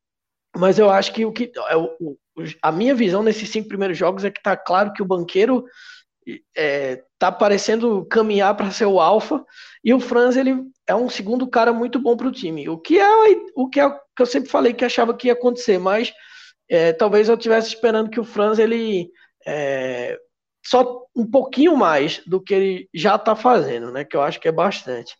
Mas 0.55 0.77
eu 0.77 0.89
acho 0.89 1.13
que 1.13 1.25
o 1.25 1.31
que 1.31 1.51
é 1.69 1.77
o, 1.77 2.17
a 2.61 2.71
minha 2.71 2.93
visão 2.93 3.23
nesses 3.23 3.49
cinco 3.49 3.69
primeiros 3.69 3.97
jogos 3.97 4.23
é 4.23 4.31
que 4.31 4.41
tá 4.41 4.55
claro 4.55 4.91
que 4.93 5.01
o 5.01 5.05
banqueiro 5.05 5.65
é, 6.55 7.03
tá 7.17 7.31
parecendo 7.31 8.05
caminhar 8.05 8.55
para 8.55 8.71
ser 8.71 8.85
o 8.85 8.99
alfa 8.99 9.43
e 9.83 9.93
o 9.93 9.99
Franz 9.99 10.35
ele 10.35 10.55
é 10.85 10.93
um 10.93 11.09
segundo 11.09 11.47
cara 11.47 11.73
muito 11.73 11.99
bom 11.99 12.15
para 12.15 12.27
o 12.27 12.31
time. 12.31 12.69
O 12.69 12.77
que 12.77 12.99
é 12.99 13.07
o 13.55 13.69
que 13.69 13.79
é 13.79 13.89
que 13.89 14.21
eu 14.21 14.25
sempre 14.25 14.49
falei 14.49 14.73
que 14.73 14.85
achava 14.85 15.15
que 15.15 15.27
ia 15.27 15.33
acontecer, 15.33 15.79
mas 15.79 16.13
é, 16.69 16.93
talvez 16.93 17.27
eu 17.27 17.35
estivesse 17.35 17.69
esperando 17.69 18.09
que 18.09 18.19
o 18.19 18.25
Franz 18.25 18.59
ele 18.59 19.09
é, 19.45 20.17
só 20.65 21.05
um 21.15 21.29
pouquinho 21.29 21.75
mais 21.75 22.21
do 22.25 22.41
que 22.41 22.53
ele 22.53 22.89
já 22.93 23.15
está 23.15 23.35
fazendo, 23.35 23.91
né? 23.91 24.05
Que 24.05 24.15
eu 24.15 24.21
acho 24.21 24.39
que 24.39 24.47
é 24.47 24.51
bastante. 24.51 25.15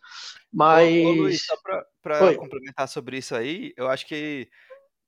Mas. 0.52 1.04
Ô, 1.04 1.08
ô 1.08 1.12
Luiz, 1.12 1.44
só 1.44 1.54
para 2.02 2.34
complementar 2.36 2.88
sobre 2.88 3.18
isso 3.18 3.34
aí, 3.34 3.72
eu 3.76 3.88
acho 3.88 4.06
que 4.06 4.48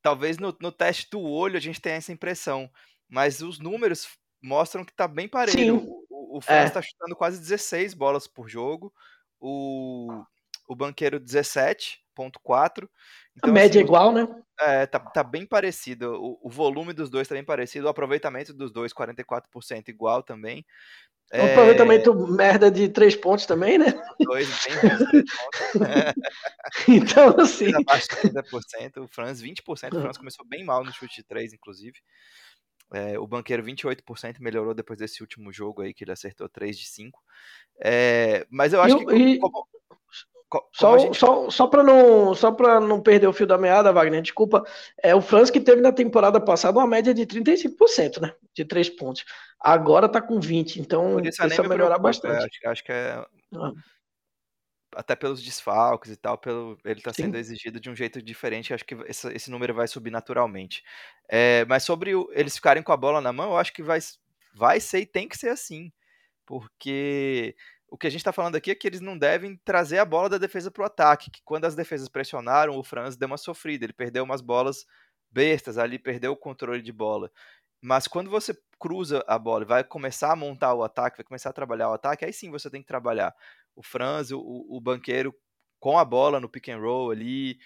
talvez 0.05 0.37
no, 0.37 0.55
no 0.61 0.71
teste 0.71 1.09
do 1.11 1.23
olho 1.23 1.57
a 1.57 1.61
gente 1.61 1.81
tenha 1.81 1.97
essa 1.97 2.12
impressão, 2.12 2.71
mas 3.09 3.40
os 3.40 3.59
números 3.59 4.07
mostram 4.43 4.85
que 4.85 4.93
tá 4.93 5.09
bem 5.09 5.27
parelho. 5.27 5.81
Sim. 5.81 6.05
O, 6.11 6.37
o 6.37 6.40
Franz 6.43 6.71
é. 6.71 6.75
tá 6.75 6.83
chutando 6.83 7.17
quase 7.17 7.40
16 7.40 7.95
bolas 7.95 8.27
por 8.27 8.47
jogo, 8.47 8.93
o, 9.40 10.23
o 10.69 10.77
Banqueiro 10.77 11.19
17.4. 11.19 12.87
Então, 13.37 13.51
a 13.51 13.53
média 13.53 13.70
assim, 13.70 13.79
é 13.81 13.83
igual, 13.83 14.12
né? 14.12 14.29
É, 14.61 14.87
tá, 14.87 15.01
tá 15.01 15.23
bem 15.23 15.44
parecido. 15.44 16.14
O, 16.14 16.38
o, 16.42 16.51
volume 16.51 16.92
dos 16.92 17.11
dois 17.11 17.27
tá 17.27 17.35
bem 17.35 17.44
parecido, 17.44 17.87
o 17.87 17.90
aproveitamento 17.90 18.53
dos 18.53 18.70
dois, 18.70 18.92
44% 18.92 19.88
igual 19.88 20.23
também. 20.23 20.64
Um 21.33 21.38
é... 21.38 21.53
aproveitamento 21.53 22.14
merda 22.29 22.70
de 22.70 22.88
três 22.88 23.16
pontos 23.16 23.47
também, 23.47 23.79
né? 23.79 23.87
Dois, 24.20 24.49
bem 24.49 25.25
então, 26.97 27.35
assim. 27.40 27.75
Abaixo 27.75 28.09
de 28.09 28.31
30%, 28.31 29.03
o 29.03 29.09
Franz 29.09 29.42
20%. 29.42 29.97
O 29.97 30.01
Franz 30.01 30.18
começou 30.18 30.47
bem 30.47 30.64
mal 30.64 30.85
no 30.85 30.92
chute 30.92 31.16
de 31.16 31.25
três, 31.25 31.53
inclusive. 31.53 31.99
É, 32.92 33.18
o 33.18 33.27
Banqueiro 33.27 33.62
28% 33.64 34.37
melhorou 34.38 34.75
depois 34.75 34.99
desse 34.99 35.20
último 35.20 35.53
jogo 35.53 35.83
aí, 35.83 35.92
que 35.92 36.05
ele 36.05 36.12
acertou 36.12 36.49
3 36.49 36.79
de 36.79 36.87
5. 36.87 37.20
É, 37.83 38.47
mas 38.51 38.73
eu 38.73 38.81
acho 38.81 38.97
e, 39.03 39.07
que. 39.07 39.14
E... 39.14 39.38
Como, 39.38 39.66
só, 40.72 40.98
gente... 40.98 41.18
só, 41.18 41.50
só 41.50 41.66
para 41.66 41.83
não, 41.83 42.35
só 42.35 42.54
não 42.80 43.00
perder 43.00 43.26
o 43.26 43.33
fio 43.33 43.46
da 43.46 43.59
meada, 43.59 43.92
Wagner, 43.92 44.22
desculpa. 44.22 44.64
É 45.02 45.14
o 45.14 45.20
Franz 45.20 45.50
que 45.50 45.61
teve 45.61 45.80
na 45.80 45.92
temporada 45.92 46.40
passada 46.40 46.78
uma 46.78 46.87
média 46.87 47.12
de 47.12 47.26
35%, 47.26 48.20
né? 48.20 48.35
De 48.54 48.64
três 48.64 48.88
pontos. 48.88 49.24
Agora 49.61 50.09
tá 50.09 50.20
com 50.20 50.38
20, 50.40 50.80
então 50.80 51.18
isso 51.20 51.40
precisa 51.40 51.68
melhorar 51.68 51.98
bastante. 51.98 52.35
É, 52.35 52.44
acho, 52.44 52.68
acho, 52.68 52.85
que 52.85 52.92
é. 52.92 53.24
Ah. 53.54 53.72
Até 54.96 55.16
pelos 55.16 55.42
desfalques 55.42 56.12
e 56.12 56.16
tal, 56.16 56.38
pelo, 56.38 56.78
ele 56.85 57.00
está 57.00 57.12
sendo 57.12 57.37
exigido 57.37 57.80
de 57.80 57.90
um 57.90 57.96
jeito 57.96 58.22
diferente. 58.22 58.72
Acho 58.72 58.85
que 58.85 58.94
esse, 59.07 59.26
esse 59.33 59.50
número 59.50 59.74
vai 59.74 59.88
subir 59.88 60.11
naturalmente. 60.11 60.85
É, 61.28 61.64
mas 61.64 61.83
sobre 61.83 62.14
o, 62.14 62.28
eles 62.33 62.54
ficarem 62.54 62.83
com 62.83 62.92
a 62.92 62.96
bola 62.96 63.20
na 63.20 63.33
mão, 63.33 63.50
eu 63.50 63.57
acho 63.57 63.72
que 63.72 63.83
vai, 63.83 63.98
vai 64.54 64.78
ser 64.78 65.00
e 65.00 65.07
tem 65.07 65.26
que 65.26 65.37
ser 65.37 65.48
assim. 65.48 65.90
Porque 66.46 67.57
o 67.94 67.96
que 67.96 68.09
a 68.09 68.11
gente 68.11 68.22
está 68.22 68.33
falando 68.33 68.57
aqui 68.57 68.72
é 68.72 68.74
que 68.74 68.88
eles 68.88 69.00
não 69.00 69.16
devem 69.16 69.57
trazer 69.64 69.98
a 69.98 70.04
bola 70.04 70.28
da 70.28 70.37
defesa 70.37 70.68
para 70.68 70.83
o 70.83 70.85
ataque. 70.85 71.30
Que 71.30 71.40
quando 71.44 71.64
as 71.64 71.76
defesas 71.76 72.09
pressionaram, 72.09 72.76
o 72.76 72.83
Franz 72.83 73.16
deu 73.16 73.28
uma 73.28 73.37
sofrida. 73.37 73.85
Ele 73.85 73.92
perdeu 73.92 74.24
umas 74.24 74.40
bolas 74.40 74.85
bestas 75.30 75.78
ali, 75.78 75.96
perdeu 75.96 76.33
o 76.33 76.37
controle 76.37 76.83
de 76.83 76.90
bola. 76.90 77.30
Mas 77.80 78.09
quando 78.09 78.28
você 78.28 78.52
cruza 78.80 79.24
a 79.28 79.38
bola 79.38 79.62
e 79.62 79.68
vai 79.68 79.85
começar 79.85 80.33
a 80.33 80.37
montar 80.37 80.74
o 80.74 80.83
ataque, 80.83 81.18
vai 81.18 81.24
começar 81.24 81.50
a 81.50 81.52
trabalhar 81.52 81.88
o 81.88 81.92
ataque, 81.92 82.24
aí 82.24 82.33
sim 82.33 82.50
você 82.50 82.68
tem 82.68 82.83
que 82.83 82.88
trabalhar 82.88 83.33
o 83.76 83.83
Franz, 83.83 84.33
o, 84.33 84.40
o 84.40 84.80
banqueiro 84.80 85.33
com 85.78 85.96
a 85.96 86.04
bola 86.04 86.40
no 86.40 86.48
pick 86.48 86.70
and 86.70 86.78
roll 86.78 87.12
ali. 87.12 87.61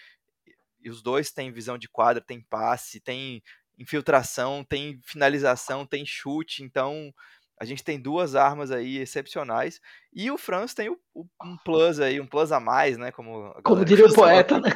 E 0.78 0.90
os 0.90 1.00
dois 1.00 1.30
têm 1.30 1.50
visão 1.50 1.78
de 1.78 1.88
quadra, 1.88 2.22
tem 2.22 2.42
passe, 2.42 3.00
tem 3.00 3.42
infiltração, 3.78 4.62
tem 4.62 5.00
finalização, 5.06 5.86
tem 5.86 6.04
chute. 6.04 6.62
Então 6.62 7.14
a 7.60 7.64
gente 7.64 7.82
tem 7.82 8.00
duas 8.00 8.34
armas 8.36 8.70
aí 8.70 8.98
excepcionais. 8.98 9.80
E 10.12 10.30
o 10.30 10.38
Franz 10.38 10.74
tem 10.74 10.88
o, 10.88 10.98
o, 11.12 11.26
um 11.42 11.56
plus 11.58 11.98
aí, 11.98 12.20
um 12.20 12.26
plus 12.26 12.52
a 12.52 12.60
mais, 12.60 12.96
né? 12.96 13.10
Como, 13.10 13.52
como 13.64 13.84
diria 13.84 14.06
o 14.06 14.14
poeta, 14.14 14.60
né? 14.60 14.70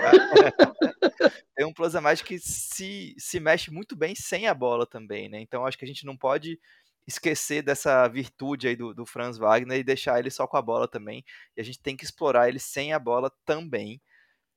tem 1.55 1.65
um 1.65 1.73
plus 1.73 1.95
a 1.95 2.01
mais 2.01 2.21
que 2.21 2.39
se, 2.39 3.15
se 3.17 3.39
mexe 3.39 3.71
muito 3.71 3.95
bem 3.95 4.15
sem 4.15 4.49
a 4.49 4.55
bola 4.55 4.85
também, 4.85 5.29
né? 5.29 5.41
Então 5.41 5.65
acho 5.65 5.79
que 5.79 5.85
a 5.85 5.89
gente 5.89 6.05
não 6.05 6.17
pode 6.17 6.59
esquecer 7.07 7.63
dessa 7.63 8.07
virtude 8.09 8.69
aí 8.69 8.77
do, 8.77 8.93
do 8.93 9.07
Franz 9.07 9.39
Wagner 9.39 9.79
e 9.79 9.85
deixar 9.85 10.19
ele 10.19 10.31
só 10.31 10.47
com 10.47 10.57
a 10.57 10.63
bola 10.63 10.89
também. 10.89 11.25
E 11.57 11.61
a 11.61 11.65
gente 11.65 11.81
tem 11.81 11.97
que 11.97 12.05
explorar 12.05 12.49
ele 12.49 12.59
sem 12.59 12.93
a 12.93 12.99
bola 12.99 13.31
também. 13.45 14.01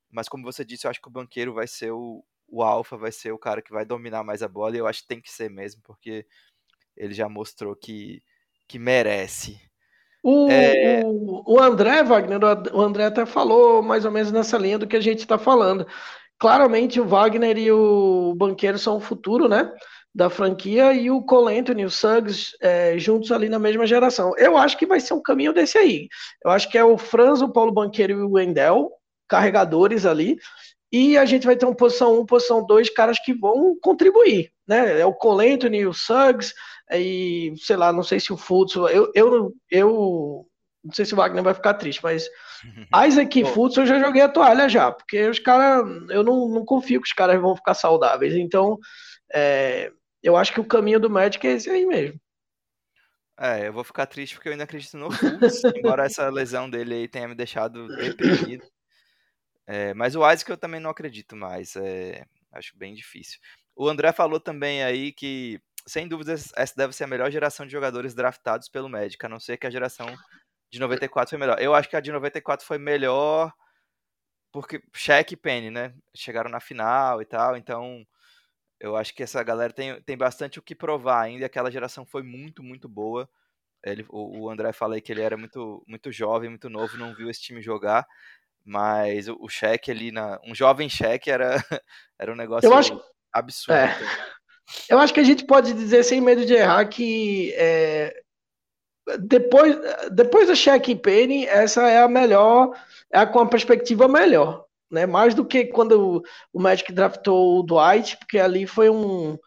Mas 0.09 0.27
como 0.27 0.43
você 0.43 0.65
disse, 0.65 0.87
eu 0.87 0.91
acho 0.91 1.01
que 1.01 1.07
o 1.07 1.11
banqueiro 1.11 1.53
vai 1.53 1.67
ser 1.67 1.91
o, 1.91 2.23
o 2.47 2.63
alfa, 2.63 2.97
vai 2.97 3.11
ser 3.11 3.31
o 3.31 3.37
cara 3.37 3.61
que 3.61 3.71
vai 3.71 3.85
dominar 3.85 4.23
mais 4.23 4.41
a 4.41 4.47
bola. 4.47 4.75
E 4.75 4.79
eu 4.79 4.87
acho 4.87 5.01
que 5.01 5.07
tem 5.07 5.21
que 5.21 5.31
ser 5.31 5.49
mesmo, 5.49 5.81
porque 5.83 6.25
ele 6.95 7.13
já 7.13 7.27
mostrou 7.29 7.75
que, 7.75 8.21
que 8.67 8.79
merece. 8.79 9.59
O, 10.23 10.49
é... 10.49 11.03
o, 11.05 11.61
André 11.61 12.03
Wagner, 12.03 12.39
o 12.73 12.81
André 12.81 13.05
até 13.05 13.25
falou 13.25 13.83
mais 13.83 14.05
ou 14.05 14.11
menos 14.11 14.31
nessa 14.31 14.57
linha 14.57 14.79
do 14.79 14.87
que 14.87 14.95
a 14.95 15.01
gente 15.01 15.19
está 15.19 15.37
falando. 15.37 15.85
Claramente 16.39 16.99
o 16.99 17.05
Wagner 17.05 17.57
e 17.57 17.71
o 17.71 18.33
Banqueiro 18.35 18.79
são 18.79 18.97
o 18.97 18.99
futuro, 18.99 19.47
né? 19.47 19.71
Da 20.13 20.29
franquia 20.29 20.93
e 20.93 21.11
o 21.11 21.21
Cole 21.21 21.59
Anthony, 21.59 21.85
o 21.85 21.91
Suggs, 21.91 22.57
é, 22.59 22.97
juntos 22.97 23.31
ali 23.31 23.49
na 23.49 23.59
mesma 23.59 23.85
geração. 23.85 24.33
Eu 24.37 24.57
acho 24.57 24.77
que 24.77 24.85
vai 24.85 24.99
ser 24.99 25.13
um 25.13 25.21
caminho 25.21 25.53
desse 25.53 25.77
aí. 25.77 26.07
Eu 26.43 26.51
acho 26.51 26.69
que 26.71 26.77
é 26.77 26.83
o 26.83 26.97
Franz, 26.97 27.41
o 27.41 27.51
Paulo 27.51 27.71
Banqueiro 27.71 28.13
e 28.13 28.23
o 28.23 28.31
Wendell, 28.31 28.89
carregadores 29.27 30.05
ali. 30.05 30.37
E 30.91 31.17
a 31.17 31.25
gente 31.25 31.45
vai 31.45 31.55
ter 31.55 31.65
um 31.65 31.73
posição 31.73 32.15
1, 32.15 32.19
um, 32.21 32.25
posição 32.25 32.65
2, 32.65 32.89
caras 32.89 33.19
que 33.19 33.33
vão 33.33 33.77
contribuir. 33.81 34.51
Né? 34.67 35.01
É 35.01 35.05
o 35.05 35.13
Cole 35.13 35.51
Anthony, 35.51 35.85
o 35.85 35.93
Suggs, 35.93 36.53
e 36.91 37.53
sei 37.57 37.75
lá, 37.75 37.91
não 37.91 38.03
sei 38.03 38.19
se 38.19 38.31
o 38.31 38.37
Fultz, 38.37 38.75
eu, 38.75 39.11
eu, 39.13 39.53
eu 39.71 40.47
não 40.83 40.93
sei 40.93 41.03
se 41.05 41.13
o 41.13 41.17
Wagner 41.17 41.43
vai 41.43 41.53
ficar 41.53 41.73
triste, 41.73 42.01
mas 42.03 42.29
Isaac 43.07 43.39
e 43.39 43.45
Fultz 43.45 43.77
eu 43.77 43.85
já 43.85 43.99
joguei 43.99 44.21
a 44.21 44.29
toalha 44.29 44.69
já, 44.69 44.91
porque 44.91 45.27
os 45.27 45.39
caras, 45.39 45.83
eu 46.09 46.23
não, 46.23 46.47
não 46.47 46.63
confio 46.63 47.01
que 47.01 47.07
os 47.07 47.13
caras 47.13 47.41
vão 47.41 47.55
ficar 47.55 47.73
saudáveis, 47.73 48.35
então 48.35 48.77
é, 49.33 49.91
eu 50.21 50.37
acho 50.37 50.53
que 50.53 50.59
o 50.59 50.65
caminho 50.65 50.99
do 50.99 51.09
Magic 51.09 51.45
é 51.45 51.53
esse 51.53 51.69
aí 51.69 51.85
mesmo. 51.85 52.19
É, 53.37 53.67
eu 53.67 53.73
vou 53.73 53.83
ficar 53.83 54.05
triste 54.05 54.35
porque 54.35 54.47
eu 54.47 54.53
ainda 54.53 54.63
acredito 54.63 54.95
no 54.95 55.11
Fultz, 55.11 55.63
embora 55.75 56.05
essa 56.05 56.29
lesão 56.29 56.69
dele 56.69 56.93
aí 56.93 57.07
tenha 57.07 57.27
me 57.27 57.35
deixado 57.35 57.87
deprimido. 57.87 58.63
É, 59.67 59.93
mas 59.95 60.15
o 60.15 60.19
Isaac 60.19 60.49
eu 60.49 60.57
também 60.57 60.79
não 60.79 60.91
acredito 60.91 61.35
mais, 61.35 61.75
é, 61.75 62.23
acho 62.51 62.77
bem 62.77 62.93
difícil. 62.93 63.39
O 63.75 63.89
André 63.89 64.13
falou 64.13 64.39
também 64.39 64.83
aí 64.83 65.11
que 65.11 65.59
sem 65.87 66.07
dúvidas, 66.07 66.51
essa 66.55 66.73
deve 66.75 66.93
ser 66.93 67.03
a 67.03 67.07
melhor 67.07 67.31
geração 67.31 67.65
de 67.65 67.71
jogadores 67.71 68.13
draftados 68.13 68.67
pelo 68.69 68.89
Magic, 68.89 69.23
a 69.25 69.29
não 69.29 69.39
ser 69.39 69.57
que 69.57 69.67
a 69.67 69.71
geração 69.71 70.07
de 70.71 70.79
94 70.79 71.29
foi 71.29 71.39
melhor. 71.39 71.59
Eu 71.59 71.73
acho 71.73 71.89
que 71.89 71.95
a 71.95 72.01
de 72.01 72.11
94 72.11 72.65
foi 72.65 72.77
melhor 72.77 73.53
porque 74.51 74.81
Shaq 74.93 75.33
e 75.33 75.37
Penny, 75.37 75.69
né? 75.69 75.93
Chegaram 76.15 76.49
na 76.49 76.61
final 76.61 77.21
e 77.21 77.25
tal, 77.25 77.57
então 77.57 78.05
eu 78.79 78.95
acho 78.95 79.13
que 79.13 79.21
essa 79.21 79.43
galera 79.43 79.73
tem, 79.73 80.01
tem 80.03 80.17
bastante 80.17 80.59
o 80.59 80.61
que 80.61 80.73
provar 80.73 81.21
ainda. 81.21 81.45
Aquela 81.45 81.69
geração 81.69 82.05
foi 82.05 82.23
muito, 82.23 82.63
muito 82.63 82.87
boa. 82.87 83.29
Ele, 83.83 84.05
o, 84.09 84.43
o 84.43 84.49
André 84.49 84.71
fala 84.71 84.95
aí 84.95 85.01
que 85.01 85.11
ele 85.11 85.21
era 85.21 85.35
muito, 85.35 85.83
muito 85.85 86.11
jovem, 86.11 86.49
muito 86.49 86.69
novo, 86.69 86.97
não 86.97 87.13
viu 87.13 87.29
esse 87.29 87.41
time 87.41 87.61
jogar. 87.61 88.07
Mas 88.63 89.27
o, 89.27 89.37
o 89.41 89.49
Shaq 89.49 89.91
ali, 89.91 90.11
na, 90.11 90.39
um 90.43 90.55
jovem 90.55 90.89
Shaq 90.89 91.29
era, 91.29 91.55
era 92.17 92.31
um 92.31 92.35
negócio 92.35 92.73
acho, 92.73 92.99
absurdo. 93.33 93.77
É. 93.77 93.97
Eu 94.89 94.99
acho 94.99 95.13
que 95.13 95.19
a 95.19 95.23
gente 95.23 95.45
pode 95.45 95.73
dizer 95.73 96.03
sem 96.03 96.21
medo 96.21 96.45
de 96.45 96.53
errar 96.53 96.85
que 96.85 97.53
é, 97.55 98.13
depois, 99.19 99.77
depois 100.11 100.47
da 100.47 100.55
Shaq 100.55 100.95
Penny, 100.95 101.45
essa 101.45 101.87
é 101.87 102.01
a 102.01 102.07
melhor, 102.07 102.75
é 103.11 103.19
a 103.19 103.27
com 103.27 103.39
a 103.39 103.45
perspectiva 103.45 104.07
melhor, 104.07 104.65
né? 104.89 105.05
Mais 105.05 105.35
do 105.35 105.45
que 105.45 105.65
quando 105.65 106.23
o 106.51 106.59
Magic 106.59 106.91
draftou 106.91 107.59
o 107.59 107.63
Dwight, 107.63 108.17
porque 108.17 108.39
ali 108.39 108.65
foi 108.65 108.89
um, 108.89 109.37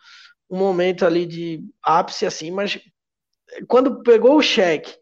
um 0.48 0.56
momento 0.56 1.04
ali 1.04 1.26
de 1.26 1.64
ápice 1.82 2.24
assim, 2.24 2.50
mas 2.52 2.78
quando 3.66 4.02
pegou 4.02 4.36
o 4.36 4.42
Shaq 4.42 4.96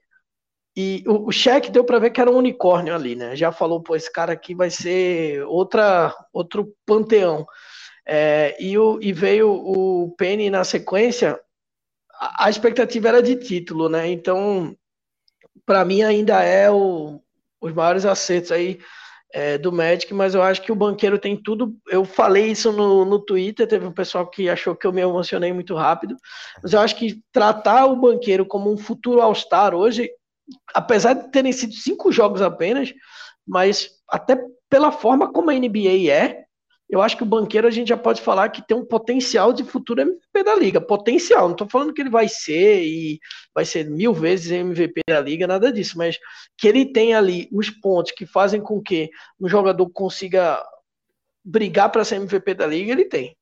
e 0.74 1.04
o, 1.06 1.28
o 1.28 1.32
Shaq 1.32 1.70
deu 1.70 1.84
para 1.84 1.98
ver 1.98 2.10
que 2.10 2.20
era 2.20 2.30
um 2.30 2.36
unicórnio 2.36 2.94
ali, 2.94 3.14
né? 3.14 3.36
Já 3.36 3.52
falou, 3.52 3.82
pô, 3.82 3.94
esse 3.94 4.10
cara 4.10 4.32
aqui 4.32 4.54
vai 4.54 4.70
ser 4.70 5.42
outra 5.46 6.14
outro 6.32 6.74
panteão. 6.86 7.46
É, 8.06 8.56
e, 8.62 8.78
o, 8.78 9.00
e 9.02 9.12
veio 9.12 9.50
o 9.50 10.14
Penny 10.16 10.48
na 10.48 10.62
sequência, 10.62 11.40
a, 12.20 12.46
a 12.46 12.50
expectativa 12.50 13.08
era 13.08 13.22
de 13.22 13.36
título, 13.36 13.88
né? 13.88 14.08
Então, 14.08 14.76
para 15.64 15.84
mim 15.84 16.02
ainda 16.02 16.42
é 16.42 16.70
o, 16.70 17.20
os 17.60 17.72
maiores 17.72 18.04
acertos 18.04 18.52
aí 18.52 18.78
é, 19.32 19.58
do 19.58 19.72
Magic, 19.72 20.14
mas 20.14 20.34
eu 20.34 20.42
acho 20.42 20.62
que 20.62 20.72
o 20.72 20.76
banqueiro 20.76 21.18
tem 21.18 21.36
tudo. 21.36 21.76
Eu 21.88 22.04
falei 22.04 22.46
isso 22.46 22.72
no, 22.72 23.04
no 23.04 23.18
Twitter, 23.18 23.66
teve 23.66 23.86
um 23.86 23.92
pessoal 23.92 24.26
que 24.26 24.48
achou 24.48 24.74
que 24.76 24.86
eu 24.86 24.92
me 24.92 25.02
emocionei 25.02 25.52
muito 25.52 25.74
rápido, 25.74 26.16
mas 26.62 26.72
eu 26.72 26.80
acho 26.80 26.96
que 26.96 27.20
tratar 27.32 27.86
o 27.86 27.96
banqueiro 27.96 28.46
como 28.46 28.72
um 28.72 28.78
futuro 28.78 29.20
All-Star 29.20 29.74
hoje, 29.74 30.08
apesar 30.74 31.14
de 31.14 31.30
terem 31.30 31.52
sido 31.52 31.74
cinco 31.74 32.12
jogos 32.12 32.40
apenas, 32.40 32.94
mas 33.46 33.90
até 34.08 34.38
pela 34.70 34.92
forma 34.92 35.32
como 35.32 35.50
a 35.50 35.54
NBA 35.54 36.10
é, 36.10 36.45
eu 36.88 37.02
acho 37.02 37.16
que 37.16 37.22
o 37.24 37.26
banqueiro 37.26 37.66
a 37.66 37.70
gente 37.70 37.88
já 37.88 37.96
pode 37.96 38.22
falar 38.22 38.48
que 38.50 38.64
tem 38.64 38.76
um 38.76 38.84
potencial 38.84 39.52
de 39.52 39.64
futuro 39.64 40.00
MVP 40.00 40.44
da 40.44 40.54
liga. 40.54 40.80
Potencial, 40.80 41.46
não 41.46 41.52
estou 41.52 41.68
falando 41.68 41.92
que 41.92 42.00
ele 42.00 42.10
vai 42.10 42.28
ser 42.28 42.84
e 42.84 43.18
vai 43.52 43.64
ser 43.64 43.90
mil 43.90 44.14
vezes 44.14 44.52
MVP 44.52 45.00
da 45.08 45.20
liga, 45.20 45.46
nada 45.48 45.72
disso, 45.72 45.98
mas 45.98 46.16
que 46.56 46.68
ele 46.68 46.92
tem 46.92 47.12
ali 47.12 47.48
os 47.52 47.70
pontos 47.70 48.12
que 48.12 48.24
fazem 48.24 48.60
com 48.60 48.80
que 48.80 49.10
um 49.40 49.48
jogador 49.48 49.88
consiga 49.90 50.64
brigar 51.44 51.90
para 51.90 52.04
ser 52.04 52.16
MVP 52.16 52.54
da 52.54 52.66
liga, 52.66 52.92
ele 52.92 53.04
tem. 53.04 53.36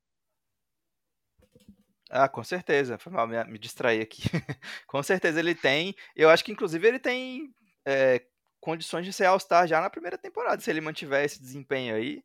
Ah, 2.09 2.29
com 2.29 2.45
certeza. 2.45 2.97
Foi 2.97 3.13
mal 3.13 3.27
me, 3.27 3.59
distrair 3.59 4.01
aqui. 4.01 4.23
com 4.87 5.03
certeza 5.03 5.39
ele 5.41 5.55
tem. 5.55 5.95
Eu 6.17 6.31
acho 6.31 6.45
que 6.45 6.53
inclusive 6.53 6.87
ele 6.87 6.99
tem 6.99 7.53
é, 7.85 8.25
condições 8.59 9.05
de 9.05 9.13
ser 9.13 9.27
All-Star 9.27 9.67
já 9.67 9.83
na 9.83 9.91
primeira 9.91 10.17
temporada, 10.17 10.63
se 10.63 10.71
ele 10.71 10.81
mantiver 10.81 11.25
esse 11.25 11.43
desempenho 11.43 11.95
aí 11.95 12.23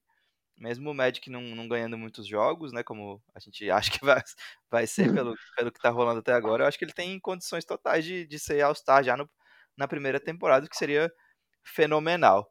mesmo 0.60 0.92
o 0.92 0.94
Magic 0.94 1.30
não, 1.30 1.42
não 1.42 1.68
ganhando 1.68 1.98
muitos 1.98 2.28
jogos, 2.28 2.72
né, 2.72 2.84
como 2.84 3.22
a 3.34 3.40
gente 3.40 3.70
acha 3.72 3.92
que 3.92 4.06
vai, 4.06 4.22
vai 4.70 4.88
ser 4.88 5.10
uhum. 5.10 5.16
pelo, 5.16 5.36
pelo 5.56 5.72
que 5.72 5.80
tá 5.80 5.90
rolando 5.90 6.20
até 6.20 6.34
agora, 6.34 6.64
eu 6.64 6.68
acho 6.68 6.78
que 6.78 6.86
ele 6.86 6.94
tem 6.94 7.20
condições 7.20 7.66
totais 7.66 8.04
de, 8.06 8.28
de 8.28 8.38
ser 8.40 8.62
All-Star 8.62 9.04
já 9.04 9.18
no, 9.18 9.30
na 9.78 9.88
primeira 9.88 10.20
temporada, 10.20 10.66
o 10.66 10.70
que 10.70 10.78
seria 10.78 11.12
fenomenal. 11.64 12.50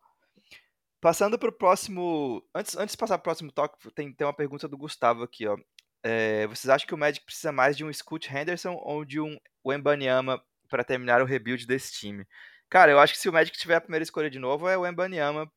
Passando 1.00 1.38
para 1.38 1.48
o 1.48 1.52
próximo. 1.52 2.42
Antes, 2.52 2.76
antes 2.76 2.92
de 2.92 2.98
passar 2.98 3.18
para 3.18 3.22
o 3.22 3.24
próximo 3.24 3.52
toque, 3.52 3.78
tem, 3.94 4.12
tem 4.12 4.26
uma 4.26 4.34
pergunta 4.34 4.66
do 4.66 4.76
Gustavo 4.76 5.22
aqui, 5.22 5.46
ó. 5.46 5.56
É, 6.02 6.46
vocês 6.48 6.68
acham 6.68 6.86
que 6.86 6.94
o 6.94 6.98
Magic 6.98 7.24
precisa 7.24 7.52
mais 7.52 7.76
de 7.76 7.84
um 7.84 7.92
Scoot 7.92 8.28
Henderson 8.34 8.74
ou 8.82 9.04
de 9.04 9.20
um 9.20 9.36
Wembanyama 9.64 10.42
para 10.68 10.84
terminar 10.84 11.20
o 11.22 11.24
rebuild 11.24 11.66
desse 11.66 11.92
time? 11.92 12.26
Cara, 12.68 12.90
eu 12.90 12.98
acho 12.98 13.14
que 13.14 13.18
se 13.18 13.28
o 13.28 13.32
Magic 13.32 13.56
tiver 13.56 13.76
a 13.76 13.80
primeira 13.80 14.02
escolha 14.02 14.28
de 14.30 14.38
novo, 14.38 14.68
é 14.68 14.76
o 14.76 14.82
Wembanyama, 14.82 15.50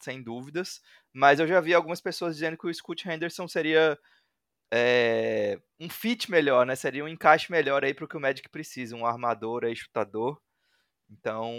sem 0.00 0.22
dúvidas. 0.22 0.80
Mas 1.12 1.40
eu 1.40 1.46
já 1.46 1.60
vi 1.60 1.74
algumas 1.74 2.00
pessoas 2.00 2.34
dizendo 2.36 2.56
que 2.56 2.66
o 2.66 2.74
Scoot 2.74 3.08
Henderson 3.08 3.48
seria 3.48 3.98
é, 4.72 5.60
um 5.80 5.88
fit 5.88 6.30
melhor, 6.30 6.66
né? 6.66 6.76
Seria 6.76 7.04
um 7.04 7.08
encaixe 7.08 7.50
melhor 7.50 7.84
aí 7.84 7.94
para 7.94 8.04
o 8.04 8.08
que 8.08 8.16
o 8.16 8.20
Magic 8.20 8.48
precisa, 8.48 8.96
um 8.96 9.06
armador 9.06 9.64
aí, 9.64 9.74
chutador. 9.74 10.40
Então, 11.10 11.54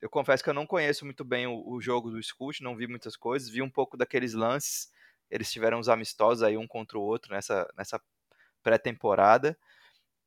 eu 0.00 0.08
confesso 0.08 0.42
que 0.42 0.48
eu 0.48 0.54
não 0.54 0.66
conheço 0.66 1.04
muito 1.04 1.24
bem 1.24 1.46
o, 1.46 1.62
o 1.68 1.80
jogo 1.80 2.10
do 2.10 2.22
Scoot, 2.22 2.62
não 2.62 2.76
vi 2.76 2.86
muitas 2.86 3.16
coisas, 3.16 3.50
vi 3.50 3.60
um 3.60 3.70
pouco 3.70 3.96
daqueles 3.96 4.32
lances. 4.32 4.90
Eles 5.30 5.52
tiveram 5.52 5.78
uns 5.78 5.88
amistosos 5.88 6.42
aí 6.42 6.56
um 6.56 6.66
contra 6.66 6.98
o 6.98 7.02
outro 7.02 7.34
nessa, 7.34 7.68
nessa 7.76 8.00
pré-temporada. 8.62 9.58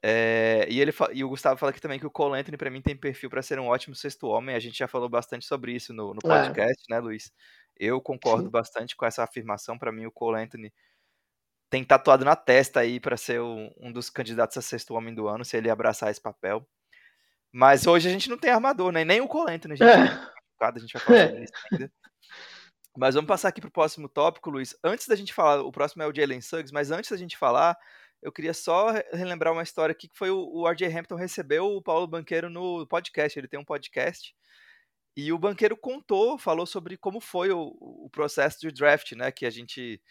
É, 0.09 0.65
e, 0.69 0.79
ele, 0.79 0.93
e 1.11 1.21
o 1.21 1.27
Gustavo 1.27 1.59
fala 1.59 1.71
aqui 1.71 1.81
também 1.81 1.99
que 1.99 2.07
o 2.07 2.09
Cole 2.09 2.39
Anthony, 2.39 2.55
para 2.55 2.69
mim, 2.69 2.81
tem 2.81 2.95
perfil 2.95 3.29
para 3.29 3.41
ser 3.41 3.59
um 3.59 3.67
ótimo 3.67 3.93
sexto 3.93 4.27
homem. 4.27 4.55
A 4.55 4.59
gente 4.59 4.77
já 4.77 4.87
falou 4.87 5.09
bastante 5.09 5.45
sobre 5.45 5.73
isso 5.73 5.91
no, 5.93 6.13
no 6.13 6.19
é. 6.23 6.27
podcast, 6.27 6.81
é. 6.89 6.93
né, 6.93 7.01
Luiz? 7.01 7.29
Eu 7.75 7.99
concordo 7.99 8.45
Sim. 8.45 8.49
bastante 8.49 8.95
com 8.95 9.05
essa 9.05 9.21
afirmação. 9.21 9.77
Para 9.77 9.91
mim, 9.91 10.05
o 10.05 10.11
Cole 10.11 10.41
Anthony 10.41 10.73
tem 11.69 11.83
tatuado 11.83 12.23
na 12.23 12.37
testa 12.37 12.79
aí 12.79 13.01
para 13.01 13.17
ser 13.17 13.41
um, 13.41 13.69
um 13.75 13.91
dos 13.91 14.09
candidatos 14.09 14.55
a 14.55 14.61
sexto 14.61 14.93
homem 14.93 15.13
do 15.13 15.27
ano, 15.27 15.43
se 15.43 15.57
ele 15.57 15.69
abraçar 15.69 16.09
esse 16.09 16.21
papel. 16.21 16.65
Mas 17.51 17.85
hoje 17.85 18.07
a 18.07 18.11
gente 18.11 18.29
não 18.29 18.37
tem 18.37 18.49
armador, 18.49 18.93
né? 18.93 19.03
Nem 19.03 19.19
o 19.19 19.27
Colento, 19.27 19.67
né? 19.67 19.73
A 19.73 19.77
gente, 19.77 19.89
é. 19.89 20.65
a 20.65 20.79
gente 20.79 20.93
vai 20.93 21.01
falar 21.01 21.27
sobre 21.27 21.43
isso 21.43 21.53
ainda. 21.69 21.91
Mas 22.97 23.13
vamos 23.13 23.27
passar 23.27 23.49
aqui 23.49 23.59
para 23.59 23.67
o 23.67 23.71
próximo 23.71 24.07
tópico, 24.07 24.49
Luiz. 24.49 24.73
Antes 24.81 25.05
da 25.05 25.17
gente 25.17 25.33
falar, 25.33 25.61
o 25.61 25.71
próximo 25.71 26.01
é 26.01 26.07
o 26.07 26.15
Jalen 26.15 26.39
Suggs, 26.39 26.71
mas 26.73 26.91
antes 26.91 27.11
da 27.11 27.17
gente 27.17 27.37
falar, 27.37 27.77
eu 28.21 28.31
queria 28.31 28.53
só 28.53 28.91
relembrar 29.13 29.53
uma 29.53 29.63
história 29.63 29.93
aqui 29.93 30.07
que 30.07 30.17
foi 30.17 30.29
o, 30.29 30.39
o 30.39 30.67
RJ 30.69 30.87
Hampton 30.87 31.15
recebeu 31.15 31.65
o 31.65 31.81
Paulo 31.81 32.07
Banqueiro 32.07 32.49
no 32.49 32.85
podcast. 32.87 33.37
Ele 33.37 33.47
tem 33.47 33.59
um 33.59 33.65
podcast 33.65 34.33
e 35.15 35.31
o 35.33 35.39
banqueiro 35.39 35.75
contou, 35.75 36.37
falou 36.37 36.65
sobre 36.65 36.97
como 36.97 37.19
foi 37.19 37.51
o, 37.51 37.75
o 37.79 38.09
processo 38.11 38.59
de 38.59 38.71
draft, 38.71 39.13
né? 39.13 39.31
Que 39.31 39.45
a 39.45 39.49
gente 39.49 40.01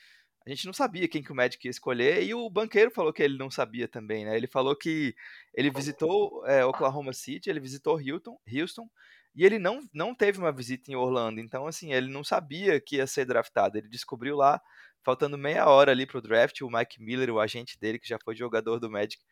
a 0.46 0.50
gente 0.50 0.66
não 0.66 0.72
sabia 0.72 1.08
quem 1.08 1.22
que 1.22 1.32
o 1.32 1.34
Magic 1.34 1.66
ia 1.66 1.70
escolher 1.70 2.22
e 2.22 2.32
o 2.32 2.48
banqueiro 2.48 2.90
falou 2.90 3.12
que 3.12 3.20
ele 3.22 3.36
não 3.36 3.50
sabia 3.50 3.88
também, 3.88 4.24
né? 4.24 4.36
Ele 4.36 4.46
falou 4.46 4.76
que 4.76 5.14
ele 5.52 5.70
visitou 5.70 6.46
é, 6.46 6.64
Oklahoma 6.64 7.12
City, 7.12 7.50
ele 7.50 7.58
visitou 7.58 7.98
Houston, 7.98 8.38
Houston 8.52 8.88
e 9.34 9.44
ele 9.44 9.58
não, 9.58 9.80
não 9.92 10.14
teve 10.14 10.38
uma 10.38 10.52
visita 10.52 10.90
em 10.90 10.94
Orlando. 10.94 11.40
Então, 11.40 11.66
assim, 11.66 11.92
ele 11.92 12.08
não 12.08 12.24
sabia 12.24 12.80
que 12.80 12.96
ia 12.96 13.06
ser 13.06 13.26
draftado. 13.26 13.76
Ele 13.76 13.88
descobriu 13.88 14.36
lá, 14.36 14.62
faltando 15.06 15.38
meia 15.38 15.68
hora 15.68 15.92
ali 15.92 16.04
pro 16.04 16.20
draft, 16.20 16.60
o 16.62 16.68
Mike 16.68 17.00
Miller, 17.00 17.30
o 17.30 17.38
agente 17.38 17.78
dele, 17.78 17.96
que 17.96 18.08
já 18.08 18.18
foi 18.24 18.34
jogador 18.34 18.80
do 18.80 18.90
Magic, 18.90 19.22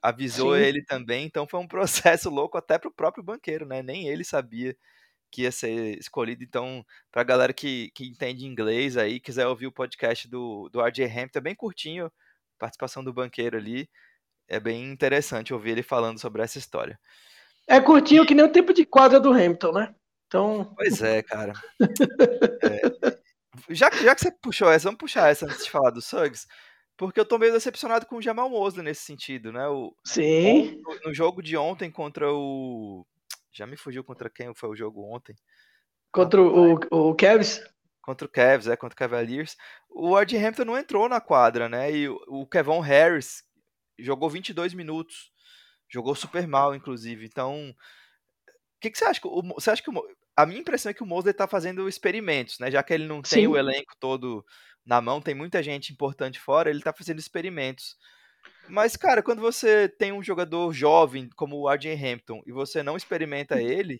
avisou 0.00 0.54
Sim. 0.54 0.62
ele 0.62 0.84
também. 0.84 1.26
Então, 1.26 1.48
foi 1.48 1.58
um 1.58 1.66
processo 1.66 2.30
louco 2.30 2.56
até 2.56 2.78
pro 2.78 2.94
próprio 2.94 3.24
banqueiro, 3.24 3.66
né? 3.66 3.82
Nem 3.82 4.06
ele 4.06 4.22
sabia 4.22 4.76
que 5.28 5.42
ia 5.42 5.50
ser 5.50 5.98
escolhido. 5.98 6.44
Então, 6.44 6.86
para 7.10 7.22
a 7.22 7.24
galera 7.24 7.52
que, 7.52 7.90
que 7.92 8.06
entende 8.06 8.46
inglês 8.46 8.96
aí, 8.96 9.18
quiser 9.18 9.48
ouvir 9.48 9.66
o 9.66 9.72
podcast 9.72 10.28
do, 10.28 10.68
do 10.68 10.80
RJ 10.80 11.06
Hampton, 11.06 11.40
é 11.40 11.42
bem 11.42 11.56
curtinho, 11.56 12.10
participação 12.56 13.02
do 13.02 13.12
banqueiro 13.12 13.56
ali. 13.56 13.90
É 14.46 14.60
bem 14.60 14.92
interessante 14.92 15.52
ouvir 15.52 15.72
ele 15.72 15.82
falando 15.82 16.20
sobre 16.20 16.40
essa 16.40 16.56
história. 16.56 17.00
É 17.66 17.80
curtinho 17.80 18.24
que 18.24 18.32
nem 18.32 18.44
o 18.44 18.52
tempo 18.52 18.72
de 18.72 18.86
quadra 18.86 19.18
do 19.18 19.32
Hamilton, 19.32 19.72
né? 19.72 19.94
Então... 20.28 20.72
Pois 20.76 21.02
é, 21.02 21.20
cara. 21.20 21.52
é. 22.62 23.25
Já, 23.70 23.90
já 23.90 24.14
que 24.14 24.20
você 24.20 24.30
puxou 24.30 24.70
essa, 24.70 24.84
vamos 24.84 24.98
puxar 24.98 25.30
essa 25.30 25.46
antes 25.46 25.64
de 25.64 25.70
falar 25.70 25.90
do 25.90 26.02
Suggs, 26.02 26.46
porque 26.96 27.20
eu 27.20 27.24
tô 27.24 27.38
meio 27.38 27.52
decepcionado 27.52 28.06
com 28.06 28.16
o 28.16 28.22
Jamal 28.22 28.48
Mosley 28.48 28.84
nesse 28.84 29.02
sentido, 29.02 29.52
né? 29.52 29.66
O, 29.68 29.94
Sim. 30.04 30.80
no 31.04 31.14
jogo 31.14 31.42
de 31.42 31.56
ontem 31.56 31.90
contra 31.90 32.32
o 32.32 33.06
já 33.56 33.66
me 33.66 33.76
fugiu 33.76 34.04
contra 34.04 34.28
quem 34.28 34.54
foi 34.54 34.68
o 34.68 34.76
jogo 34.76 35.02
ontem. 35.02 35.34
Contra 36.12 36.42
o, 36.42 36.74
o, 36.90 37.14
Cavs? 37.14 37.62
Contra 38.02 38.26
o 38.26 38.30
Cavs, 38.30 38.68
é, 38.68 38.76
contra 38.76 38.94
o 38.94 38.98
Cavaliers. 38.98 39.56
O 39.88 40.14
Ard 40.14 40.30
Hampton 40.34 40.66
não 40.66 40.76
entrou 40.76 41.08
na 41.08 41.22
quadra, 41.22 41.66
né? 41.66 41.90
E 41.90 42.08
o, 42.08 42.20
o 42.28 42.46
Kevon 42.46 42.80
Harris 42.80 43.42
jogou 43.98 44.28
22 44.28 44.74
minutos. 44.74 45.32
Jogou 45.88 46.14
super 46.14 46.46
mal, 46.46 46.74
inclusive. 46.74 47.24
Então, 47.24 47.70
o 47.70 48.80
que, 48.80 48.90
que 48.90 48.98
você 48.98 49.06
acha? 49.06 49.20
O, 49.24 49.42
você 49.54 49.70
acha 49.70 49.82
que 49.82 49.90
o, 49.90 50.16
a 50.36 50.44
minha 50.44 50.60
impressão 50.60 50.90
é 50.90 50.94
que 50.94 51.02
o 51.02 51.06
Mosley 51.06 51.30
está 51.30 51.48
fazendo 51.48 51.88
experimentos, 51.88 52.58
né? 52.58 52.70
Já 52.70 52.82
que 52.82 52.92
ele 52.92 53.06
não 53.06 53.22
tem 53.22 53.42
Sim. 53.42 53.46
o 53.46 53.56
elenco 53.56 53.94
todo 53.98 54.44
na 54.84 55.00
mão, 55.00 55.20
tem 55.20 55.34
muita 55.34 55.62
gente 55.62 55.92
importante 55.92 56.38
fora, 56.38 56.68
ele 56.68 56.78
está 56.78 56.92
fazendo 56.92 57.18
experimentos. 57.18 57.96
Mas, 58.68 58.96
cara, 58.96 59.22
quando 59.22 59.40
você 59.40 59.88
tem 59.88 60.12
um 60.12 60.22
jogador 60.22 60.72
jovem 60.72 61.28
como 61.36 61.56
o 61.56 61.70
RJ 61.70 61.94
Hampton 61.94 62.42
e 62.46 62.52
você 62.52 62.82
não 62.82 62.96
experimenta 62.96 63.60
ele, 63.60 63.94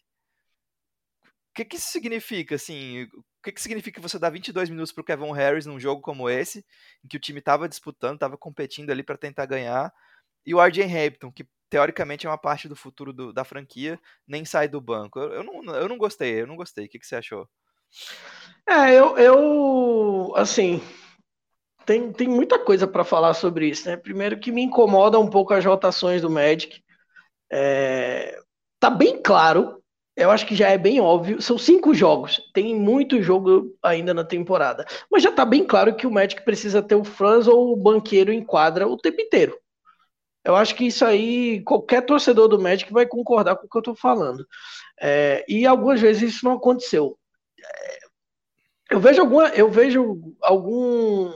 o 1.25 1.55
que, 1.55 1.65
que 1.65 1.77
isso 1.77 1.91
significa, 1.91 2.55
assim? 2.55 3.05
O 3.05 3.43
que, 3.43 3.53
que 3.53 3.63
significa 3.63 4.01
você 4.01 4.19
dar 4.19 4.31
22 4.31 4.69
minutos 4.69 4.93
pro 4.93 5.05
Kevin 5.05 5.33
Harris 5.33 5.65
num 5.65 5.81
jogo 5.81 6.03
como 6.03 6.29
esse, 6.29 6.65
em 7.03 7.09
que 7.09 7.17
o 7.17 7.21
time 7.21 7.41
tava 7.41 7.69
disputando, 7.69 8.19
tava 8.19 8.37
competindo 8.37 8.91
ali 8.91 9.03
para 9.03 9.17
tentar 9.17 9.47
ganhar, 9.47 9.93
e 10.45 10.55
o 10.55 10.61
RJ 10.63 10.85
Hampton, 10.85 11.33
que 11.33 11.47
teoricamente 11.69 12.27
é 12.27 12.31
uma 12.31 12.39
parte 12.39 12.69
do 12.69 12.77
futuro 12.77 13.13
do, 13.13 13.33
da 13.33 13.45
franquia, 13.45 13.99
nem 14.27 14.45
sai 14.45 14.69
do 14.69 14.81
banco. 14.81 15.19
Eu, 15.19 15.33
eu, 15.33 15.45
não, 15.45 15.75
eu 15.75 15.89
não 15.89 15.99
gostei, 15.99 16.41
eu 16.41 16.47
não 16.47 16.57
gostei. 16.57 16.87
O 16.87 16.89
que, 16.89 16.99
que 16.99 17.07
você 17.07 17.17
achou? 17.17 17.49
É, 18.69 18.93
eu, 18.93 19.17
eu 19.17 20.33
assim, 20.37 20.81
tem, 21.85 22.13
tem 22.13 22.29
muita 22.29 22.59
coisa 22.59 22.87
para 22.87 23.05
falar 23.05 23.33
sobre 23.35 23.69
isso, 23.69 23.89
né? 23.89 23.97
Primeiro 23.97 24.39
que 24.39 24.51
me 24.51 24.63
incomoda 24.63 25.19
um 25.19 25.31
pouco 25.31 25.55
as 25.55 25.65
rotações 25.65 26.21
do 26.21 26.29
Magic. 26.29 26.83
É, 27.51 28.39
tá 28.81 28.91
bem 28.91 29.23
claro, 29.23 29.81
eu 30.17 30.31
acho 30.31 30.47
que 30.47 30.57
já 30.57 30.69
é 30.69 30.77
bem 30.77 31.01
óbvio. 31.01 31.41
São 31.41 31.57
cinco 31.57 31.95
jogos, 31.95 32.41
tem 32.53 32.75
muito 32.75 33.23
jogo 33.23 33.77
ainda 33.83 34.13
na 34.13 34.25
temporada, 34.25 34.85
mas 35.11 35.23
já 35.23 35.31
tá 35.31 35.45
bem 35.45 35.65
claro 35.65 35.95
que 35.95 36.07
o 36.07 36.11
Magic 36.11 36.45
precisa 36.45 36.83
ter 36.83 36.97
o 36.97 37.05
Franz 37.05 37.47
ou 37.47 37.73
o 37.73 37.77
banqueiro 37.77 38.33
em 38.33 38.45
quadra 38.45 38.89
o 38.89 38.97
tempo 38.97 39.21
inteiro. 39.21 39.57
Eu 40.47 40.55
acho 40.55 40.77
que 40.77 40.87
isso 40.87 41.05
aí, 41.05 41.61
qualquer 41.65 42.03
torcedor 42.03 42.47
do 42.47 42.61
Magic 42.61 42.93
vai 42.93 43.05
concordar 43.05 43.57
com 43.57 43.67
o 43.67 43.69
que 43.69 43.77
eu 43.77 43.83
tô 43.83 43.97
falando. 43.97 44.47
É, 45.01 45.45
e 45.49 45.67
algumas 45.67 46.01
vezes 46.01 46.35
isso 46.35 46.45
não 46.45 46.53
aconteceu. 46.53 47.19
É, 47.59 47.99
eu 48.93 49.01
vejo 49.01 49.21
alguma, 49.21 49.49
eu 49.49 49.69
vejo 49.69 50.37
algum 50.41 51.33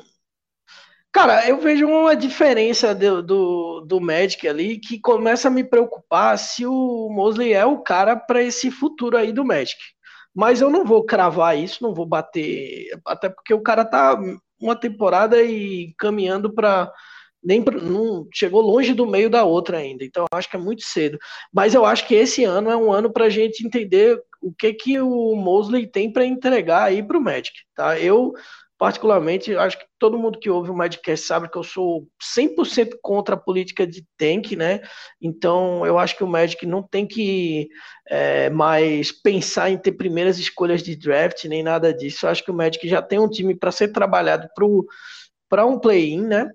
Cara, 1.13 1.49
eu 1.49 1.59
vejo 1.59 1.89
uma 1.89 2.15
diferença 2.15 2.95
do, 2.95 3.21
do, 3.21 3.81
do 3.81 4.01
Magic 4.01 4.47
ali 4.47 4.79
que 4.79 5.01
começa 5.01 5.49
a 5.49 5.51
me 5.51 5.65
preocupar 5.65 6.39
se 6.39 6.65
o 6.65 7.09
Mosley 7.11 7.53
é 7.53 7.67
o 7.67 7.83
cara 7.83 8.15
para 8.15 8.41
esse 8.41 8.71
futuro 8.71 9.17
aí 9.17 9.33
do 9.33 9.45
Magic. 9.45 9.81
Mas 10.33 10.61
eu 10.61 10.71
não 10.71 10.85
vou 10.85 11.05
cravar 11.05 11.59
isso, 11.59 11.83
não 11.83 11.93
vou 11.93 12.07
bater, 12.07 12.87
até 13.05 13.29
porque 13.29 13.53
o 13.53 13.61
cara 13.61 13.85
tá 13.85 14.17
uma 14.61 14.77
temporada 14.77 15.43
e 15.43 15.93
caminhando 15.99 16.53
para 16.55 16.93
nem 17.43 17.65
não 17.83 18.27
chegou 18.33 18.61
longe 18.61 18.93
do 18.93 19.07
meio 19.07 19.31
da 19.31 19.45
outra 19.45 19.79
ainda. 19.79 20.05
Então 20.05 20.27
acho 20.33 20.49
que 20.49 20.57
é 20.57 20.61
muito 20.61 20.83
cedo. 20.83 21.19
Mas 21.53 21.75
eu 21.75 21.85
acho 21.85 22.07
que 22.07 22.15
esse 22.15 22.45
ano 22.45 22.71
é 22.71 22.77
um 22.77 22.93
ano 22.93 23.13
para 23.13 23.27
a 23.27 23.31
gente 23.31 23.67
entender 23.67 24.21
o 24.41 24.53
que 24.53 24.73
que 24.73 25.01
o 25.01 25.35
Mosley 25.37 25.87
tem 25.87 26.13
para 26.13 26.25
entregar 26.25 26.85
aí 26.85 27.03
para 27.03 27.19
o 27.19 27.21
Magic, 27.21 27.55
tá? 27.75 27.99
Eu 27.99 28.33
particularmente, 28.81 29.55
acho 29.55 29.79
que 29.79 29.85
todo 29.99 30.19
mundo 30.19 30.39
que 30.39 30.49
ouve 30.49 30.71
o 30.71 30.75
Madcast 30.75 31.27
sabe 31.27 31.51
que 31.51 31.59
eu 31.59 31.63
sou 31.63 32.09
100% 32.19 32.93
contra 33.03 33.35
a 33.35 33.39
política 33.39 33.87
de 33.87 34.07
tank, 34.17 34.53
né? 34.57 34.81
Então, 35.21 35.85
eu 35.85 35.99
acho 35.99 36.17
que 36.17 36.25
o 36.25 36.27
Magic 36.27 36.65
não 36.65 36.83
tem 36.83 37.07
que 37.07 37.69
é, 38.09 38.49
mais 38.49 39.13
pensar 39.13 39.69
em 39.69 39.77
ter 39.77 39.93
primeiras 39.93 40.39
escolhas 40.39 40.83
de 40.83 40.97
draft, 40.97 41.45
nem 41.45 41.63
nada 41.63 41.93
disso. 41.93 42.25
Eu 42.25 42.31
acho 42.31 42.43
que 42.43 42.51
o 42.51 42.55
Magic 42.55 42.89
já 42.89 43.03
tem 43.03 43.19
um 43.19 43.29
time 43.29 43.55
para 43.55 43.71
ser 43.71 43.89
trabalhado 43.89 44.49
para 45.47 45.67
um 45.67 45.79
play-in, 45.79 46.23
né? 46.23 46.51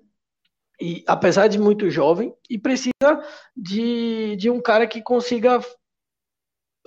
E, 0.80 1.02
apesar 1.06 1.48
de 1.48 1.58
muito 1.58 1.88
jovem, 1.88 2.34
e 2.50 2.58
precisa 2.58 2.92
de, 3.56 4.36
de 4.36 4.50
um 4.50 4.60
cara 4.60 4.86
que 4.86 5.00
consiga 5.00 5.60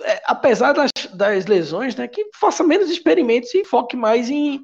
é, 0.02 0.22
apesar 0.24 0.72
das, 0.72 0.90
das 1.12 1.46
lesões, 1.46 1.94
né, 1.94 2.08
que 2.08 2.24
faça 2.34 2.64
menos 2.64 2.90
experimentos 2.90 3.52
e 3.54 3.64
foque 3.64 3.96
mais 3.96 4.30
em 4.30 4.62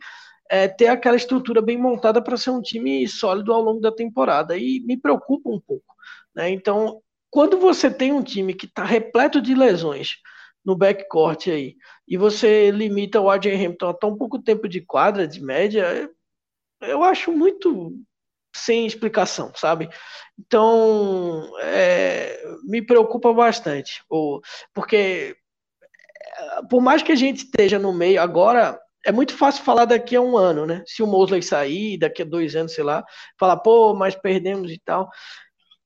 é, 0.49 0.69
ter 0.69 0.89
aquela 0.89 1.17
estrutura 1.17 1.61
bem 1.61 1.77
montada 1.77 2.23
para 2.23 2.37
ser 2.37 2.51
um 2.51 2.63
time 2.63 3.07
sólido 3.07 3.53
ao 3.53 3.61
longo 3.61 3.81
da 3.81 3.93
temporada. 3.93 4.57
E 4.57 4.81
me 4.81 4.97
preocupa 4.97 5.51
um 5.51 5.61
pouco. 5.61 5.95
Né? 6.35 6.51
Então, 6.51 7.01
quando 7.31 7.59
você 7.59 7.91
tem 7.91 8.13
um 8.13 8.23
time 8.23 8.55
que 8.55 8.67
está 8.67 8.85
repleto 8.85 9.41
de 9.41 9.55
lesões 9.55 10.17
no 10.65 10.77
backcourt 10.77 11.49
aí, 11.49 11.77
e 12.09 12.17
você 12.17 12.71
limita 12.71 13.21
o 13.21 13.31
AJ 13.31 13.47
Hamilton 13.55 13.89
a 13.89 13.95
tão 13.95 14.17
pouco 14.17 14.43
tempo 14.43 14.69
de 14.69 14.81
quadra, 14.81 15.27
de 15.29 15.41
média, 15.41 16.11
eu 16.81 17.05
acho 17.05 17.33
muito 17.33 17.93
sem 18.57 18.87
explicação, 18.87 19.53
sabe? 19.55 19.89
Então, 20.39 21.51
é, 21.61 22.43
me 22.65 22.83
preocupa 22.83 23.33
bastante, 23.33 24.03
porque 24.75 25.37
é, 26.37 26.63
por 26.69 26.83
mais 26.83 27.03
que 27.03 27.13
a 27.13 27.17
gente 27.17 27.45
esteja 27.45 27.79
no 27.79 27.93
meio 27.93 28.21
agora, 28.21 28.79
é 29.05 29.13
muito 29.13 29.37
fácil 29.37 29.65
falar 29.65 29.85
daqui 29.85 30.17
a 30.17 30.21
um 30.21 30.37
ano, 30.37 30.67
né? 30.67 30.83
Se 30.87 31.03
o 31.03 31.07
Mosley 31.07 31.43
sair, 31.43 31.99
daqui 31.99 32.23
a 32.23 32.25
dois 32.25 32.57
anos, 32.57 32.75
sei 32.75 32.85
lá, 32.85 33.05
falar, 33.39 33.57
pô, 33.59 33.95
mas 33.95 34.15
perdemos 34.15 34.71
e 34.71 34.79
tal. 34.85 35.09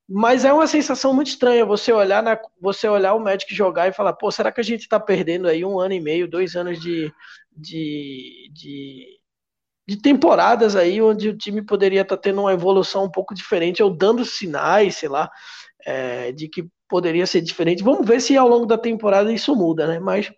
Mas 0.09 0.45
é 0.45 0.53
uma 0.53 0.67
sensação 0.67 1.15
muito 1.15 1.29
estranha 1.29 1.65
você 1.65 1.93
olhar, 1.93 2.23
na, 2.23 2.37
você 2.61 2.89
olhar 2.89 3.15
o 3.15 3.21
Magic 3.21 3.55
jogar 3.55 3.89
e 3.89 3.93
falar, 3.93 4.15
pô, 4.15 4.31
será 4.33 4.51
que 4.51 4.61
a 4.61 4.65
gente 4.65 4.81
está 4.81 4.99
perdendo 4.99 5.47
aí 5.47 5.65
um 5.65 5.79
ano 5.79 5.95
e 5.95 6.01
meio, 6.01 6.29
dois 6.29 6.57
anos 6.57 6.81
de, 6.81 7.13
de, 7.57 8.51
de, 8.53 9.20
de 9.91 9.97
temporadas 9.97 10.77
aí 10.77 11.03
onde 11.03 11.31
o 11.31 11.37
time 11.37 11.61
poderia 11.61 12.03
estar 12.03 12.17
tá 12.17 12.23
tendo 12.23 12.43
uma 12.43 12.53
evolução 12.53 13.07
um 13.07 13.11
pouco 13.11 13.35
diferente, 13.35 13.83
ou 13.83 13.91
dando 13.91 14.25
sinais, 14.25 14.95
sei 14.95 15.09
lá, 15.09 15.29
é, 15.85 16.31
de 16.31 16.49
que 16.49 16.69
poderia 16.89 17.27
ser 17.27 17.41
diferente. 17.41 17.83
Vamos 17.83 18.07
ver 18.07 18.21
se 18.21 18.37
ao 18.37 18.47
longo 18.47 18.67
da 18.67 18.79
temporada 18.79 19.33
isso 19.33 19.53
muda, 19.57 19.89
né? 19.89 19.99
Mas 19.99 20.33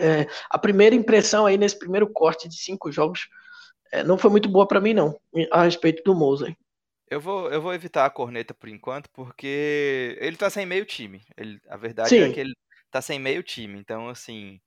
é, 0.00 0.28
a 0.48 0.56
primeira 0.56 0.94
impressão 0.94 1.44
aí 1.44 1.58
nesse 1.58 1.76
primeiro 1.76 2.08
corte 2.08 2.48
de 2.48 2.54
cinco 2.54 2.92
jogos 2.92 3.26
é, 3.90 4.04
não 4.04 4.16
foi 4.16 4.30
muito 4.30 4.48
boa 4.48 4.68
para 4.68 4.80
mim, 4.80 4.94
não, 4.94 5.18
a 5.50 5.64
respeito 5.64 6.04
do 6.04 6.14
Mosley. 6.14 6.56
Eu 7.10 7.20
vou, 7.20 7.50
eu 7.50 7.60
vou 7.60 7.74
evitar 7.74 8.06
a 8.06 8.10
corneta 8.10 8.54
por 8.54 8.68
enquanto, 8.68 9.10
porque 9.10 10.16
ele 10.20 10.36
tá 10.36 10.48
sem 10.48 10.64
meio 10.64 10.84
time. 10.84 11.20
Ele, 11.36 11.58
a 11.68 11.76
verdade 11.76 12.10
Sim. 12.10 12.20
é 12.20 12.32
que 12.32 12.38
ele 12.38 12.54
tá 12.92 13.02
sem 13.02 13.18
meio 13.18 13.42
time. 13.42 13.76
Então, 13.76 14.08
assim. 14.08 14.60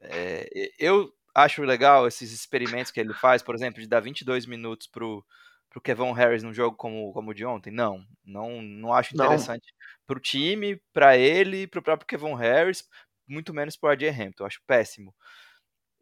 É, 0.00 0.48
eu 0.78 1.12
acho 1.40 1.62
legal 1.62 2.06
esses 2.06 2.32
experimentos 2.32 2.90
que 2.90 3.00
ele 3.00 3.14
faz, 3.14 3.42
por 3.42 3.54
exemplo, 3.54 3.80
de 3.80 3.88
dar 3.88 4.00
22 4.00 4.46
minutos 4.46 4.86
pro, 4.86 5.24
pro 5.68 5.80
Kevin 5.80 6.12
Harris 6.12 6.42
num 6.42 6.54
jogo 6.54 6.76
como, 6.76 7.12
como 7.12 7.30
o 7.30 7.34
de 7.34 7.44
ontem? 7.44 7.70
Não, 7.70 8.04
não, 8.24 8.62
não 8.62 8.92
acho 8.92 9.14
interessante 9.14 9.72
para 10.06 10.16
o 10.16 10.20
time, 10.20 10.80
para 10.92 11.16
ele, 11.16 11.66
para 11.66 11.80
o 11.80 11.82
próprio 11.82 12.06
Kevin 12.06 12.34
Harris, 12.34 12.88
muito 13.28 13.54
menos 13.54 13.76
pro 13.76 13.90
AJ 13.90 14.08
Hampton, 14.08 14.44
acho 14.44 14.62
péssimo. 14.66 15.14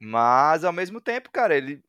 Mas 0.01 0.65
ao 0.65 0.73
mesmo 0.73 1.01
tempo, 1.01 1.31
cara, 1.31 1.57
ele 1.57 1.83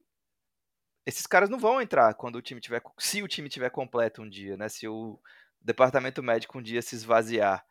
esses 1.05 1.25
caras 1.25 1.49
não 1.49 1.57
vão 1.57 1.81
entrar 1.81 2.13
quando 2.13 2.35
o 2.35 2.41
time 2.41 2.61
tiver 2.61 2.81
se 2.99 3.23
o 3.23 3.27
time 3.27 3.49
tiver 3.49 3.69
completo 3.69 4.21
um 4.21 4.29
dia, 4.29 4.55
né? 4.57 4.69
Se 4.69 4.87
o 4.87 5.19
departamento 5.61 6.21
médico 6.21 6.59
um 6.59 6.61
dia 6.61 6.81
se 6.81 6.95
esvaziar. 6.95 7.65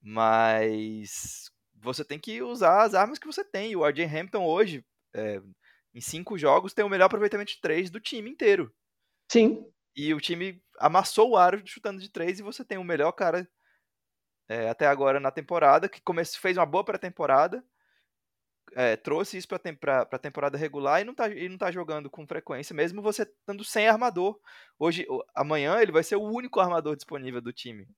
Mas 0.00 1.50
você 1.74 2.04
tem 2.04 2.18
que 2.18 2.40
usar 2.42 2.82
as 2.82 2.94
armas 2.94 3.18
que 3.18 3.26
você 3.26 3.44
tem. 3.44 3.74
O 3.74 3.84
RJ 3.84 4.04
Hampton 4.04 4.44
hoje, 4.44 4.84
é, 5.14 5.40
em 5.94 6.00
cinco 6.00 6.38
jogos, 6.38 6.74
tem 6.74 6.84
o 6.84 6.88
melhor 6.88 7.06
aproveitamento 7.06 7.52
de 7.52 7.60
três 7.60 7.90
do 7.90 8.00
time 8.00 8.30
inteiro. 8.30 8.72
Sim. 9.30 9.64
E 9.96 10.14
o 10.14 10.20
time 10.20 10.62
amassou 10.78 11.30
o 11.30 11.36
aro 11.36 11.60
chutando 11.66 12.00
de 12.00 12.10
três 12.10 12.38
e 12.38 12.42
você 12.42 12.64
tem 12.64 12.78
o 12.78 12.84
melhor 12.84 13.12
cara 13.12 13.48
é, 14.48 14.68
até 14.68 14.86
agora 14.86 15.20
na 15.20 15.30
temporada, 15.30 15.88
que 15.88 16.00
comece, 16.00 16.38
fez 16.38 16.56
uma 16.56 16.64
boa 16.64 16.84
pré-temporada, 16.84 17.62
é, 18.74 18.96
trouxe 18.96 19.36
isso 19.36 19.48
para 19.48 20.02
a 20.10 20.18
temporada 20.18 20.56
regular 20.56 21.00
e 21.00 21.04
não, 21.04 21.14
tá, 21.14 21.28
e 21.28 21.48
não 21.48 21.58
tá 21.58 21.70
jogando 21.70 22.10
com 22.10 22.26
frequência, 22.26 22.74
mesmo 22.74 23.02
você 23.02 23.22
estando 23.22 23.64
sem 23.64 23.88
armador. 23.88 24.38
Hoje, 24.78 25.06
amanhã, 25.34 25.80
ele 25.80 25.92
vai 25.92 26.02
ser 26.02 26.16
o 26.16 26.22
único 26.22 26.60
armador 26.60 26.96
disponível 26.96 27.40
do 27.40 27.52
time. 27.52 27.84
O 27.84 27.88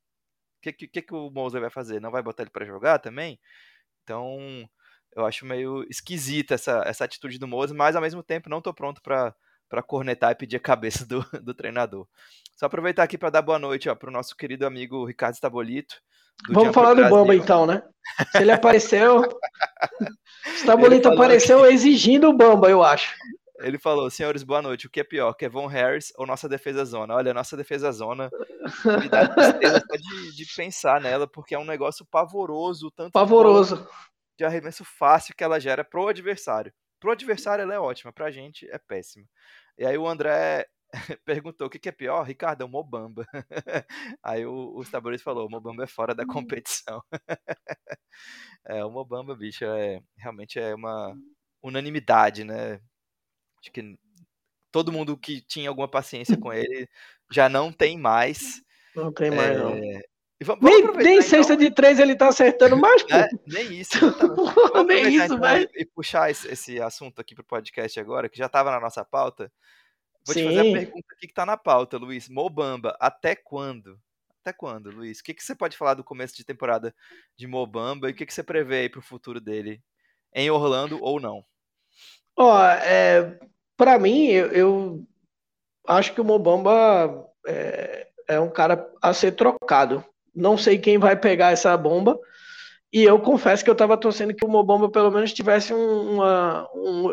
que, 0.63 0.73
que, 0.73 1.03
que 1.03 1.15
o 1.15 1.31
Mosley 1.31 1.61
vai 1.61 1.71
fazer? 1.71 2.01
Não 2.01 2.11
vai 2.11 2.23
botar 2.23 2.43
ele 2.43 2.51
para 2.51 2.67
jogar 2.67 2.99
também? 2.99 3.41
Então, 4.03 4.69
eu 5.15 5.27
acho 5.27 5.45
meio 5.45 5.85
esquisita 5.89 6.55
essa, 6.55 6.83
essa 6.87 7.05
atitude 7.05 7.39
do 7.39 7.49
Mosley, 7.49 7.77
mas 7.77 7.97
ao 7.97 8.03
mesmo 8.03 8.23
tempo 8.23 8.49
não 8.49 8.59
estou 8.59 8.73
pronto 8.73 9.01
para 9.03 9.83
cornetar 9.87 10.33
e 10.33 10.37
pedir 10.37 10.57
a 10.57 10.61
cabeça 10.61 11.05
do, 11.07 11.25
do 11.43 11.55
treinador. 11.55 12.07
Só 12.57 12.67
aproveitar 12.67 13.03
aqui 13.03 13.17
para 13.17 13.31
dar 13.31 13.43
boa 13.43 13.59
noite 13.59 13.93
para 13.95 14.11
o 14.11 14.13
nosso 14.13 14.37
querido 14.37 14.67
amigo 14.67 15.05
Ricardo 15.05 15.35
Stabolito. 15.35 15.97
Vamos 16.49 16.75
falar 16.75 16.95
do 16.95 17.09
Bamba 17.09 17.35
então, 17.35 17.67
né? 17.67 17.83
Se 18.33 18.39
ele 18.39 18.53
apareceu. 18.53 19.23
Stabolito 20.57 21.09
apareceu 21.09 21.63
que... 21.63 21.69
exigindo 21.69 22.29
o 22.29 22.37
Bamba, 22.37 22.71
eu 22.71 22.83
acho. 22.83 23.15
Ele 23.61 23.79
falou, 23.79 24.11
senhores, 24.11 24.43
boa 24.43 24.63
noite. 24.63 24.87
O 24.87 24.91
que 24.91 25.01
é 25.01 25.05
pior, 25.05 25.35
Kevon 25.35 25.67
Harris 25.67 26.13
ou 26.17 26.27
nossa 26.27 26.49
defesa 26.49 26.83
zona? 26.85 27.15
Olha, 27.15 27.35
nossa 27.35 27.57
defesa 27.59 27.93
zona 27.93 28.31
me 28.85 29.09
dá 29.09 29.29
tristeza 29.29 29.81
de, 30.01 30.37
de 30.37 30.55
pensar 30.57 30.99
nela, 30.99 31.27
porque 31.27 31.55
é 31.55 31.59
um 31.59 31.65
negócio 31.65 32.07
pavoroso. 32.11 32.91
Tanto 32.91 33.13
pavoroso. 33.13 33.87
De 34.41 34.45
arremesso 34.47 34.87
fácil 34.87 35.35
que 35.37 35.45
ela 35.45 35.61
gera 35.61 35.85
pro 35.85 36.09
adversário. 36.09 36.73
Pro 36.99 37.11
adversário 37.11 37.61
ela 37.61 37.75
é 37.75 37.79
ótima, 37.79 38.11
pra 38.11 38.31
gente 38.31 38.67
é 38.71 38.79
péssima. 38.79 39.27
E 39.77 39.85
aí 39.85 39.99
o 39.99 40.09
André 40.09 40.67
perguntou 41.27 41.67
o 41.67 41.71
que, 41.71 41.79
que 41.79 41.91
é 41.91 41.93
pior, 41.93 42.23
Ricardo, 42.23 42.63
é 42.63 42.65
o 42.65 42.69
Mobamba. 42.69 43.27
aí 44.25 44.47
o, 44.47 44.75
o 44.75 44.83
Staboris 44.83 45.21
falou, 45.21 45.47
o 45.47 45.51
Mobamba 45.51 45.85
é 45.85 45.87
fora 45.87 46.15
da 46.15 46.23
hum. 46.23 46.29
competição. 46.29 47.03
é, 48.65 48.83
o 48.83 48.91
Mobamba, 48.91 49.37
bicho, 49.37 49.67
é, 49.67 50.01
realmente 50.17 50.59
é 50.59 50.75
uma 50.75 51.15
unanimidade, 51.63 52.43
né? 52.43 52.81
Acho 53.61 53.71
que 53.71 53.99
todo 54.73 54.91
mundo 54.91 55.19
que 55.19 55.43
tinha 55.43 55.69
alguma 55.69 55.87
paciência 55.87 56.35
com 56.39 56.51
ele 56.51 56.89
já 57.31 57.47
não 57.47 57.71
tem 57.71 57.99
mais. 57.99 58.63
Não 58.97 59.13
tem 59.13 59.31
mais, 59.31 59.51
é, 59.51 59.59
não. 59.59 60.01
Vamos, 60.43 60.65
nem, 60.65 60.83
nem 60.95 61.19
então. 61.19 61.57
de 61.57 61.71
três 61.71 61.99
ele 61.99 62.17
tá 62.17 62.29
acertando 62.29 62.75
mais. 62.75 63.05
É, 63.11 63.29
nem 63.47 63.79
isso. 63.79 63.99
Nem 64.87 65.15
isso, 65.15 65.25
então, 65.25 65.39
mas... 65.39 65.67
E 65.75 65.85
puxar 65.85 66.31
esse, 66.31 66.49
esse, 66.49 66.81
assunto 66.81 67.21
aqui 67.21 67.35
pro 67.35 67.45
podcast 67.45 68.01
agora, 68.01 68.29
que 68.29 68.39
já 68.39 68.49
tava 68.49 68.71
na 68.71 68.81
nossa 68.81 69.05
pauta. 69.05 69.53
Vou 70.27 70.35
Sim. 70.35 70.41
te 70.41 70.47
fazer 70.47 70.61
a 70.61 70.73
pergunta 70.73 71.07
aqui 71.13 71.29
que 71.29 71.35
tá 71.35 71.45
na 71.45 71.59
pauta, 71.59 71.99
Luiz. 71.99 72.29
Mobamba, 72.29 72.97
até 72.99 73.37
quando? 73.37 74.01
Até 74.41 74.53
quando, 74.55 74.91
Luiz? 74.91 75.21
O 75.21 75.25
que, 75.25 75.35
que 75.35 75.45
você 75.45 75.55
pode 75.55 75.77
falar 75.77 75.93
do 75.93 76.03
começo 76.03 76.35
de 76.35 76.45
temporada 76.45 76.95
de 77.37 77.47
Mobamba 77.47 78.09
e 78.09 78.13
o 78.13 78.15
que, 78.15 78.25
que 78.25 78.33
você 78.33 78.43
prevê 78.43 78.81
aí 78.81 78.89
pro 78.89 79.03
futuro 79.03 79.41
dele? 79.41 79.83
Em 80.35 80.51
Orlando 80.51 80.99
ou 81.03 81.21
não? 81.21 81.45
Ó, 82.35 82.59
é, 82.65 83.39
pra 83.77 83.99
mim, 83.99 84.29
eu, 84.29 84.47
eu 84.53 85.07
acho 85.87 86.15
que 86.15 86.21
o 86.21 86.25
Mobamba 86.25 87.31
é, 87.47 88.09
é 88.27 88.41
um 88.41 88.51
cara 88.51 88.91
a 89.03 89.13
ser 89.13 89.33
trocado 89.33 90.03
não 90.41 90.57
sei 90.57 90.79
quem 90.79 90.99
vai 90.99 91.17
pegar 91.17 91.53
essa 91.53 91.77
bomba. 91.77 92.19
E 92.93 93.05
eu 93.05 93.21
confesso 93.21 93.63
que 93.63 93.71
eu 93.71 93.75
estava 93.75 93.97
torcendo 93.97 94.35
que 94.35 94.45
o 94.45 94.49
Mobamba 94.49 94.91
pelo 94.91 95.11
menos 95.11 95.33
tivesse 95.33 95.73
uma. 95.73 96.69
Um, 96.75 97.11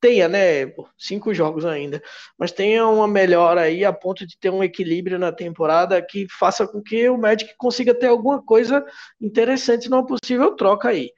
tenha, 0.00 0.28
né? 0.28 0.72
Cinco 0.96 1.34
jogos 1.34 1.66
ainda. 1.66 2.02
Mas 2.38 2.52
tenha 2.52 2.86
uma 2.86 3.06
melhora 3.06 3.62
aí 3.62 3.84
a 3.84 3.92
ponto 3.92 4.26
de 4.26 4.38
ter 4.38 4.50
um 4.50 4.62
equilíbrio 4.62 5.18
na 5.18 5.32
temporada 5.32 6.00
que 6.00 6.26
faça 6.38 6.66
com 6.66 6.82
que 6.82 7.08
o 7.08 7.18
Magic 7.18 7.54
consiga 7.58 7.94
ter 7.94 8.06
alguma 8.06 8.42
coisa 8.42 8.84
interessante 9.20 9.90
numa 9.90 10.06
possível 10.06 10.54
troca 10.56 10.88
aí. 10.88 11.10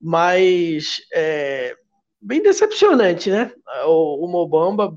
Mas 0.00 0.98
é, 1.12 1.74
bem 2.20 2.42
decepcionante, 2.42 3.30
né? 3.30 3.52
O, 3.86 4.24
o, 4.24 4.28
Mobamba, 4.28 4.94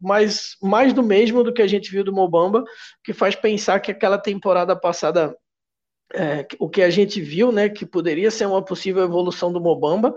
mas 0.00 0.56
mais 0.62 0.92
do 0.92 1.02
mesmo 1.02 1.42
do 1.42 1.52
que 1.52 1.62
a 1.62 1.66
gente 1.66 1.90
viu 1.90 2.04
do 2.04 2.12
Mobamba, 2.12 2.64
que 3.04 3.12
faz 3.12 3.34
pensar 3.34 3.80
que 3.80 3.90
aquela 3.90 4.18
temporada 4.18 4.76
passada, 4.76 5.36
é, 6.14 6.46
o 6.58 6.68
que 6.68 6.82
a 6.82 6.90
gente 6.90 7.20
viu, 7.20 7.50
né, 7.50 7.68
que 7.68 7.86
poderia 7.86 8.30
ser 8.30 8.46
uma 8.46 8.62
possível 8.62 9.02
evolução 9.02 9.52
do 9.52 9.60
Mobamba, 9.60 10.14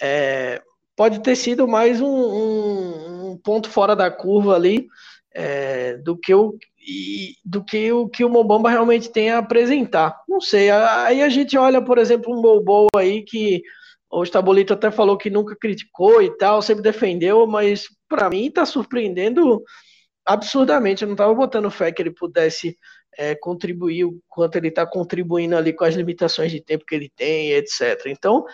é, 0.00 0.62
pode 0.96 1.20
ter 1.20 1.36
sido 1.36 1.66
mais 1.66 2.00
um, 2.00 2.06
um, 2.06 3.30
um, 3.30 3.38
ponto 3.38 3.68
fora 3.68 3.94
da 3.94 4.10
curva 4.10 4.54
ali 4.54 4.86
é, 5.34 5.96
do 5.98 6.16
que 6.16 6.34
o 6.34 6.56
e, 6.80 7.34
do 7.44 7.62
que 7.62 7.92
o 7.92 8.08
que 8.08 8.24
o 8.24 8.30
Mobamba 8.30 8.70
realmente 8.70 9.10
tem 9.10 9.30
a 9.30 9.38
apresentar. 9.38 10.16
Não 10.26 10.40
sei, 10.40 10.70
aí 10.70 11.22
a 11.22 11.28
gente 11.28 11.58
olha, 11.58 11.82
por 11.82 11.98
exemplo, 11.98 12.36
um 12.36 12.40
Bobo 12.40 12.88
aí 12.96 13.22
que 13.22 13.62
o 14.10 14.24
Stabolito 14.24 14.72
até 14.72 14.90
falou 14.90 15.18
que 15.18 15.28
nunca 15.28 15.54
criticou 15.54 16.22
e 16.22 16.34
tal, 16.38 16.62
sempre 16.62 16.82
defendeu, 16.82 17.46
mas 17.46 17.88
para 18.08 18.30
mim 18.30 18.46
está 18.46 18.64
surpreendendo 18.64 19.62
absurdamente. 20.24 21.02
Eu 21.02 21.08
não 21.08 21.14
estava 21.14 21.34
botando 21.34 21.70
fé 21.70 21.92
que 21.92 22.00
ele 22.00 22.10
pudesse 22.10 22.76
é, 23.18 23.34
contribuir 23.34 24.04
o 24.04 24.22
quanto 24.28 24.56
ele 24.56 24.68
está 24.68 24.86
contribuindo 24.86 25.56
ali 25.56 25.72
com 25.72 25.84
as 25.84 25.96
limitações 25.96 26.52
de 26.52 26.60
tempo 26.60 26.86
que 26.86 26.94
ele 26.94 27.10
tem, 27.16 27.50
etc. 27.50 28.06
Então, 28.06 28.44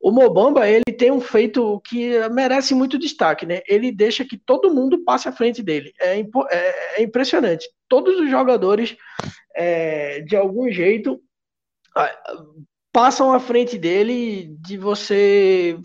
o 0.00 0.12
Mobamba 0.12 0.68
ele 0.68 0.96
tem 0.96 1.10
um 1.10 1.20
feito 1.20 1.80
que 1.80 2.16
merece 2.30 2.72
muito 2.72 2.98
destaque, 2.98 3.44
né? 3.44 3.62
Ele 3.66 3.90
deixa 3.90 4.24
que 4.24 4.38
todo 4.38 4.72
mundo 4.72 5.02
passe 5.04 5.28
à 5.28 5.32
frente 5.32 5.60
dele. 5.60 5.92
É, 6.00 6.20
é, 6.20 7.00
é 7.00 7.02
impressionante. 7.02 7.68
Todos 7.88 8.18
os 8.20 8.30
jogadores, 8.30 8.96
é, 9.56 10.20
de 10.20 10.36
algum 10.36 10.70
jeito, 10.70 11.20
passam 12.92 13.32
à 13.32 13.40
frente 13.40 13.76
dele 13.76 14.54
de 14.60 14.76
você 14.76 15.76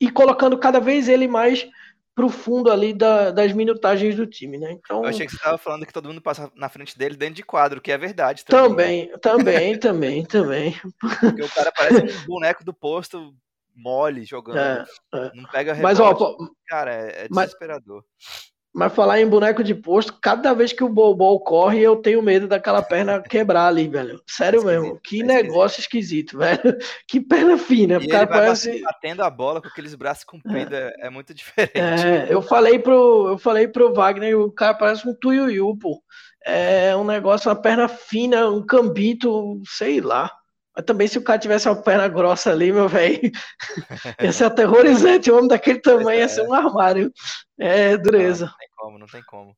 ir 0.00 0.12
colocando 0.12 0.56
cada 0.56 0.78
vez 0.78 1.08
ele 1.08 1.26
mais 1.26 1.68
pro 2.14 2.28
fundo 2.28 2.70
ali 2.70 2.92
da, 2.92 3.30
das 3.30 3.52
minutagens 3.52 4.16
do 4.16 4.26
time, 4.26 4.58
né? 4.58 4.72
Então, 4.72 5.02
eu 5.02 5.08
achei 5.08 5.26
que 5.26 5.32
você 5.32 5.38
estava 5.38 5.58
falando 5.58 5.86
que 5.86 5.92
todo 5.92 6.08
mundo 6.08 6.20
passa 6.20 6.50
na 6.54 6.68
frente 6.68 6.96
dele 6.98 7.16
dentro 7.16 7.36
de 7.36 7.42
quadro, 7.42 7.80
que 7.80 7.92
é 7.92 7.98
verdade. 7.98 8.44
Também, 8.44 9.10
também, 9.18 9.78
também, 9.78 10.26
também. 10.26 10.72
também. 10.72 10.80
Porque 11.00 11.42
o 11.42 11.48
cara 11.48 11.72
parece 11.72 12.18
um 12.18 12.26
boneco 12.26 12.64
do 12.64 12.74
posto 12.74 13.34
mole 13.74 14.24
jogando. 14.24 14.58
É, 14.58 14.84
é. 15.14 15.30
Não 15.34 15.44
pega 15.44 15.72
rebote. 15.72 15.82
Mas, 15.82 16.00
ó, 16.00 16.36
cara, 16.66 16.92
é, 16.92 17.24
é 17.24 17.28
desesperador. 17.28 18.04
Mas, 18.18 18.49
mas 18.72 18.94
falar 18.94 19.20
em 19.20 19.26
boneco 19.26 19.64
de 19.64 19.74
posto, 19.74 20.16
cada 20.20 20.54
vez 20.54 20.72
que 20.72 20.84
o 20.84 20.88
Bobol 20.88 21.40
corre, 21.40 21.80
eu 21.80 21.96
tenho 21.96 22.22
medo 22.22 22.46
daquela 22.46 22.80
perna 22.80 23.20
quebrar 23.20 23.66
ali, 23.66 23.88
velho. 23.88 24.22
Sério 24.26 24.64
mesmo. 24.64 24.98
Que 25.02 25.22
negócio 25.22 25.80
esquisito, 25.80 26.38
velho. 26.38 26.60
Que 27.08 27.20
perna 27.20 27.58
fina. 27.58 27.94
E 27.94 28.06
o 28.06 28.08
cara 28.08 28.26
parece 28.26 28.80
batendo 28.82 29.22
a 29.22 29.30
bola 29.30 29.60
com 29.60 29.66
aqueles 29.66 29.94
braços 29.94 30.22
compridos, 30.22 30.72
é, 30.72 30.92
é 31.00 31.10
muito 31.10 31.34
diferente. 31.34 31.72
É, 31.74 32.28
eu 32.30 32.40
falei 32.40 32.78
pro, 32.78 33.28
eu 33.30 33.38
falei 33.38 33.66
pro 33.66 33.92
Wagner, 33.92 34.38
o 34.38 34.52
cara 34.52 34.74
parece 34.74 35.08
um 35.08 35.14
tuiuiu, 35.14 35.76
pô. 35.76 36.00
É 36.44 36.94
um 36.96 37.04
negócio, 37.04 37.50
uma 37.50 37.60
perna 37.60 37.88
fina, 37.88 38.48
um 38.48 38.64
cambito, 38.64 39.60
sei 39.66 40.00
lá. 40.00 40.30
Mas 40.74 40.84
também 40.84 41.08
se 41.08 41.18
o 41.18 41.22
cara 41.22 41.38
tivesse 41.38 41.68
uma 41.68 41.82
perna 41.82 42.08
grossa 42.08 42.52
ali, 42.52 42.72
meu 42.72 42.88
velho, 42.88 43.20
ia 44.20 44.32
ser 44.32 44.44
aterrorizante. 44.44 45.30
O 45.30 45.36
homem 45.36 45.48
daquele 45.48 45.80
tamanho 45.80 46.20
ia 46.20 46.28
ser 46.28 46.42
um 46.42 46.54
armário. 46.54 47.12
É, 47.58 47.96
dureza. 47.96 48.46
Não, 48.46 48.50
não 48.52 48.58
tem 48.58 48.68
como, 48.76 48.98
não 48.98 49.06
tem 49.06 49.22
como. 49.24 49.56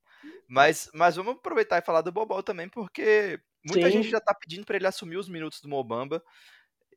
Mas, 0.48 0.90
mas 0.94 1.16
vamos 1.16 1.34
aproveitar 1.34 1.78
e 1.78 1.84
falar 1.84 2.00
do 2.00 2.12
Bobol 2.12 2.42
também, 2.42 2.68
porque 2.68 3.38
muita 3.64 3.86
Sim. 3.86 3.98
gente 3.98 4.10
já 4.10 4.20
tá 4.20 4.34
pedindo 4.34 4.64
para 4.64 4.76
ele 4.76 4.86
assumir 4.86 5.16
os 5.16 5.28
minutos 5.28 5.60
do 5.60 5.68
Mobamba. 5.68 6.22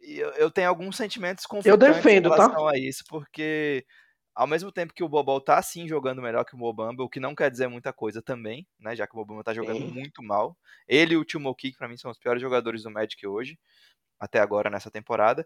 E 0.01 0.20
eu, 0.20 0.30
eu 0.32 0.51
tenho 0.51 0.70
alguns 0.70 0.95
sentimentos 0.95 1.45
conflitantes 1.45 1.88
eu 1.88 1.93
defendo, 1.93 2.28
em 2.28 2.30
tá? 2.30 2.36
relação 2.36 2.66
tá? 2.66 2.72
a 2.72 2.78
isso, 2.78 3.03
porque 3.07 3.86
ao 4.34 4.45
mesmo 4.45 4.72
tempo 4.72 4.93
que 4.93 5.03
o 5.03 5.09
Bobol 5.09 5.39
tá 5.39 5.61
sim 5.61 5.88
jogando 5.88 6.22
melhor 6.22 6.43
que 6.43 6.53
o 6.53 6.57
Mobamba, 6.57 7.03
o 7.03 7.09
que 7.09 7.20
não 7.20 7.34
quer 7.34 7.49
dizer 7.49 7.68
muita 7.68 7.93
coisa 7.93 8.22
também, 8.22 8.68
né? 8.80 8.95
Já 8.95 9.07
que 9.07 9.13
o 9.13 9.18
Mobamba 9.18 9.43
tá 9.43 9.53
jogando 9.53 9.80
sim. 9.80 9.91
muito 9.91 10.22
mal. 10.22 10.57
Ele 10.88 11.13
e 11.13 11.18
o 11.18 11.26
Timo 11.26 11.55
Kick, 11.55 11.78
pra 11.78 11.88
mim, 11.88 11.97
são 11.97 12.11
os 12.11 12.20
piores 12.20 12.41
jogadores 12.41 12.84
do 12.84 12.91
Magic 12.91 13.26
hoje 13.26 13.57
até 14.20 14.39
agora 14.39 14.70
nessa 14.70 14.91
temporada. 14.91 15.45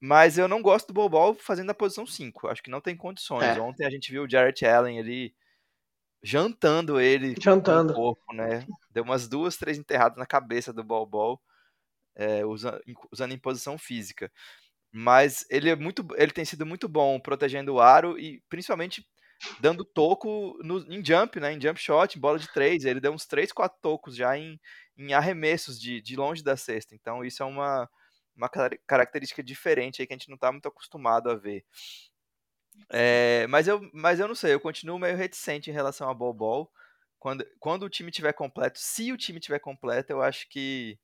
Mas 0.00 0.38
eu 0.38 0.48
não 0.48 0.62
gosto 0.62 0.88
do 0.88 0.94
Bobol 0.94 1.34
fazendo 1.34 1.70
a 1.70 1.74
posição 1.74 2.06
5. 2.06 2.48
Acho 2.48 2.62
que 2.62 2.70
não 2.70 2.80
tem 2.80 2.96
condições. 2.96 3.44
É. 3.44 3.60
Ontem 3.60 3.84
a 3.84 3.90
gente 3.90 4.10
viu 4.10 4.24
o 4.24 4.30
Jarrett 4.30 4.64
Allen 4.64 4.98
ali 4.98 5.34
jantando 6.22 7.00
ele 7.00 7.34
jantando. 7.40 7.94
corpo, 7.94 8.32
né? 8.32 8.66
Deu 8.90 9.02
umas 9.02 9.28
duas, 9.28 9.56
três 9.56 9.78
enterradas 9.78 10.18
na 10.18 10.26
cabeça 10.26 10.72
do 10.72 10.84
Bol 10.84 11.06
Bol, 11.06 11.40
é, 12.14 12.44
usando, 12.44 12.80
usando 13.10 13.34
imposição 13.34 13.78
física. 13.78 14.30
Mas 14.92 15.44
ele 15.50 15.70
é 15.70 15.76
muito, 15.76 16.06
ele 16.16 16.32
tem 16.32 16.44
sido 16.44 16.66
muito 16.66 16.88
bom 16.88 17.20
protegendo 17.20 17.74
o 17.74 17.80
aro 17.80 18.18
e 18.18 18.42
principalmente 18.48 19.06
dando 19.60 19.84
toco 19.84 20.58
no, 20.62 20.80
em 20.92 21.04
jump, 21.04 21.38
né? 21.40 21.52
Em 21.52 21.60
jump 21.60 21.80
shot, 21.80 22.16
em 22.16 22.20
bola 22.20 22.38
de 22.38 22.52
três. 22.52 22.84
Ele 22.84 23.00
deu 23.00 23.12
uns 23.12 23.26
três, 23.26 23.52
quatro 23.52 23.78
tocos 23.80 24.16
já 24.16 24.36
em, 24.36 24.58
em 25.00 25.14
arremessos 25.14 25.80
de, 25.80 26.00
de 26.00 26.16
longe 26.16 26.42
da 26.42 26.56
cesta. 26.56 26.94
Então 26.94 27.24
isso 27.24 27.42
é 27.42 27.46
uma, 27.46 27.88
uma 28.36 28.48
característica 28.86 29.42
diferente 29.42 30.00
aí 30.00 30.06
que 30.06 30.12
a 30.12 30.16
gente 30.16 30.28
não 30.28 30.36
está 30.36 30.52
muito 30.52 30.68
acostumado 30.68 31.30
a 31.30 31.34
ver. 31.34 31.64
É, 32.88 33.46
mas, 33.48 33.66
eu, 33.68 33.80
mas 33.92 34.20
eu 34.20 34.28
não 34.28 34.34
sei, 34.34 34.54
eu 34.54 34.60
continuo 34.60 34.98
meio 34.98 35.16
reticente 35.16 35.70
em 35.70 35.72
relação 35.72 36.08
a 36.08 36.14
Bol 36.14 36.32
Bol. 36.32 36.70
Quando, 37.18 37.44
quando 37.58 37.82
o 37.84 37.90
time 37.90 38.10
tiver 38.10 38.32
completo, 38.32 38.78
se 38.78 39.12
o 39.12 39.16
time 39.16 39.40
tiver 39.40 39.58
completo, 39.58 40.12
eu 40.12 40.22
acho 40.22 40.48
que 40.48 40.98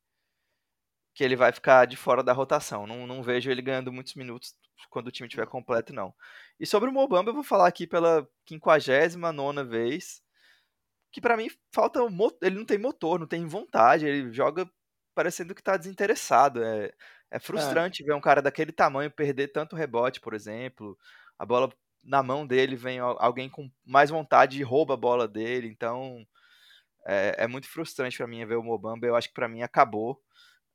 que 1.14 1.24
ele 1.24 1.34
vai 1.34 1.50
ficar 1.50 1.86
de 1.86 1.96
fora 1.96 2.22
da 2.22 2.34
rotação. 2.34 2.86
Não, 2.86 3.06
não 3.06 3.22
vejo 3.22 3.50
ele 3.50 3.62
ganhando 3.62 3.90
muitos 3.90 4.14
minutos 4.14 4.54
quando 4.90 5.08
o 5.08 5.10
time 5.10 5.28
tiver 5.28 5.46
completo, 5.46 5.92
não. 5.92 6.14
E 6.60 6.66
sobre 6.66 6.90
o 6.90 6.92
Mobamba, 6.92 7.30
eu 7.30 7.34
vou 7.34 7.42
falar 7.42 7.66
aqui 7.66 7.86
pela 7.86 8.28
59 8.46 9.64
vez, 9.64 10.22
que 11.16 11.20
para 11.22 11.34
mim 11.34 11.48
falta 11.72 11.98
ele 12.42 12.56
não 12.56 12.64
tem 12.66 12.76
motor, 12.76 13.18
não 13.18 13.26
tem 13.26 13.46
vontade, 13.46 14.06
ele 14.06 14.30
joga 14.34 14.70
parecendo 15.14 15.54
que 15.54 15.62
tá 15.62 15.74
desinteressado. 15.78 16.62
É, 16.62 16.92
é 17.30 17.38
frustrante 17.38 18.02
é. 18.02 18.06
ver 18.06 18.12
um 18.12 18.20
cara 18.20 18.42
daquele 18.42 18.70
tamanho 18.70 19.10
perder 19.10 19.48
tanto 19.48 19.74
rebote, 19.74 20.20
por 20.20 20.34
exemplo. 20.34 20.94
A 21.38 21.46
bola 21.46 21.72
na 22.04 22.22
mão 22.22 22.46
dele 22.46 22.76
vem 22.76 22.98
alguém 22.98 23.48
com 23.48 23.70
mais 23.82 24.10
vontade 24.10 24.60
e 24.60 24.62
rouba 24.62 24.92
a 24.92 24.98
bola 24.98 25.26
dele. 25.26 25.68
Então 25.68 26.22
é, 27.06 27.44
é 27.44 27.46
muito 27.46 27.66
frustrante 27.66 28.18
para 28.18 28.26
mim 28.26 28.44
ver 28.44 28.56
o 28.56 28.62
Mobamba. 28.62 29.06
Eu 29.06 29.16
acho 29.16 29.28
que 29.28 29.34
para 29.34 29.48
mim 29.48 29.62
acabou 29.62 30.22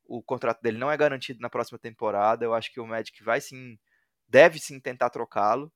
o 0.04 0.20
contrato 0.20 0.60
dele 0.60 0.76
não 0.76 0.90
é 0.90 0.96
garantido 0.96 1.38
na 1.40 1.48
próxima 1.48 1.78
temporada. 1.78 2.44
Eu 2.44 2.52
acho 2.52 2.72
que 2.72 2.80
o 2.80 2.86
Magic 2.86 3.22
vai 3.22 3.40
sim, 3.40 3.78
deve 4.26 4.58
sim 4.58 4.80
tentar 4.80 5.08
trocá-lo 5.08 5.72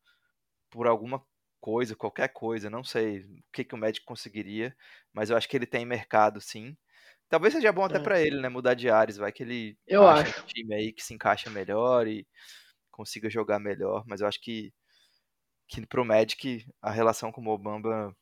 por 0.69 0.89
alguma 0.89 1.25
coisa, 1.61 1.97
qualquer 1.97 2.29
coisa. 2.29 2.71
Não 2.71 2.85
sei 2.85 3.21
o 3.21 3.43
que, 3.53 3.65
que 3.65 3.75
o 3.75 3.79
Magic 3.79 4.05
conseguiria, 4.05 4.75
mas 5.13 5.31
eu 5.31 5.37
acho 5.37 5.49
que 5.49 5.57
ele 5.57 5.67
tem 5.67 5.85
mercado 5.85 6.41
sim. 6.41 6.77
Talvez 7.29 7.55
seja 7.55 7.73
bom 7.73 7.85
até 7.85 7.97
é. 7.97 8.01
para 8.01 8.21
ele, 8.21 8.41
né? 8.41 8.49
Mudar 8.49 8.75
de 8.75 8.89
áreas, 8.89 9.17
vai 9.17 9.33
que 9.33 9.43
ele 9.43 9.77
eu 9.87 10.07
acho 10.07 10.41
um 10.41 10.47
time 10.47 10.75
aí 10.75 10.93
que 10.93 11.03
se 11.03 11.13
encaixa 11.13 11.51
melhor 11.51 12.07
e 12.07 12.27
consiga 12.91 13.29
jogar 13.29 13.59
melhor. 13.59 14.05
Mas 14.07 14.21
eu 14.21 14.29
acho 14.29 14.41
que 14.41 14.73
que 15.69 15.85
pro 15.87 16.05
Magic 16.05 16.65
a 16.81 16.91
relação 16.91 17.33
com 17.33 17.41
o 17.41 17.45
Mobamba 17.45 18.15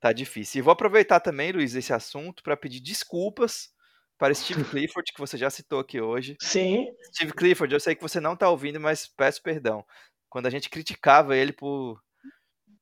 tá 0.00 0.12
difícil. 0.12 0.58
E 0.58 0.62
vou 0.62 0.72
aproveitar 0.72 1.20
também, 1.20 1.52
Luiz, 1.52 1.74
esse 1.74 1.92
assunto 1.92 2.42
para 2.42 2.56
pedir 2.56 2.80
desculpas 2.80 3.70
para 4.18 4.34
Steve 4.34 4.64
Clifford, 4.68 5.12
que 5.12 5.20
você 5.20 5.36
já 5.36 5.50
citou 5.50 5.80
aqui 5.80 6.00
hoje. 6.00 6.36
Sim. 6.40 6.86
Steve 7.12 7.32
Clifford, 7.32 7.72
eu 7.72 7.80
sei 7.80 7.94
que 7.94 8.02
você 8.02 8.20
não 8.20 8.34
está 8.34 8.48
ouvindo, 8.48 8.80
mas 8.80 9.06
peço 9.06 9.42
perdão. 9.42 9.84
Quando 10.28 10.46
a 10.46 10.50
gente 10.50 10.70
criticava 10.70 11.36
ele 11.36 11.52
por, 11.52 12.00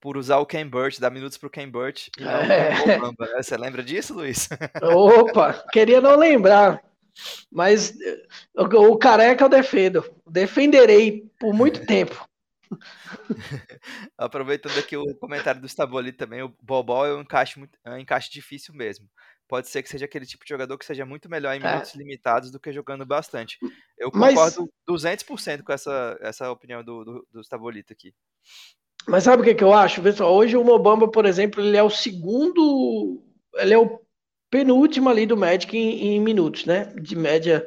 por 0.03 0.17
usar 0.17 0.39
o 0.39 0.47
Ken 0.47 0.67
Burt, 0.67 0.99
dar 0.99 1.11
minutos 1.11 1.39
para 1.39 1.47
o 1.47 1.51
Ken 1.51 1.69
Burt 1.69 2.09
e 2.19 2.25
não 2.25 2.31
é. 2.33 2.71
né? 2.99 2.99
Você 3.37 3.57
lembra 3.57 3.85
disso, 3.85 4.15
Luiz? 4.15 4.49
Opa, 4.83 5.65
queria 5.73 6.01
não 6.01 6.17
lembrar. 6.17 6.83
Mas 7.49 7.95
o, 8.53 8.65
o 8.65 8.99
careca 8.99 9.45
eu 9.45 9.49
defendo. 9.49 10.05
Defenderei 10.29 11.31
por 11.39 11.55
muito 11.55 11.87
tempo. 11.87 12.29
Aproveitando 14.19 14.77
aqui 14.77 14.97
o 14.97 15.15
comentário 15.15 15.61
do 15.61 15.69
Staboli 15.69 16.11
também, 16.11 16.43
o 16.43 16.53
Bobol 16.61 17.07
é 17.07 17.15
um 17.15 17.21
encaixe, 17.21 17.59
muito, 17.59 17.79
é 17.85 17.93
um 17.93 17.99
encaixe 17.99 18.31
difícil 18.31 18.75
mesmo 18.75 19.09
pode 19.53 19.69
ser 19.69 19.83
que 19.83 19.91
seja 19.91 20.07
aquele 20.07 20.25
tipo 20.25 20.47
de 20.47 20.49
jogador 20.49 20.79
que 20.79 20.85
seja 20.87 21.05
muito 21.05 21.29
melhor 21.29 21.55
em 21.55 21.63
é. 21.63 21.71
minutos 21.71 21.95
é. 21.95 21.99
limitados 21.99 22.51
do 22.51 22.59
que 22.59 22.73
jogando 22.73 23.05
bastante. 23.05 23.59
Eu 23.99 24.11
concordo 24.11 24.73
Mas... 24.89 25.03
200% 25.05 25.63
com 25.63 25.71
essa, 25.71 26.19
essa 26.23 26.51
opinião 26.51 26.83
do, 26.83 27.05
do, 27.05 27.29
do 27.31 27.45
Stabolito 27.45 27.93
aqui. 27.93 28.15
Mas 29.07 29.25
sabe 29.25 29.43
o 29.43 29.45
que, 29.45 29.55
que 29.55 29.65
eu 29.65 29.73
acho? 29.73 30.03
Pessoal, 30.03 30.35
hoje 30.35 30.57
o 30.57 30.65
Mobamba, 30.65 31.09
por 31.09 31.27
exemplo, 31.27 31.61
ele 31.61 31.77
é 31.77 31.83
o 31.83 31.91
segundo. 31.91 33.23
Ele 33.57 33.75
é 33.75 33.79
o 33.79 34.01
penúltimo 34.51 35.09
ali 35.09 35.27
do 35.27 35.37
Magic 35.37 35.77
em, 35.77 36.15
em 36.15 36.21
minutos, 36.21 36.65
né? 36.65 36.93
De 37.01 37.17
média 37.17 37.67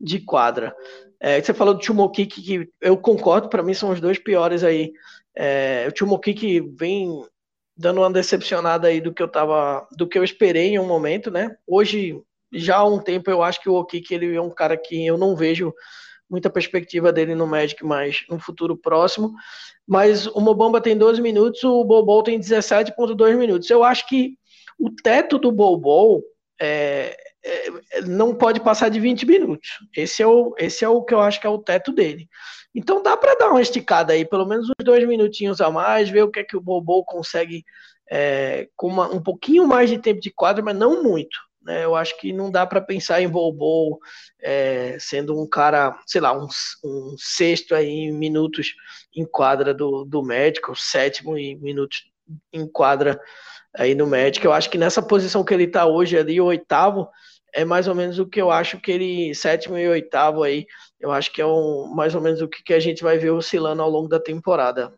de 0.00 0.20
quadra. 0.20 0.74
É, 1.20 1.40
você 1.40 1.52
falou 1.52 1.74
do 1.74 1.84
Chumokik, 1.84 2.40
que 2.40 2.70
eu 2.80 2.96
concordo, 2.96 3.48
para 3.48 3.62
mim 3.62 3.74
são 3.74 3.90
os 3.90 4.00
dois 4.00 4.18
piores 4.18 4.62
aí. 4.62 4.92
É, 5.34 5.88
o 5.90 5.98
Chumokik 5.98 6.60
vem 6.76 7.24
dando 7.76 8.00
uma 8.00 8.10
decepcionada 8.10 8.88
aí 8.88 9.00
do 9.00 9.12
que 9.12 9.22
eu 9.22 9.28
tava, 9.28 9.86
do 9.96 10.06
que 10.06 10.18
eu 10.18 10.24
esperei 10.24 10.70
em 10.70 10.78
um 10.78 10.86
momento, 10.86 11.30
né? 11.30 11.56
Hoje, 11.66 12.20
já 12.52 12.78
há 12.78 12.84
um 12.84 12.98
tempo, 13.00 13.30
eu 13.30 13.42
acho 13.42 13.60
que 13.60 13.68
o 13.68 13.74
Okiki 13.74 14.14
ele 14.14 14.34
é 14.34 14.40
um 14.40 14.50
cara 14.50 14.76
que 14.76 15.06
eu 15.06 15.16
não 15.16 15.36
vejo 15.36 15.72
muita 16.28 16.50
perspectiva 16.50 17.12
dele 17.12 17.34
no 17.34 17.46
Magic 17.46 17.84
mais 17.84 18.24
no 18.28 18.38
futuro 18.38 18.76
próximo. 18.76 19.32
Mas 19.86 20.26
o 20.26 20.40
Mobamba 20.40 20.80
tem 20.80 20.96
12 20.96 21.20
minutos, 21.22 21.62
o 21.64 21.84
Bobol 21.84 22.22
tem 22.22 22.38
17,2 22.38 23.36
minutos. 23.36 23.70
Eu 23.70 23.82
acho 23.82 24.06
que 24.06 24.36
o 24.78 24.90
teto 24.90 25.38
do 25.38 25.50
Bobol 25.50 26.22
é, 26.60 27.16
é, 27.44 28.00
não 28.02 28.34
pode 28.34 28.60
passar 28.60 28.88
de 28.88 29.00
20 29.00 29.26
minutos. 29.26 29.68
Esse 29.96 30.22
é, 30.22 30.26
o, 30.26 30.54
esse 30.58 30.84
é 30.84 30.88
o 30.88 31.02
que 31.02 31.14
eu 31.14 31.20
acho 31.20 31.40
que 31.40 31.46
é 31.46 31.50
o 31.50 31.58
teto 31.58 31.92
dele. 31.92 32.28
Então 32.74 33.02
dá 33.02 33.16
para 33.16 33.34
dar 33.34 33.50
uma 33.50 33.62
esticada 33.62 34.12
aí, 34.12 34.24
pelo 34.24 34.46
menos 34.46 34.68
uns 34.68 34.84
dois 34.84 35.06
minutinhos 35.06 35.60
a 35.60 35.70
mais, 35.70 36.10
ver 36.10 36.22
o 36.22 36.30
que 36.30 36.40
é 36.40 36.44
que 36.44 36.56
o 36.56 36.60
Bobo 36.60 37.04
consegue 37.04 37.64
é, 38.10 38.68
com 38.76 38.88
uma, 38.88 39.12
um 39.12 39.22
pouquinho 39.22 39.66
mais 39.66 39.88
de 39.88 39.98
tempo 39.98 40.20
de 40.20 40.30
quadro, 40.30 40.64
mas 40.64 40.76
não 40.76 41.02
muito. 41.02 41.36
Né? 41.68 41.84
Eu 41.84 41.94
acho 41.94 42.18
que 42.18 42.32
não 42.32 42.50
dá 42.50 42.66
para 42.66 42.80
pensar 42.80 43.20
em 43.20 43.28
Bobo 43.28 44.00
é, 44.40 44.96
sendo 44.98 45.38
um 45.38 45.46
cara, 45.46 46.00
sei 46.06 46.18
lá, 46.18 46.32
um, 46.32 46.48
um 46.82 47.14
sexto 47.18 47.74
aí 47.74 47.86
em 47.86 48.10
minutos 48.10 48.74
em 49.14 49.26
quadra 49.26 49.74
do, 49.74 50.02
do 50.06 50.22
médico, 50.22 50.74
sétimo 50.74 51.36
em 51.36 51.60
minutos 51.60 52.10
em 52.50 52.66
quadra 52.66 53.20
aí 53.76 53.94
no 53.94 54.06
médico. 54.06 54.46
Eu 54.46 54.52
acho 54.54 54.70
que 54.70 54.78
nessa 54.78 55.02
posição 55.02 55.44
que 55.44 55.52
ele 55.52 55.64
está 55.64 55.84
hoje 55.84 56.16
ali, 56.16 56.40
o 56.40 56.46
oitavo, 56.46 57.06
é 57.52 57.66
mais 57.66 57.86
ou 57.86 57.94
menos 57.94 58.18
o 58.18 58.26
que 58.26 58.40
eu 58.40 58.50
acho 58.50 58.80
que 58.80 58.90
ele, 58.90 59.34
sétimo 59.34 59.76
e 59.76 59.86
oitavo 59.90 60.42
aí, 60.44 60.66
eu 60.98 61.12
acho 61.12 61.30
que 61.30 61.42
é 61.42 61.46
um, 61.46 61.92
mais 61.94 62.14
ou 62.14 62.22
menos 62.22 62.40
o 62.40 62.48
que, 62.48 62.62
que 62.62 62.72
a 62.72 62.80
gente 62.80 63.02
vai 63.02 63.18
ver 63.18 63.30
oscilando 63.30 63.82
ao 63.82 63.90
longo 63.90 64.08
da 64.08 64.18
temporada. 64.18 64.94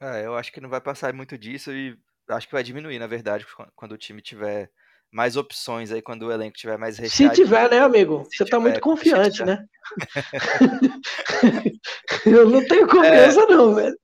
É, 0.00 0.24
eu 0.24 0.34
acho 0.34 0.50
que 0.50 0.60
não 0.60 0.70
vai 0.70 0.80
passar 0.80 1.12
muito 1.12 1.36
disso 1.36 1.70
e 1.70 1.98
acho 2.30 2.46
que 2.46 2.54
vai 2.54 2.62
diminuir, 2.62 2.98
na 2.98 3.06
verdade, 3.06 3.46
quando 3.74 3.92
o 3.92 3.98
time 3.98 4.22
tiver 4.22 4.70
mais 5.10 5.36
opções 5.36 5.90
aí, 5.92 6.02
quando 6.02 6.22
o 6.22 6.32
elenco 6.32 6.56
tiver 6.56 6.76
mais 6.76 6.98
recheado. 6.98 7.34
Se 7.34 7.42
tiver, 7.42 7.70
né, 7.70 7.80
amigo? 7.80 8.24
Se 8.24 8.38
Você 8.38 8.44
tiver, 8.44 8.50
tá 8.50 8.60
muito 8.60 8.80
confiante, 8.80 9.44
né? 9.44 9.64
eu 12.26 12.48
não 12.48 12.66
tenho 12.66 12.86
confiança 12.86 13.40
é, 13.42 13.46
não, 13.46 13.74
velho. 13.74 13.96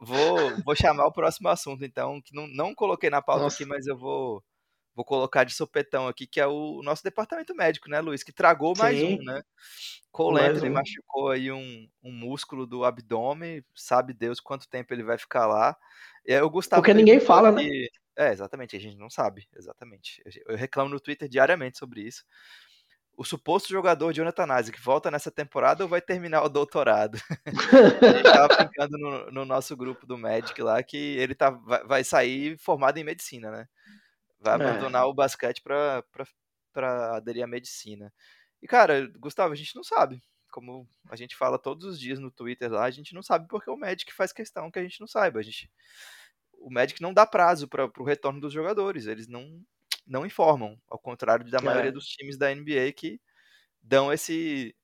Vou, 0.00 0.56
vou 0.64 0.74
chamar 0.74 1.06
o 1.06 1.12
próximo 1.12 1.48
assunto, 1.48 1.84
então, 1.84 2.20
que 2.24 2.34
não, 2.34 2.46
não 2.48 2.74
coloquei 2.74 3.08
na 3.08 3.22
pauta 3.22 3.44
Nossa. 3.44 3.56
aqui, 3.56 3.64
mas 3.64 3.86
eu 3.86 3.96
vou 3.96 4.42
vou 4.94 5.04
colocar 5.04 5.44
de 5.44 5.54
sopetão 5.54 6.08
aqui, 6.08 6.26
que 6.26 6.40
é 6.40 6.46
o 6.46 6.82
nosso 6.82 7.02
departamento 7.02 7.54
médico, 7.54 7.88
né, 7.88 8.00
Luiz? 8.00 8.22
Que 8.22 8.32
tragou 8.32 8.74
mais 8.76 8.98
Sim. 8.98 9.18
um, 9.18 9.24
né? 9.24 9.42
Cole 10.10 10.40
um. 10.40 10.72
machucou 10.72 11.30
aí 11.30 11.50
um, 11.50 11.88
um 12.02 12.12
músculo 12.12 12.66
do 12.66 12.84
abdômen, 12.84 13.64
sabe 13.74 14.12
Deus 14.12 14.40
quanto 14.40 14.68
tempo 14.68 14.92
ele 14.92 15.02
vai 15.02 15.16
ficar 15.16 15.46
lá. 15.46 15.76
Eu 16.24 16.50
Gustavo 16.50 16.82
Porque 16.82 16.92
ninguém 16.92 17.20
fala, 17.20 17.54
que... 17.54 17.68
né? 17.68 17.86
É, 18.20 18.32
exatamente, 18.32 18.76
a 18.76 18.78
gente 18.78 18.98
não 18.98 19.08
sabe, 19.08 19.48
exatamente. 19.56 20.22
Eu 20.46 20.54
reclamo 20.54 20.90
no 20.90 21.00
Twitter 21.00 21.26
diariamente 21.26 21.78
sobre 21.78 22.02
isso. 22.02 22.22
O 23.16 23.24
suposto 23.24 23.70
jogador 23.70 24.12
Jonathan 24.12 24.60
Isaac 24.60 24.78
volta 24.78 25.10
nessa 25.10 25.30
temporada 25.30 25.84
ou 25.84 25.88
vai 25.88 26.02
terminar 26.02 26.42
o 26.42 26.50
doutorado? 26.50 27.16
a 28.04 28.12
gente 28.12 28.22
tava 28.22 28.48
brincando 28.48 28.98
no, 28.98 29.30
no, 29.30 29.44
nosso 29.46 29.74
grupo 29.74 30.06
do 30.06 30.18
Magic 30.18 30.60
lá 30.60 30.82
que 30.82 30.98
ele 30.98 31.34
tá, 31.34 31.48
vai, 31.48 31.82
vai 31.84 32.04
sair 32.04 32.58
formado 32.58 32.98
em 32.98 33.04
medicina, 33.04 33.50
né? 33.50 33.66
Vai 34.38 34.52
é. 34.52 34.54
abandonar 34.56 35.06
o 35.06 35.14
basquete 35.14 35.62
para 35.62 37.16
aderir 37.16 37.42
à 37.42 37.46
medicina. 37.46 38.12
E, 38.60 38.66
cara, 38.66 39.10
Gustavo, 39.18 39.54
a 39.54 39.56
gente 39.56 39.74
não 39.74 39.82
sabe. 39.82 40.22
Como 40.50 40.86
a 41.08 41.16
gente 41.16 41.34
fala 41.36 41.58
todos 41.58 41.86
os 41.86 41.98
dias 41.98 42.18
no 42.18 42.30
Twitter 42.30 42.70
lá, 42.70 42.84
a 42.84 42.90
gente 42.90 43.14
não 43.14 43.22
sabe 43.22 43.48
porque 43.48 43.70
o 43.70 43.78
Magic 43.78 44.12
faz 44.12 44.30
questão 44.30 44.70
que 44.70 44.78
a 44.78 44.82
gente 44.82 45.00
não 45.00 45.06
saiba. 45.06 45.40
A 45.40 45.42
gente, 45.42 45.70
o 46.60 46.70
Magic 46.70 47.00
não 47.00 47.12
dá 47.12 47.26
prazo 47.26 47.66
para 47.66 47.90
o 47.98 48.04
retorno 48.04 48.40
dos 48.40 48.52
jogadores. 48.52 49.06
Eles 49.06 49.26
não, 49.26 49.60
não 50.06 50.26
informam, 50.26 50.78
ao 50.88 50.98
contrário 50.98 51.50
da 51.50 51.58
é. 51.58 51.62
maioria 51.62 51.92
dos 51.92 52.06
times 52.06 52.36
da 52.36 52.54
NBA 52.54 52.92
que 52.94 53.20
dão 53.82 54.12
esse, 54.12 54.76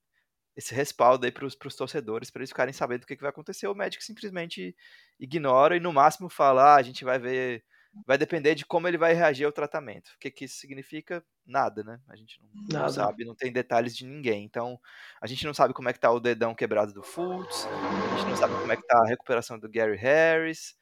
esse 0.57 0.75
respaldo 0.75 1.27
aí 1.27 1.33
para 1.33 1.47
os 1.47 1.77
torcedores, 1.77 2.31
para 2.31 2.41
eles 2.41 2.51
ficarem 2.51 2.73
sabendo 2.73 3.05
o 3.05 3.07
que, 3.07 3.17
que 3.17 3.23
vai 3.23 3.31
acontecer. 3.31 3.67
O 3.69 3.75
Magic 3.75 4.03
simplesmente 4.03 4.75
ignora 5.21 5.77
e 5.77 5.81
no 5.81 5.93
máximo 5.93 6.29
fala: 6.29 6.75
ah, 6.75 6.77
a 6.77 6.83
gente 6.83 7.05
vai 7.05 7.19
ver 7.19 7.65
vai 8.05 8.19
depender 8.19 8.55
de 8.55 8.67
como 8.67 8.89
ele 8.89 8.99
vai 8.99 9.15
reagir 9.15 9.45
ao 9.45 9.53
tratamento. 9.53 10.09
O 10.09 10.19
que, 10.19 10.31
que 10.31 10.45
isso 10.45 10.57
significa? 10.57 11.25
Nada, 11.47 11.83
né? 11.85 12.01
A 12.09 12.17
gente 12.17 12.41
não, 12.43 12.81
não, 12.81 12.89
sabe, 12.89 13.25
não 13.25 13.35
tem 13.35 13.53
detalhes 13.53 13.97
de 13.97 14.05
ninguém. 14.05 14.45
Então, 14.45 14.79
a 15.21 15.27
gente 15.27 15.47
não 15.47 15.55
sabe 15.55 15.73
como 15.73 15.89
é 15.89 15.93
que 15.93 16.01
tá 16.01 16.11
o 16.11 16.21
dedão 16.21 16.55
quebrado 16.55 16.93
do 16.93 17.03
Fultz, 17.03 17.67
a 17.67 18.19
gente 18.19 18.29
não 18.29 18.37
sabe 18.37 18.55
como 18.55 18.73
é 18.73 18.77
que 18.77 18.87
tá 18.87 18.99
a 18.99 19.09
recuperação 19.09 19.59
do 19.59 19.71
Gary 19.71 19.97
Harris, 19.97 20.77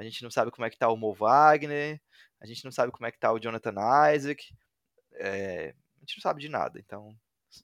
a 0.00 0.02
gente 0.02 0.22
não 0.22 0.30
sabe 0.30 0.50
como 0.50 0.64
é 0.64 0.70
que 0.70 0.78
tá 0.78 0.88
o 0.88 0.96
Mo 0.96 1.12
Wagner, 1.12 2.00
a 2.40 2.46
gente 2.46 2.64
não 2.64 2.72
sabe 2.72 2.90
como 2.90 3.06
é 3.06 3.12
que 3.12 3.18
tá 3.18 3.30
o 3.30 3.38
Jonathan 3.38 3.74
Isaac, 4.14 4.42
é, 5.16 5.74
a 5.98 6.00
gente 6.00 6.16
não 6.16 6.22
sabe 6.22 6.40
de 6.40 6.48
nada, 6.48 6.78
então 6.78 7.14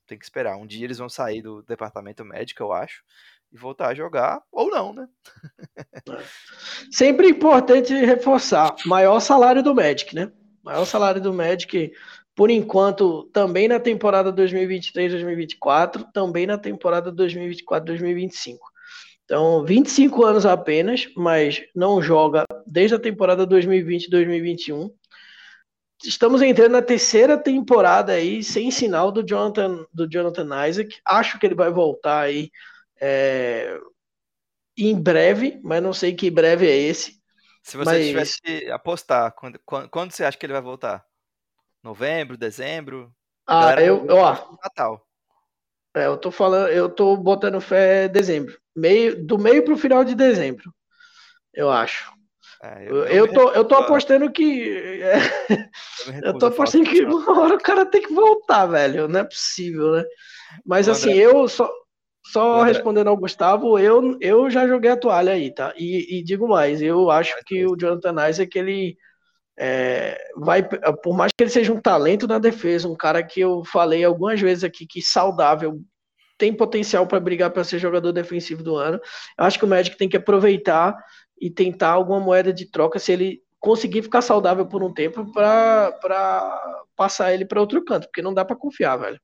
tem 0.07 0.19
que 0.19 0.25
esperar. 0.25 0.59
Um 0.59 0.67
dia 0.67 0.85
eles 0.85 0.99
vão 0.99 1.09
sair 1.09 1.41
do 1.41 1.63
departamento 1.63 2.23
médico, 2.27 2.63
eu 2.63 2.75
acho, 2.75 3.03
e 3.51 3.57
voltar 3.57 3.89
a 3.89 3.95
jogar, 3.95 4.43
ou 4.53 4.69
não, 4.69 4.93
né? 4.93 5.09
Sempre 6.93 7.31
importante 7.31 7.95
reforçar, 7.95 8.77
maior 8.85 9.19
salário 9.21 9.63
do 9.63 9.75
Magic, 9.75 10.15
né? 10.15 10.31
Maior 10.63 10.85
salário 10.85 11.23
do 11.23 11.33
Magic, 11.33 11.91
por 12.35 12.51
enquanto, 12.51 13.31
também 13.33 13.67
na 13.67 13.81
temporada 13.81 14.31
2023-2024, 14.31 16.13
também 16.13 16.47
na 16.47 16.59
temporada 16.59 17.11
2024-2025. 17.11 18.59
Então, 19.27 19.65
25 19.65 20.25
anos 20.25 20.47
apenas, 20.47 21.09
mas 21.17 21.61
não 21.75 22.01
joga 22.01 22.45
desde 22.65 22.95
a 22.95 22.99
temporada 22.99 23.45
2020-2021. 23.45 24.89
Estamos 26.05 26.41
entrando 26.43 26.73
na 26.73 26.83
terceira 26.83 27.37
temporada 27.37 28.13
aí, 28.13 28.45
sem 28.45 28.71
sinal 28.71 29.11
do 29.11 29.27
Jonathan, 29.27 29.85
do 29.93 30.09
Jonathan 30.09 30.69
Isaac. 30.69 31.01
Acho 31.05 31.41
que 31.41 31.47
ele 31.47 31.57
vai 31.57 31.73
voltar 31.73 32.21
aí 32.21 32.53
é, 33.01 33.77
em 34.79 34.95
breve, 34.95 35.61
mas 35.65 35.83
não 35.83 35.93
sei 35.93 36.15
que 36.15 36.31
breve 36.31 36.69
é 36.69 36.77
esse. 36.77 37.21
Se 37.65 37.77
você 37.77 37.91
mas... 37.91 38.07
tivesse 38.07 38.41
que 38.41 38.71
apostar, 38.71 39.33
quando, 39.33 39.59
quando, 39.65 39.89
quando, 39.89 40.13
você 40.13 40.25
acha 40.25 40.39
que 40.39 40.47
ele 40.47 40.53
vai 40.53 40.63
voltar? 40.63 41.05
Novembro, 41.83 42.37
dezembro? 42.37 43.13
Ah, 43.45 43.75
eu, 43.83 44.07
ó. 44.09 44.57
Natal. 44.63 45.05
É, 45.97 46.07
eu 46.07 46.17
tô 46.17 46.31
falando, 46.31 46.69
eu 46.69 46.89
tô 46.89 47.17
botando 47.17 47.61
fé 47.61 48.07
dezembro. 48.07 48.57
Meio, 48.77 49.25
do 49.25 49.39
meio 49.39 49.65
pro 49.65 49.77
final 49.77 50.05
de 50.05 50.15
dezembro, 50.15 50.71
eu 51.55 51.71
acho. 51.71 52.15
É, 52.63 52.89
eu, 52.89 53.05
eu, 53.07 53.33
tô, 53.33 53.51
eu 53.53 53.65
tô 53.65 53.75
apostando 53.75 54.31
que. 54.31 55.01
É, 55.03 55.19
eu, 56.25 56.37
tô 56.39 56.47
apostando 56.47 56.85
que 56.85 57.03
uma 57.03 57.41
hora 57.41 57.55
o 57.55 57.63
cara 57.63 57.87
tem 57.87 58.03
que 58.03 58.13
voltar, 58.13 58.67
velho. 58.67 59.09
Não 59.09 59.21
é 59.21 59.25
possível, 59.25 59.93
né? 59.93 60.05
Mas 60.65 60.89
assim, 60.89 61.13
eu 61.13 61.49
só, 61.49 61.71
só 62.25 62.63
respondendo 62.63 63.09
ao 63.09 63.17
Gustavo, 63.17 63.79
eu, 63.79 64.17
eu 64.21 64.51
já 64.51 64.67
joguei 64.67 64.91
a 64.91 64.97
toalha 64.97 65.33
aí, 65.33 65.53
tá? 65.53 65.73
E, 65.77 66.19
e 66.19 66.23
digo 66.23 66.49
mais, 66.49 66.81
eu 66.81 67.11
acho 67.11 67.35
que 67.45 67.67
o 67.67 67.77
Jonathan 67.77 68.29
Isaac, 68.29 68.59
ele 68.59 68.97
é, 69.59 70.19
vai, 70.37 70.63
por 71.03 71.17
mais 71.17 71.33
que 71.33 71.45
ele 71.45 71.51
seja 71.51 71.73
um 71.73 71.81
talento 71.81 72.27
na 72.27 72.39
defesa, 72.39 72.89
um 72.89 72.97
cara 72.97 73.23
que 73.23 73.41
eu 73.41 73.65
falei 73.65 74.05
algumas 74.05 74.41
vezes 74.41 74.65
aqui 74.65 74.87
que 74.87 75.01
saudável, 75.01 75.81
tem 76.39 76.55
potencial 76.55 77.07
para 77.07 77.21
brigar 77.21 77.51
para 77.51 77.65
ser 77.65 77.79
jogador 77.79 78.13
defensivo 78.13 78.63
do 78.63 78.77
ano. 78.77 79.01
Eu 79.39 79.45
acho 79.45 79.59
que 79.59 79.65
o 79.65 79.69
Magic 79.69 79.97
tem 79.97 80.09
que 80.09 80.17
aproveitar 80.17 80.97
e 81.41 81.51
tentar 81.51 81.91
alguma 81.91 82.21
moeda 82.21 82.53
de 82.53 82.71
troca 82.71 82.99
se 82.99 83.13
ele 83.13 83.43
conseguir 83.59 84.03
ficar 84.03 84.23
saudável 84.23 84.67
por 84.67 84.83
um 84.83 84.93
tempo 84.93 85.31
para 85.33 86.85
passar 86.95 87.33
ele 87.33 87.45
para 87.45 87.61
outro 87.61 87.85
canto, 87.85 88.07
porque 88.07 88.23
não 88.23 88.33
dá 88.33 88.45
para 88.45 88.57
confiar, 88.57 88.97
velho. 88.97 89.21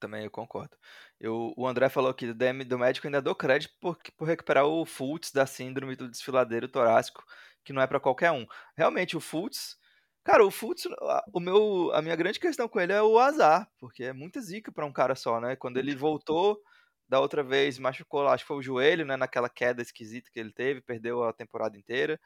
Também 0.00 0.24
eu 0.24 0.30
concordo. 0.30 0.76
Eu, 1.20 1.54
o 1.56 1.66
André 1.66 1.88
falou 1.88 2.12
que 2.12 2.32
do 2.32 2.64
do 2.64 2.78
médico 2.78 3.06
ainda 3.06 3.22
dou 3.22 3.34
crédito 3.34 3.72
por, 3.80 3.96
por 4.16 4.26
recuperar 4.26 4.66
o 4.66 4.84
Fultz 4.84 5.30
da 5.30 5.46
síndrome 5.46 5.94
do 5.94 6.10
desfiladeiro 6.10 6.66
torácico, 6.66 7.24
que 7.64 7.72
não 7.72 7.80
é 7.80 7.86
para 7.86 8.00
qualquer 8.00 8.32
um. 8.32 8.44
Realmente, 8.76 9.16
o 9.16 9.20
Fultz. 9.20 9.76
Cara, 10.24 10.44
o 10.46 10.50
Fultz, 10.50 10.86
o 11.32 11.40
meu, 11.40 11.90
a 11.92 12.00
minha 12.00 12.14
grande 12.14 12.38
questão 12.38 12.68
com 12.68 12.80
ele 12.80 12.92
é 12.92 13.02
o 13.02 13.18
azar, 13.18 13.68
porque 13.78 14.04
é 14.04 14.12
muita 14.12 14.40
zica 14.40 14.70
para 14.70 14.86
um 14.86 14.92
cara 14.92 15.16
só, 15.16 15.40
né? 15.40 15.56
Quando 15.56 15.78
ele 15.78 15.96
voltou 15.96 16.60
da 17.08 17.18
outra 17.20 17.42
vez, 17.42 17.78
machucou, 17.78 18.28
acho 18.28 18.44
que 18.44 18.48
foi 18.48 18.56
o 18.58 18.62
joelho, 18.62 19.04
né? 19.04 19.16
Naquela 19.16 19.48
queda 19.48 19.82
esquisita 19.82 20.30
que 20.32 20.38
ele 20.38 20.52
teve, 20.52 20.80
perdeu 20.80 21.24
a 21.24 21.32
temporada 21.32 21.76
inteira. 21.76 22.20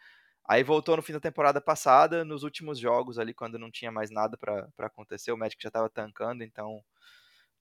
Aí 0.49 0.63
voltou 0.63 0.97
no 0.97 1.03
fim 1.03 1.13
da 1.15 1.21
temporada 1.21 1.61
passada, 1.61 2.25
nos 2.25 2.43
últimos 2.45 2.79
jogos 2.79 3.19
ali, 3.19 3.35
quando 3.35 3.59
não 3.59 3.71
tinha 3.71 3.91
mais 3.91 4.11
nada 4.11 4.37
para 4.37 4.69
acontecer, 4.79 5.33
o 5.33 5.37
médico 5.37 5.63
já 5.63 5.69
estava 5.69 5.89
tancando, 5.91 6.45
então 6.45 6.83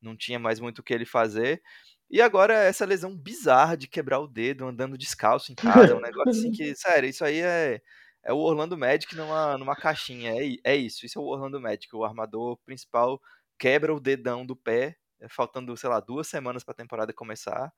não 0.01 0.15
tinha 0.15 0.37
mais 0.39 0.59
muito 0.59 0.79
o 0.79 0.83
que 0.83 0.93
ele 0.93 1.05
fazer. 1.05 1.61
E 2.09 2.21
agora 2.21 2.53
essa 2.53 2.85
lesão 2.85 3.17
bizarra 3.17 3.75
de 3.75 3.87
quebrar 3.87 4.19
o 4.19 4.27
dedo 4.27 4.65
andando 4.67 4.97
descalço 4.97 5.51
em 5.51 5.55
casa, 5.55 5.95
um 5.95 6.01
negócio 6.01 6.29
assim 6.29 6.51
que, 6.51 6.75
sério, 6.75 7.09
isso 7.09 7.25
aí 7.25 7.39
é, 7.39 7.81
é 8.25 8.33
o 8.33 8.37
Orlando 8.37 8.75
Magic 8.75 9.15
numa, 9.15 9.55
numa 9.57 9.75
caixinha, 9.75 10.33
é, 10.33 10.57
é 10.63 10.75
isso, 10.75 11.05
isso 11.05 11.19
é 11.19 11.21
o 11.21 11.25
Orlando 11.25 11.61
Magic, 11.61 11.95
o 11.95 12.03
armador 12.03 12.57
principal 12.65 13.21
quebra 13.57 13.93
o 13.93 13.99
dedão 13.99 14.45
do 14.45 14.55
pé, 14.55 14.97
é, 15.19 15.29
faltando, 15.29 15.77
sei 15.77 15.89
lá, 15.89 15.99
duas 15.99 16.27
semanas 16.27 16.63
para 16.63 16.71
a 16.73 16.75
temporada 16.75 17.13
começar, 17.13 17.71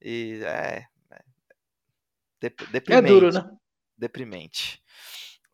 e 0.00 0.40
é, 0.44 0.86
é, 1.10 2.50
deprimente. 2.70 2.92
É 2.92 3.02
duro, 3.02 3.32
né? 3.32 3.50
Deprimente. 3.98 4.82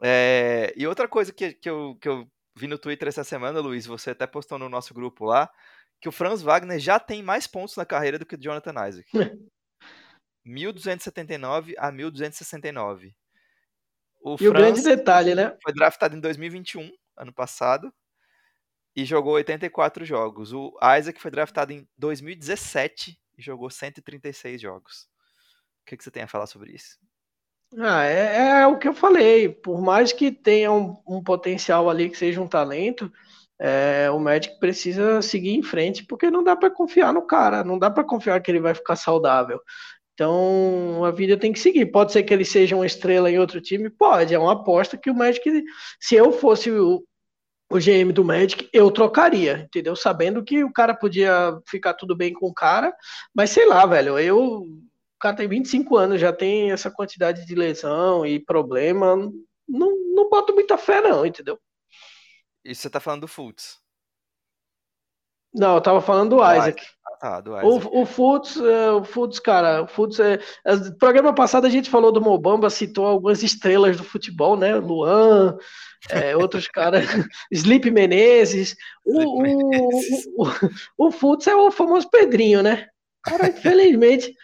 É, 0.03 0.73
e 0.77 0.87
outra 0.87 1.09
coisa 1.09 1.33
que, 1.33 1.55
que, 1.55 1.69
eu, 1.69 1.97
que 2.01 2.09
eu 2.09 2.31
vi 2.55 2.67
no 2.67 2.79
Twitter 2.79 3.09
essa 3.09 3.25
semana, 3.25 3.61
Luiz, 3.61 3.87
você 3.87 4.11
até 4.11 4.27
postou 4.27 4.59
no 4.59 4.69
nosso 4.69 4.93
grupo 4.93 5.25
lá, 5.25 5.51
que 6.01 6.09
o 6.09 6.13
Franz 6.13 6.43
Wagner 6.43 6.79
já 6.79 7.01
tem 7.01 7.23
mais 7.23 7.47
pontos 7.47 7.77
na 7.77 7.87
carreira 7.87 8.19
do 8.19 8.27
que 8.27 8.35
o 8.35 8.41
Jonathan 8.41 8.89
Isaac. 8.89 9.11
1279 10.45 11.75
a 11.79 11.91
1269. 11.91 13.15
O 14.21 14.37
e 14.41 14.49
o 14.49 14.53
grande 14.53 14.83
detalhe, 14.83 15.35
né? 15.35 15.57
Foi 15.63 15.73
draftado 15.73 16.17
em 16.17 16.21
2021, 16.21 16.91
ano 17.17 17.33
passado, 17.33 17.93
e 18.95 19.05
jogou 19.05 19.35
84 19.35 20.05
jogos. 20.05 20.53
O 20.53 20.77
Isaac 20.99 21.21
foi 21.21 21.31
draftado 21.31 21.73
em 21.73 21.87
2017 21.97 23.19
e 23.39 23.43
jogou 23.43 23.71
136 23.71 24.61
jogos. 24.61 25.09
O 25.83 25.87
que, 25.87 25.97
que 25.97 26.05
você 26.05 26.11
tem 26.11 26.23
a 26.23 26.29
falar 26.29 26.47
sobre 26.47 26.73
isso? 26.73 26.99
Ah, 27.77 28.05
é, 28.05 28.61
é, 28.61 28.67
o 28.67 28.79
que 28.79 28.89
eu 28.89 28.95
falei. 28.95 29.49
Por 29.49 29.81
mais 29.81 30.13
que 30.13 30.33
tenha 30.33 30.73
um, 30.73 30.97
um 31.07 31.23
potencial 31.23 31.89
ali, 31.89 32.09
que 32.09 32.17
seja 32.17 32.41
um 32.41 32.49
talento, 32.49 33.13
é, 33.59 34.11
o 34.11 34.19
médico 34.19 34.59
precisa 34.59 35.21
seguir 35.21 35.55
em 35.55 35.63
frente, 35.63 36.05
porque 36.05 36.31
não 36.31 36.43
dá 36.43 36.57
para 36.57 36.71
confiar 36.71 37.13
no 37.13 37.23
cara, 37.23 37.65
não 37.65 37.79
dá 37.79 37.91
para 37.91 38.05
confiar 38.05 38.41
que 38.41 38.51
ele 38.51 38.61
vai 38.61 38.75
ficar 38.75 38.97
saudável. 38.97 39.61
Então 40.19 41.05
a 41.05 41.13
vida 41.13 41.37
tem 41.37 41.53
que 41.53 41.61
seguir. 41.61 41.87
Pode 41.87 42.11
ser 42.11 42.25
que 42.25 42.35
ele 42.35 42.45
seja 42.45 42.75
uma 42.75 42.85
estrela 42.85 43.31
em 43.31 43.39
outro 43.39 43.61
time? 43.61 43.89
Pode, 43.89 44.35
é 44.35 44.39
uma 44.39 44.55
aposta 44.55 44.99
que 44.99 45.09
o 45.09 45.15
Magic, 45.15 45.49
se 46.01 46.17
eu 46.17 46.33
fosse 46.33 46.73
o, 46.73 47.05
o 47.71 47.79
GM 47.79 48.13
do 48.13 48.25
Magic, 48.25 48.69
eu 48.73 48.91
trocaria, 48.91 49.61
entendeu? 49.61 49.95
Sabendo 49.95 50.43
que 50.43 50.65
o 50.65 50.73
cara 50.73 50.93
podia 50.93 51.57
ficar 51.69 51.95
tudo 51.95 52.17
bem 52.17 52.33
com 52.33 52.49
o 52.49 52.53
cara, 52.55 52.93
mas 53.33 53.51
sei 53.51 53.67
lá, 53.67 53.87
velho, 53.87 54.19
eu. 54.19 54.39
O 54.39 55.21
cara 55.21 55.37
tem 55.37 55.49
25 55.49 55.97
anos, 55.97 56.21
já 56.21 56.33
tem 56.33 56.73
essa 56.73 56.91
quantidade 56.91 57.47
de 57.47 57.55
lesão 57.55 58.27
e 58.27 58.41
problema. 58.41 59.17
Não, 59.69 59.97
não 60.15 60.29
boto 60.29 60.53
muita 60.53 60.77
fé, 60.77 61.01
não, 61.01 61.25
entendeu? 61.27 61.59
Isso 62.65 62.83
você 62.83 62.91
tá 62.91 62.99
falando 62.99 63.23
do 63.23 63.29
Fultz. 63.29 63.79
Não, 65.53 65.75
eu 65.75 65.81
tava 65.81 66.01
falando 66.01 66.37
do, 66.37 66.37
Isaac. 66.37 66.83
Ah, 66.83 66.98
do 67.43 67.51
Isaac. 67.51 67.67
O, 67.67 68.03
o 68.03 68.07
Fultz, 68.07 68.57
é, 68.57 68.91
o 68.93 69.05
Fultz, 69.05 69.39
cara, 69.39 69.83
o 69.83 69.87
Fultz 69.89 70.21
é. 70.21 70.39
No 70.65 70.97
programa 70.97 71.35
passado 71.35 71.67
a 71.67 71.71
gente 71.71 71.91
falou 71.91 72.13
do 72.13 72.21
Mobamba, 72.21 72.71
citou 72.71 73.07
algumas 73.07 73.43
estrelas 73.43 73.97
do 73.97 74.05
futebol, 74.05 74.57
né? 74.57 74.75
Luan, 74.77 75.57
é, 76.11 76.37
outros 76.37 76.69
caras, 76.73 77.05
Sleep 77.51 77.91
Menezes. 77.91 78.77
O, 79.05 79.43
o, 79.43 80.47
o, 80.99 81.07
o 81.09 81.11
Fultz 81.11 81.47
é 81.47 81.57
o 81.57 81.71
famoso 81.71 82.09
Pedrinho, 82.11 82.63
né? 82.63 82.87
Cara, 83.23 83.49
infelizmente. 83.49 84.35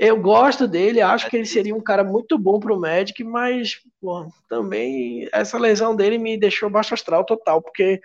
Eu 0.00 0.16
gosto 0.16 0.68
dele, 0.68 1.00
acho 1.00 1.28
que 1.28 1.36
ele 1.36 1.44
seria 1.44 1.74
um 1.74 1.80
cara 1.80 2.04
muito 2.04 2.38
bom 2.38 2.60
pro 2.60 2.78
Magic, 2.78 3.24
mas 3.24 3.80
pô, 4.00 4.28
também 4.48 5.28
essa 5.32 5.58
lesão 5.58 5.96
dele 5.96 6.18
me 6.18 6.38
deixou 6.38 6.70
baixo 6.70 6.94
astral 6.94 7.24
total, 7.24 7.60
porque 7.60 8.00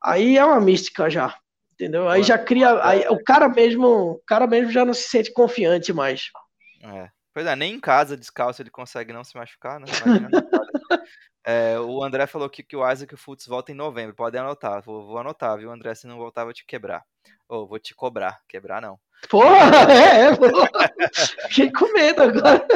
aí 0.00 0.38
é 0.38 0.44
uma 0.44 0.60
mística 0.60 1.10
já, 1.10 1.36
entendeu? 1.76 2.08
Aí 2.08 2.22
já 2.22 2.38
cria, 2.38 2.82
aí, 2.82 3.06
o 3.08 3.22
cara 3.22 3.48
mesmo, 3.48 3.86
o 3.86 4.22
cara 4.26 4.46
mesmo 4.46 4.72
já 4.72 4.84
não 4.84 4.94
se 4.94 5.08
sente 5.08 5.32
confiante 5.32 5.92
mais. 5.92 6.30
É. 6.82 7.08
Pois 7.32 7.46
é, 7.46 7.54
nem 7.54 7.74
em 7.74 7.80
casa 7.80 8.16
descalço 8.16 8.62
ele 8.62 8.70
consegue 8.70 9.12
não 9.12 9.22
se 9.22 9.36
machucar, 9.36 9.78
né? 9.78 9.86
é, 11.44 11.78
o 11.78 12.02
André 12.02 12.26
falou 12.26 12.48
que, 12.48 12.62
que 12.62 12.74
o 12.74 12.90
Isaac 12.90 13.12
e 13.12 13.14
o 13.14 13.18
Futs 13.18 13.46
voltam 13.46 13.74
em 13.74 13.76
novembro. 13.76 14.16
Podem 14.16 14.40
anotar, 14.40 14.82
vou, 14.82 15.06
vou 15.06 15.18
anotar, 15.18 15.58
viu, 15.58 15.70
André? 15.70 15.94
Se 15.94 16.06
não 16.06 16.16
voltar, 16.16 16.44
vou 16.44 16.54
te 16.54 16.64
quebrar. 16.64 17.04
Ou 17.46 17.68
vou 17.68 17.78
te 17.78 17.94
cobrar. 17.94 18.40
Quebrar 18.48 18.80
não. 18.80 18.98
Porra, 19.28 19.92
é, 19.92 20.28
é 20.28 20.34
porra. 20.34 20.70
Fiquei 21.48 21.70
com 21.70 21.92
medo 21.92 22.22
agora. 22.22 22.66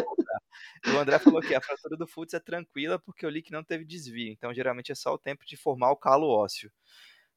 O 0.86 0.98
André 0.98 1.18
falou 1.18 1.40
que 1.40 1.54
a 1.54 1.60
fratura 1.60 1.96
do 1.96 2.06
Futs 2.06 2.34
é 2.34 2.40
tranquila 2.40 2.98
porque 2.98 3.24
o 3.24 3.30
leak 3.30 3.50
não 3.50 3.62
teve 3.62 3.84
desvio, 3.84 4.32
então 4.32 4.52
geralmente 4.52 4.92
é 4.92 4.94
só 4.94 5.12
o 5.12 5.18
tempo 5.18 5.44
de 5.44 5.56
formar 5.56 5.90
o 5.90 5.96
calo 5.96 6.28
ósseo. 6.28 6.70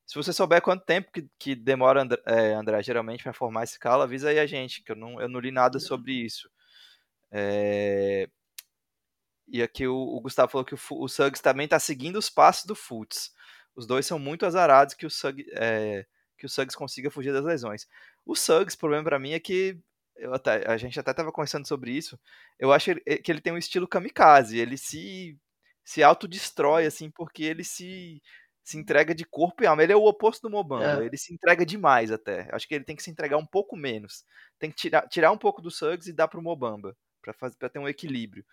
Se 0.05 0.15
você 0.15 0.33
souber 0.33 0.61
quanto 0.61 0.85
tempo 0.85 1.11
que, 1.11 1.27
que 1.39 1.55
demora, 1.55 2.01
André, 2.01 2.21
é, 2.25 2.53
André 2.53 2.83
geralmente 2.83 3.23
para 3.23 3.33
formar 3.33 3.63
esse 3.63 3.79
calo, 3.79 4.03
avisa 4.03 4.29
aí 4.29 4.39
a 4.39 4.45
gente, 4.45 4.83
que 4.83 4.91
eu 4.91 4.95
não, 4.95 5.21
eu 5.21 5.29
não 5.29 5.39
li 5.39 5.51
nada 5.51 5.79
sobre 5.79 6.13
isso. 6.13 6.49
É... 7.31 8.27
E 9.47 9.61
aqui 9.61 9.87
o, 9.87 9.95
o, 9.95 10.21
Gustavo 10.21 10.51
falou 10.51 10.65
que 10.65 10.75
o, 10.75 10.79
o 10.91 11.07
Suggs 11.07 11.41
também 11.41 11.65
está 11.65 11.79
seguindo 11.79 12.17
os 12.17 12.29
passos 12.29 12.65
do 12.65 12.75
Futs. 12.75 13.31
Os 13.75 13.85
dois 13.85 14.05
são 14.05 14.19
muito 14.19 14.45
azarados 14.45 14.93
que 14.93 15.05
o 15.05 15.09
Suggs, 15.09 15.49
é, 15.55 16.05
que 16.37 16.45
o 16.45 16.49
Suggs 16.49 16.77
consiga 16.77 17.11
fugir 17.11 17.33
das 17.33 17.43
lesões. 17.43 17.87
O 18.25 18.35
Suggs, 18.35 18.75
o 18.75 18.79
problema 18.79 19.03
para 19.03 19.19
mim 19.19 19.31
é 19.31 19.39
que 19.39 19.79
até, 20.31 20.69
a 20.69 20.77
gente 20.77 20.99
até 20.99 21.11
estava 21.11 21.31
conversando 21.31 21.67
sobre 21.67 21.91
isso. 21.91 22.19
Eu 22.59 22.71
acho 22.71 22.95
que 23.23 23.31
ele 23.31 23.41
tem 23.41 23.53
um 23.53 23.57
estilo 23.57 23.87
kamikaze. 23.87 24.57
Ele 24.57 24.77
se, 24.77 25.37
se 25.83 26.03
autodestrói, 26.03 26.85
assim, 26.85 27.09
porque 27.09 27.43
ele 27.43 27.63
se, 27.63 28.21
se 28.63 28.77
entrega 28.77 29.13
de 29.13 29.25
corpo 29.25 29.63
e 29.63 29.67
alma. 29.67 29.83
Ele 29.83 29.93
é 29.93 29.95
o 29.95 30.05
oposto 30.05 30.43
do 30.43 30.49
Mobamba. 30.49 31.03
É. 31.03 31.05
Ele 31.05 31.17
se 31.17 31.33
entrega 31.33 31.65
demais 31.65 32.11
até. 32.11 32.47
Acho 32.51 32.67
que 32.67 32.75
ele 32.75 32.85
tem 32.85 32.95
que 32.95 33.03
se 33.03 33.11
entregar 33.11 33.37
um 33.37 33.45
pouco 33.45 33.75
menos. 33.75 34.23
Tem 34.57 34.71
que 34.71 34.77
tirar, 34.77 35.07
tirar 35.07 35.31
um 35.31 35.37
pouco 35.37 35.61
do 35.61 35.69
Suggs 35.69 36.09
e 36.09 36.13
dar 36.13 36.27
pro 36.27 36.41
Mobamba. 36.41 36.95
para 37.21 37.69
ter 37.69 37.79
um 37.79 37.87
equilíbrio. 37.87 38.45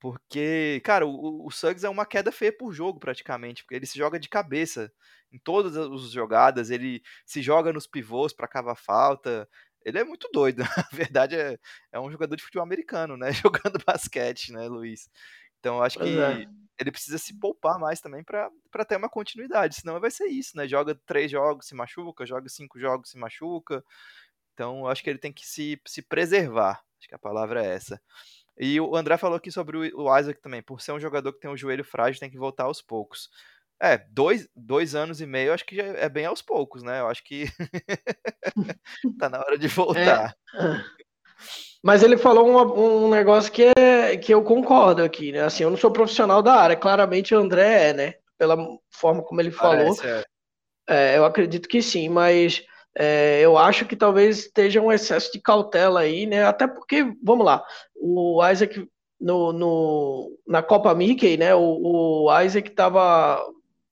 Porque, 0.00 0.80
cara, 0.82 1.06
o, 1.06 1.46
o 1.46 1.50
Suggs 1.50 1.84
é 1.84 1.88
uma 1.88 2.06
queda 2.06 2.32
feia 2.32 2.52
por 2.52 2.72
jogo, 2.72 2.98
praticamente, 2.98 3.62
porque 3.62 3.74
ele 3.74 3.86
se 3.86 3.98
joga 3.98 4.18
de 4.18 4.30
cabeça 4.30 4.90
em 5.30 5.38
todas 5.38 5.76
as 5.76 6.10
jogadas, 6.10 6.70
ele 6.70 7.02
se 7.26 7.42
joga 7.42 7.72
nos 7.72 7.86
pivôs 7.86 8.32
para 8.32 8.48
cavar 8.48 8.76
falta. 8.76 9.48
Ele 9.84 9.98
é 9.98 10.04
muito 10.04 10.28
doido. 10.32 10.58
Na 10.76 10.88
verdade, 10.92 11.36
é, 11.36 11.58
é 11.92 12.00
um 12.00 12.10
jogador 12.10 12.34
de 12.36 12.42
futebol 12.42 12.64
americano, 12.64 13.16
né? 13.16 13.30
Jogando 13.44 13.78
basquete, 13.84 14.52
né, 14.52 14.68
Luiz? 14.68 15.08
Então, 15.60 15.76
eu 15.76 15.82
acho 15.82 15.98
pois 15.98 16.10
que 16.10 16.18
é. 16.18 16.46
ele 16.78 16.90
precisa 16.90 17.18
se 17.18 17.38
poupar 17.38 17.78
mais 17.78 18.00
também 18.00 18.24
para 18.24 18.84
ter 18.88 18.96
uma 18.96 19.08
continuidade. 19.08 19.76
Senão 19.76 20.00
vai 20.00 20.10
ser 20.10 20.26
isso, 20.26 20.56
né? 20.56 20.66
Joga 20.66 20.94
três 21.06 21.30
jogos, 21.30 21.66
se 21.66 21.74
machuca, 21.74 22.26
joga 22.26 22.48
cinco 22.48 22.80
jogos, 22.80 23.10
se 23.10 23.18
machuca. 23.18 23.84
Então, 24.54 24.80
eu 24.80 24.88
acho 24.88 25.02
que 25.02 25.10
ele 25.10 25.18
tem 25.18 25.32
que 25.32 25.46
se, 25.46 25.80
se 25.86 26.02
preservar. 26.02 26.82
Acho 26.98 27.08
que 27.08 27.14
a 27.14 27.18
palavra 27.18 27.64
é 27.64 27.74
essa. 27.74 28.00
E 28.58 28.78
o 28.80 28.94
André 28.94 29.16
falou 29.16 29.36
aqui 29.36 29.50
sobre 29.50 29.76
o 29.94 30.18
Isaac 30.18 30.40
também, 30.42 30.62
por 30.62 30.82
ser 30.82 30.92
um 30.92 31.00
jogador 31.00 31.32
que 31.32 31.40
tem 31.40 31.50
um 31.50 31.56
joelho 31.56 31.84
frágil, 31.84 32.20
tem 32.20 32.30
que 32.30 32.36
voltar 32.36 32.64
aos 32.64 32.82
poucos. 32.82 33.30
É, 33.82 33.96
dois, 33.96 34.46
dois 34.54 34.94
anos 34.94 35.22
e 35.22 35.26
meio, 35.26 35.54
acho 35.54 35.64
que 35.64 35.76
já 35.76 35.84
é 35.84 36.08
bem 36.10 36.26
aos 36.26 36.42
poucos, 36.42 36.82
né? 36.82 37.00
Eu 37.00 37.08
acho 37.08 37.24
que 37.24 37.46
tá 39.18 39.30
na 39.30 39.38
hora 39.38 39.56
de 39.56 39.66
voltar. 39.68 40.36
É. 40.54 41.00
Mas 41.82 42.02
ele 42.02 42.16
falou 42.16 42.46
um, 42.46 43.06
um, 43.06 43.10
negócio 43.10 43.50
que, 43.50 43.70
é, 43.78 44.16
que 44.16 44.32
eu 44.32 44.42
concordo 44.42 45.02
aqui, 45.02 45.32
né? 45.32 45.42
Assim, 45.42 45.62
eu 45.62 45.70
não 45.70 45.76
sou 45.76 45.90
profissional 45.90 46.42
da 46.42 46.54
área, 46.54 46.76
claramente 46.76 47.34
o 47.34 47.38
André 47.38 47.88
é, 47.88 47.92
né? 47.92 48.14
Pela 48.36 48.56
forma 48.90 49.22
como 49.22 49.40
ele 49.40 49.50
falou. 49.50 49.96
Parece, 49.96 50.06
é. 50.06 50.24
É, 50.88 51.16
eu 51.16 51.24
acredito 51.24 51.68
que 51.68 51.80
sim, 51.80 52.08
mas 52.08 52.64
é, 52.96 53.40
eu 53.40 53.56
acho 53.56 53.86
que 53.86 53.96
talvez 53.96 54.40
esteja 54.40 54.80
um 54.80 54.92
excesso 54.92 55.32
de 55.32 55.40
cautela 55.40 56.00
aí, 56.00 56.26
né? 56.26 56.44
Até 56.44 56.66
porque, 56.66 57.14
vamos 57.22 57.46
lá, 57.46 57.64
o 57.94 58.44
Isaac 58.46 58.86
no, 59.20 59.52
no 59.52 60.38
na 60.46 60.62
Copa 60.62 60.94
Mickey, 60.94 61.36
né? 61.36 61.54
O, 61.54 62.26
o 62.26 62.40
Isaac 62.40 62.68
estava 62.68 63.40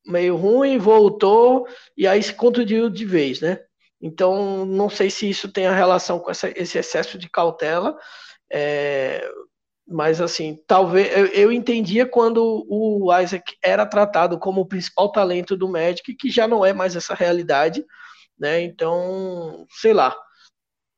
meio 0.05 0.37
ruim, 0.37 0.79
voltou 0.79 1.67
e 1.97 2.07
aí 2.07 2.23
se 2.23 2.35
contundiu 2.35 2.91
de 2.91 3.05
vez, 3.05 3.41
né? 3.41 3.61
Então, 4.01 4.65
não 4.65 4.89
sei 4.89 5.11
se 5.11 5.29
isso 5.29 5.51
tem 5.51 5.67
a 5.67 5.75
relação 5.75 6.19
com 6.19 6.31
essa, 6.31 6.49
esse 6.57 6.79
excesso 6.79 7.19
de 7.19 7.29
cautela, 7.29 7.97
é, 8.51 9.29
mas 9.87 10.21
assim, 10.21 10.59
talvez 10.67 11.17
eu, 11.17 11.27
eu, 11.27 11.53
entendia 11.53 12.07
quando 12.07 12.65
o 12.69 13.09
Isaac 13.21 13.57
era 13.63 13.85
tratado 13.87 14.39
como 14.39 14.61
o 14.61 14.67
principal 14.67 15.11
talento 15.11 15.57
do 15.57 15.69
Magic, 15.69 16.15
que 16.15 16.31
já 16.31 16.47
não 16.47 16.65
é 16.65 16.73
mais 16.73 16.95
essa 16.95 17.15
realidade 17.15 17.85
né? 18.39 18.63
Então, 18.63 19.67
sei 19.71 19.93
lá. 19.93 20.17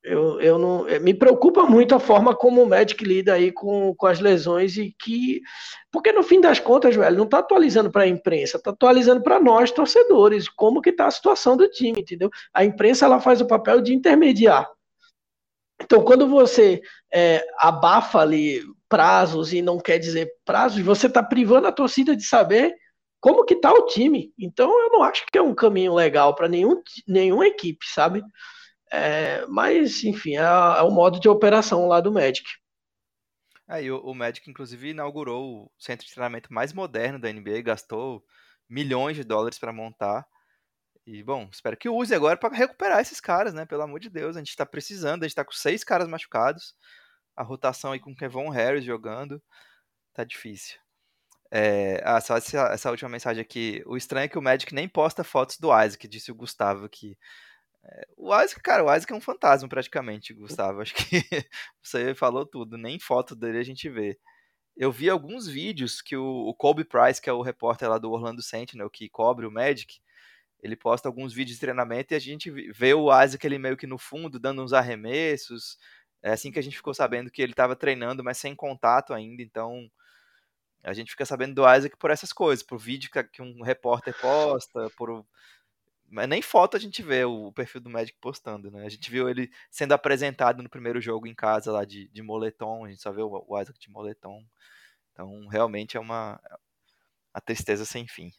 Eu, 0.03 0.41
eu 0.41 0.59
não, 0.59 0.89
eh, 0.89 0.99
me 0.99 1.13
preocupa 1.13 1.65
muito 1.65 1.95
a 1.95 2.01
forma 2.01 2.35
como 2.35 2.63
o 2.63 2.69
Magic 2.69 3.05
lida 3.05 3.35
aí 3.35 3.53
com, 3.53 3.95
com 3.95 4.07
as 4.07 4.19
lesões 4.19 4.77
e 4.77 4.95
que. 4.99 5.43
Porque 5.93 6.11
no 6.11 6.23
fim 6.23 6.41
das 6.41 6.59
contas, 6.59 6.97
velho, 6.97 7.17
não 7.17 7.25
está 7.25 7.41
atualizando 7.41 7.91
para 7.91 8.05
a 8.05 8.09
imprensa, 8.09 8.57
está 8.57 8.71
atualizando 8.71 9.23
para 9.23 9.39
nós, 9.39 9.71
torcedores, 9.71 10.49
como 10.49 10.81
que 10.81 10.91
está 10.91 11.07
a 11.07 11.11
situação 11.11 11.57
do 11.57 11.69
time, 11.69 12.01
entendeu? 12.01 12.31
A 12.55 12.65
imprensa 12.65 13.05
ela 13.05 13.21
faz 13.21 13.41
o 13.43 13.47
papel 13.47 13.83
de 13.83 13.93
intermediar. 13.93 14.67
Então, 15.83 16.03
quando 16.03 16.27
você 16.27 16.81
é, 17.13 17.45
abafa 17.59 18.21
ali 18.21 18.63
prazos 18.89 19.53
e 19.53 19.63
não 19.63 19.79
quer 19.79 19.99
dizer 19.99 20.31
prazos, 20.45 20.81
você 20.81 21.07
está 21.07 21.23
privando 21.23 21.67
a 21.67 21.73
torcida 21.73 22.17
de 22.17 22.25
saber 22.25 22.75
como 23.21 23.45
que 23.45 23.55
tá 23.55 23.73
o 23.73 23.87
time. 23.87 24.33
Então 24.39 24.69
eu 24.81 24.91
não 24.91 25.03
acho 25.03 25.25
que 25.31 25.39
é 25.39 25.43
um 25.43 25.55
caminho 25.55 25.95
legal 25.95 26.35
para 26.35 26.49
nenhum, 26.49 26.83
nenhuma 27.07 27.47
equipe, 27.47 27.87
sabe? 27.87 28.23
É, 28.93 29.47
mas, 29.47 30.03
enfim, 30.03 30.37
é, 30.37 30.41
é, 30.41 30.83
o 30.83 30.91
modo 30.91 31.21
de 31.21 31.29
operação 31.29 31.87
lá 31.87 32.01
do 32.01 32.13
Magic. 32.13 32.49
É, 33.69 33.81
o, 33.91 33.99
o 33.99 34.15
Magic, 34.15 34.51
inclusive, 34.51 34.91
inaugurou 34.91 35.65
o 35.65 35.71
centro 35.79 36.07
de 36.07 36.13
treinamento 36.13 36.53
mais 36.53 36.73
moderno 36.73 37.19
da 37.19 37.33
NBA, 37.33 37.63
gastou 37.63 38.25
milhões 38.69 39.17
de 39.17 39.25
dólares 39.25 39.59
para 39.59 39.73
montar. 39.73 40.27
E, 41.07 41.23
bom, 41.23 41.49
espero 41.53 41.77
que 41.77 41.89
use 41.89 42.15
agora 42.15 42.37
para 42.37 42.55
recuperar 42.55 43.01
esses 43.01 43.21
caras, 43.21 43.55
né? 43.55 43.65
Pelo 43.65 43.83
amor 43.83 44.01
de 44.01 44.11
Deus, 44.11 44.37
a 44.37 44.41
gente 44.41 44.51
está 44.51 44.67
precisando, 44.67 45.23
a 45.23 45.27
gente 45.27 45.33
está 45.33 45.45
com 45.45 45.53
seis 45.53 45.85
caras 45.85 46.09
machucados, 46.09 46.75
a 47.37 47.43
rotação 47.43 47.93
aí 47.93 48.01
com 48.01 48.15
Kevon 48.15 48.51
Harris 48.51 48.85
jogando, 48.85 49.43
tá 50.13 50.25
difícil. 50.25 50.79
É, 51.51 52.01
ah, 52.05 52.21
só 52.21 52.37
essa, 52.37 52.69
essa, 52.73 52.91
última 52.91 53.09
mensagem 53.11 53.41
aqui. 53.41 53.83
O 53.87 53.97
estranho 53.97 54.27
é 54.27 54.29
que 54.29 54.39
o 54.39 54.43
Magic 54.43 54.73
nem 54.75 54.89
posta 54.89 55.25
fotos 55.25 55.59
do 55.59 55.69
Isaac, 55.69 56.07
disse 56.07 56.31
o 56.31 56.35
Gustavo 56.35 56.85
aqui. 56.85 57.17
O 58.17 58.35
Isaac, 58.39 58.61
cara, 58.63 58.85
o 58.85 58.95
Isaac 58.95 59.13
é 59.13 59.17
um 59.17 59.21
fantasma 59.21 59.69
praticamente, 59.69 60.35
Gustavo. 60.35 60.81
Acho 60.81 60.95
que 60.95 61.01
você 61.83 62.15
falou 62.15 62.45
tudo. 62.47 62.77
Nem 62.77 62.99
foto 62.99 63.35
dele 63.35 63.59
a 63.59 63.63
gente 63.63 63.89
vê. 63.89 64.19
Eu 64.77 64.93
vi 64.93 65.11
alguns 65.11 65.47
vídeos 65.47 66.01
que 66.01 66.17
o, 66.17 66.25
o 66.25 66.55
Kobe 66.55 66.85
Price, 66.85 67.21
que 67.21 67.29
é 67.29 67.33
o 67.33 67.43
repórter 67.43 67.89
lá 67.89 67.99
do 67.99 68.11
Orlando 68.11 68.43
Sentinel, 68.43 68.91
que 68.91 69.09
cobre 69.09 69.47
o 69.47 69.51
Magic, 69.51 70.01
ele 70.63 70.77
posta 70.77 71.09
alguns 71.09 71.33
vídeos 71.33 71.57
de 71.57 71.61
treinamento 71.61 72.13
e 72.13 72.17
a 72.17 72.21
gente 72.21 72.51
vê 72.73 72.95
o 72.95 73.09
Isaac 73.23 73.45
ele 73.47 73.59
meio 73.59 73.77
que 73.77 73.87
no 73.87 73.99
fundo, 73.99 74.39
dando 74.39 74.63
uns 74.63 74.73
arremessos. 74.73 75.79
É 76.23 76.31
assim 76.33 76.53
que 76.53 76.59
a 76.59 76.63
gente 76.63 76.77
ficou 76.77 76.95
sabendo 76.95 77.31
que 77.31 77.41
ele 77.43 77.53
estava 77.53 77.75
treinando, 77.75 78.23
mas 78.23 78.39
sem 78.39 78.55
contato 78.55 79.15
ainda, 79.15 79.43
então 79.43 79.91
a 80.83 80.93
gente 80.93 81.11
fica 81.11 81.27
sabendo 81.27 81.55
do 81.55 81.75
Isaac 81.75 81.97
por 81.99 82.11
essas 82.11 82.33
coisas, 82.33 82.63
por 82.63 82.79
vídeo 82.79 83.11
que 83.33 83.43
um 83.43 83.63
repórter 83.63 84.19
posta, 84.19 84.91
por 84.97 85.25
mas 86.11 86.29
nem 86.29 86.43
foto 86.43 86.77
a 86.77 86.81
gente 86.81 87.03
vê 87.03 87.25
o 87.25 87.53
perfil 87.53 87.81
do 87.81 87.89
Magic 87.89 88.19
postando, 88.21 88.71
né? 88.71 88.85
A 88.85 88.89
gente 88.89 89.11
viu 89.11 89.29
ele 89.29 89.51
sendo 89.71 89.93
apresentado 89.93 90.63
no 90.63 90.69
primeiro 90.69 91.01
jogo 91.01 91.27
em 91.27 91.35
casa 91.35 91.71
lá 91.71 91.85
de, 91.85 92.09
de 92.09 92.23
moletom, 92.23 92.85
a 92.85 92.89
gente 92.89 93.01
só 93.01 93.13
vê 93.13 93.23
o, 93.23 93.61
Isaac 93.61 93.79
de 93.79 93.91
moletom. 93.91 94.45
Então, 95.13 95.47
realmente 95.49 95.97
é 95.97 96.01
uma, 96.01 96.41
a 97.33 97.41
tristeza 97.41 97.85
sem 97.85 98.09
fim. 98.09 98.33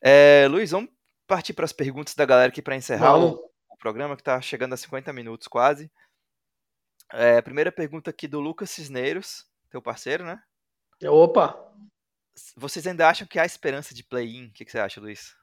É, 0.00 0.46
Luiz, 0.48 0.70
vamos 0.70 0.90
partir 1.26 1.54
para 1.54 1.64
as 1.64 1.72
perguntas 1.72 2.14
da 2.14 2.26
galera 2.26 2.50
aqui 2.50 2.60
para 2.60 2.76
encerrar 2.76 3.16
o, 3.16 3.50
o, 3.70 3.76
programa, 3.78 4.14
que 4.14 4.22
está 4.22 4.40
chegando 4.40 4.74
a 4.74 4.76
50 4.76 5.12
minutos 5.12 5.48
quase. 5.48 5.90
É, 7.12 7.40
primeira 7.40 7.72
pergunta 7.72 8.10
aqui 8.10 8.28
do 8.28 8.40
Lucas 8.40 8.70
Cisneiros, 8.70 9.46
teu 9.70 9.80
parceiro, 9.80 10.24
né? 10.24 10.42
Opa! 11.06 11.72
Vocês 12.56 12.86
ainda 12.86 13.08
acham 13.08 13.26
que 13.26 13.38
há 13.38 13.46
esperança 13.46 13.94
de 13.94 14.02
play-in? 14.02 14.46
O 14.46 14.52
que, 14.52 14.64
que, 14.64 14.70
você 14.70 14.78
acha, 14.78 15.00
Luiz? 15.00 15.34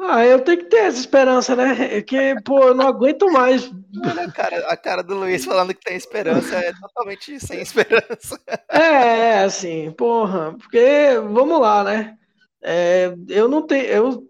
Ah, 0.00 0.24
eu 0.24 0.40
tenho 0.40 0.58
que 0.58 0.64
ter 0.64 0.84
essa 0.84 0.98
esperança, 0.98 1.54
né? 1.54 1.96
É 1.96 2.02
que, 2.02 2.34
pô, 2.44 2.62
eu 2.64 2.74
não 2.74 2.88
aguento 2.88 3.30
mais. 3.30 3.70
Olha 4.04 4.24
a 4.24 4.32
cara, 4.32 4.56
a 4.68 4.76
cara 4.76 5.02
do 5.02 5.14
Luiz 5.14 5.44
falando 5.44 5.74
que 5.74 5.84
tem 5.84 5.96
esperança 5.96 6.56
é 6.56 6.72
totalmente 6.72 7.38
sem 7.38 7.60
esperança. 7.60 8.40
É, 8.68 8.78
é, 8.78 9.38
assim, 9.44 9.92
porra, 9.92 10.56
porque, 10.58 10.80
vamos 11.30 11.60
lá, 11.60 11.84
né? 11.84 12.16
É, 12.62 13.14
eu 13.28 13.48
não 13.48 13.62
tenho. 13.66 13.84
Eu, 13.84 14.28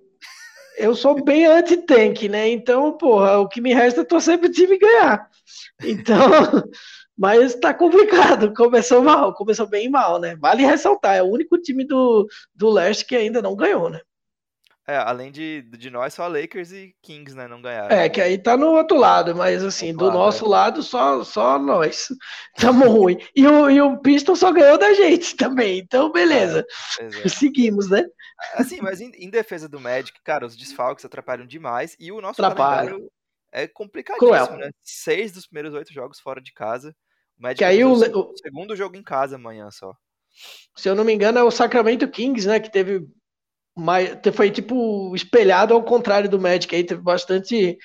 eu 0.79 0.95
sou 0.95 1.23
bem 1.23 1.47
anti-tank, 1.47 2.29
né? 2.29 2.49
Então, 2.49 2.93
porra, 2.97 3.39
o 3.39 3.49
que 3.49 3.61
me 3.61 3.73
resta 3.73 4.01
é 4.01 4.05
torcer 4.05 4.39
pro 4.39 4.51
time 4.51 4.79
ganhar. 4.79 5.29
Então. 5.83 6.19
Mas 7.17 7.55
tá 7.55 7.75
complicado, 7.75 8.55
começou 8.55 9.03
mal, 9.03 9.35
começou 9.35 9.67
bem 9.67 9.89
mal, 9.89 10.19
né? 10.19 10.35
Vale 10.37 10.65
ressaltar, 10.65 11.15
é 11.15 11.23
o 11.23 11.31
único 11.31 11.59
time 11.59 11.85
do, 11.85 12.27
do 12.55 12.71
leste 12.71 13.05
que 13.05 13.15
ainda 13.15 13.43
não 13.43 13.55
ganhou, 13.55 13.91
né? 13.91 14.01
É, 14.87 14.97
além 14.97 15.31
de, 15.31 15.63
de 15.63 15.91
nós, 15.91 16.13
só 16.13 16.27
Lakers 16.27 16.73
e 16.73 16.93
Kings, 17.01 17.37
né, 17.37 17.47
não 17.47 17.63
ganharam. 17.63 17.95
É, 17.95 18.09
que 18.09 18.21
aí 18.21 18.37
tá 18.37 18.57
no 18.57 18.67
outro 18.73 18.97
lado, 18.97 19.35
mas 19.35 19.63
assim, 19.63 19.95
do 19.95 20.11
nosso 20.11 20.45
é. 20.45 20.49
lado, 20.49 20.83
só, 20.83 21.23
só 21.23 21.57
nós. 21.57 22.09
Tamo 22.59 22.89
ruim. 22.89 23.17
E 23.35 23.47
o, 23.47 23.71
e 23.71 23.81
o 23.81 23.99
Piston 23.99 24.35
só 24.35 24.51
ganhou 24.51 24.77
da 24.77 24.93
gente 24.93 25.37
também, 25.37 25.79
então 25.79 26.11
beleza. 26.11 26.67
É, 26.99 27.29
Seguimos, 27.29 27.91
né? 27.91 28.05
Assim, 28.55 28.81
mas 28.81 29.01
em, 29.01 29.13
em, 29.15 29.31
defesa 29.31 29.69
do 29.69 29.79
Magic, 29.79 30.21
cara, 30.25 30.45
os 30.45 30.57
desfalques 30.57 31.05
atrapalham 31.05 31.47
demais 31.47 31.97
e 32.01 32.11
o 32.11 32.21
nosso 32.21 32.43
calendário 32.43 33.09
é 33.53 33.69
complicadíssimo, 33.69 34.31
Cruel. 34.31 34.57
né? 34.57 34.71
Seis 34.83 35.31
dos 35.31 35.47
primeiros 35.47 35.75
oito 35.75 35.93
jogos 35.93 36.19
fora 36.19 36.41
de 36.41 36.53
casa. 36.53 36.93
O 37.39 37.43
Magic 37.43 37.59
que 37.59 37.65
aí 37.65 37.85
o, 37.85 37.93
o 37.93 38.37
segundo 38.37 38.75
jogo 38.75 38.97
em 38.97 39.03
casa 39.03 39.37
amanhã 39.37 39.71
só. 39.71 39.95
Se 40.77 40.89
eu 40.89 40.97
não 40.97 41.05
me 41.05 41.13
engano, 41.13 41.39
é 41.39 41.43
o 41.45 41.51
Sacramento 41.53 42.09
Kings, 42.09 42.49
né? 42.49 42.59
Que 42.59 42.71
teve 42.71 43.07
mais, 43.77 44.19
foi 44.35 44.51
tipo 44.51 45.15
espelhado 45.15 45.75
ao 45.75 45.83
contrário 45.83 46.29
do 46.29 46.41
Magic. 46.41 46.75
Aí 46.75 46.85
teve 46.85 47.01
bastante. 47.01 47.79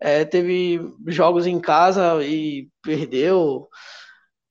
É, 0.00 0.24
teve 0.24 0.80
jogos 1.06 1.46
em 1.46 1.60
casa 1.60 2.22
e 2.24 2.68
perdeu. 2.82 3.68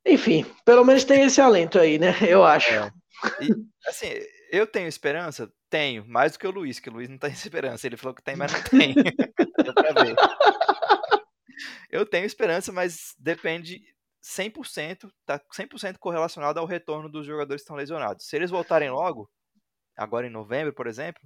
Enfim, 0.06 0.46
pelo 0.66 0.84
menos 0.84 1.04
tem 1.04 1.24
esse 1.24 1.42
alento 1.42 1.78
aí, 1.78 2.00
né? 2.00 2.14
Eu 2.28 2.44
acho. 2.44 2.72
É. 2.72 2.92
E, 3.42 3.54
assim, 3.88 4.08
eu 4.52 4.66
tenho 4.68 4.88
esperança? 4.88 5.52
Tenho, 5.70 6.06
mais 6.08 6.34
do 6.34 6.40
que 6.40 6.48
o 6.48 6.52
Luiz, 6.52 6.80
que 6.80 6.90
o 6.90 6.94
Luiz 6.94 7.08
não 7.08 7.18
tem 7.18 7.32
esperança. 7.32 7.88
Ele 7.88 7.98
falou 7.98 8.14
que 8.16 8.24
tem, 8.24 8.36
mas 8.36 8.52
não 8.52 8.62
tem. 8.64 8.94
Eu 11.90 12.06
tenho 12.06 12.26
esperança, 12.26 12.72
mas 12.72 13.14
depende 13.20 13.82
100%, 14.24 15.12
tá 15.26 15.40
100% 15.40 15.98
correlacionado 15.98 16.60
ao 16.60 16.66
retorno 16.66 17.10
dos 17.10 17.26
jogadores 17.26 17.62
que 17.62 17.66
estão 17.66 17.76
lesionados. 17.76 18.26
Se 18.28 18.36
eles 18.36 18.50
voltarem 18.50 18.90
logo, 18.90 19.30
agora 19.96 20.28
em 20.28 20.30
novembro, 20.30 20.74
por 20.74 20.88
exemplo, 20.88 21.22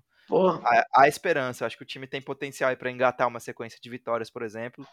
há, 0.64 0.86
há, 1.02 1.08
esperança. 1.08 1.66
Acho 1.66 1.78
que 1.78 1.84
o 1.84 1.88
time 1.88 2.08
tem 2.08 2.22
potencial 2.22 2.76
para 2.76 2.92
engatar 2.92 3.28
uma 3.28 3.40
sequência 3.40 3.80
de 3.82 3.90
vitórias, 3.90 4.30
por 4.30 4.42
exemplo, 4.42 4.86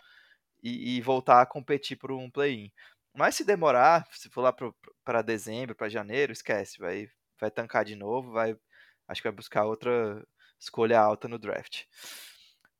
e, 0.63 0.97
e 0.97 1.01
voltar 1.01 1.41
a 1.41 1.47
competir 1.47 1.97
por 1.97 2.13
um 2.13 2.31
play-in. 2.31 2.71
Mas 3.15 3.35
se 3.35 3.45
demorar, 3.45 4.07
se 4.11 4.31
for 4.31 4.41
lá 4.41 4.55
para 5.05 5.23
dezembro, 5.23 5.75
para 5.75 5.89
janeiro, 5.89 6.33
esquece, 6.33 6.79
vai, 6.79 7.09
vai 7.39 7.51
tancar 7.51 7.85
de 7.85 7.95
novo, 7.95 8.33
vai, 8.33 8.57
acho 9.07 9.21
que 9.21 9.29
vai 9.29 9.37
buscar 9.37 9.65
outra 9.65 10.25
escolha 10.59 10.99
alta 10.99 11.29
no 11.29 11.39
draft. 11.39 11.85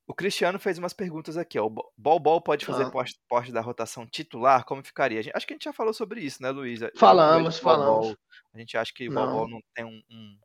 O 0.07 0.15
Cristiano 0.15 0.59
fez 0.59 0.79
umas 0.79 0.93
perguntas 0.93 1.37
aqui. 1.37 1.59
Ó. 1.59 1.67
O 1.67 1.93
Bol 1.97 2.19
Bol 2.19 2.41
pode 2.41 2.67
fazer 2.67 2.85
ah. 2.85 2.91
poste, 2.91 3.53
da 3.53 3.61
rotação 3.61 4.07
titular? 4.07 4.65
Como 4.65 4.83
ficaria? 4.83 5.21
Acho 5.33 5.47
que 5.47 5.53
a 5.53 5.57
gente 5.57 5.65
já 5.65 5.73
falou 5.73 5.95
sobre 5.95 6.21
isso, 6.21 6.43
né, 6.43 6.51
Luiz? 6.51 6.81
Falamos, 6.97 7.59
falamos. 7.59 8.17
a 8.53 8.59
gente 8.59 8.77
acha 8.77 8.93
que 8.93 9.09
o 9.09 9.13
Bol 9.13 9.27
Bol 9.27 9.49
não 9.49 9.61
tem 9.75 9.85
um, 9.85 10.03
um, 10.11 10.39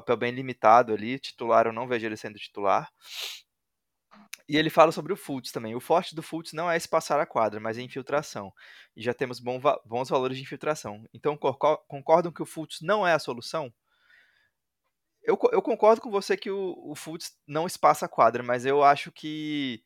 papel 0.00 0.16
bem 0.16 0.32
limitado 0.32 0.92
ali. 0.92 1.18
Titular, 1.18 1.66
eu 1.66 1.72
não 1.72 1.88
vejo 1.88 2.06
ele 2.06 2.16
sendo 2.16 2.38
titular. 2.38 2.90
E 4.48 4.56
ele 4.56 4.70
fala 4.70 4.92
sobre 4.92 5.12
o 5.12 5.16
Fultz 5.16 5.50
também. 5.50 5.74
O 5.74 5.80
forte 5.80 6.14
do 6.14 6.22
Fultz 6.22 6.52
não 6.52 6.70
é 6.70 6.76
espaçar 6.76 7.18
a 7.18 7.26
quadra, 7.26 7.58
mas 7.58 7.78
é 7.78 7.82
infiltração. 7.82 8.52
E 8.94 9.02
já 9.02 9.12
temos 9.12 9.40
bons 9.40 10.08
valores 10.08 10.36
de 10.36 10.42
infiltração. 10.42 11.04
Então 11.12 11.36
concordam 11.36 12.30
que 12.30 12.42
o 12.42 12.46
Fultz 12.46 12.80
não 12.80 13.06
é 13.06 13.12
a 13.12 13.18
solução? 13.18 13.72
Eu, 15.22 15.36
eu 15.50 15.60
concordo 15.60 16.00
com 16.00 16.10
você 16.10 16.36
que 16.36 16.50
o, 16.50 16.76
o 16.84 16.94
Fultz 16.94 17.36
não 17.46 17.66
espaça 17.66 18.06
a 18.06 18.08
quadra, 18.08 18.42
mas 18.42 18.64
eu 18.64 18.84
acho 18.84 19.10
que 19.10 19.82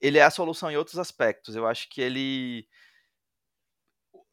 ele 0.00 0.16
é 0.18 0.22
a 0.22 0.30
solução 0.30 0.70
em 0.70 0.76
outros 0.76 0.98
aspectos. 0.98 1.54
Eu 1.54 1.66
acho 1.66 1.90
que 1.90 2.00
ele 2.00 2.66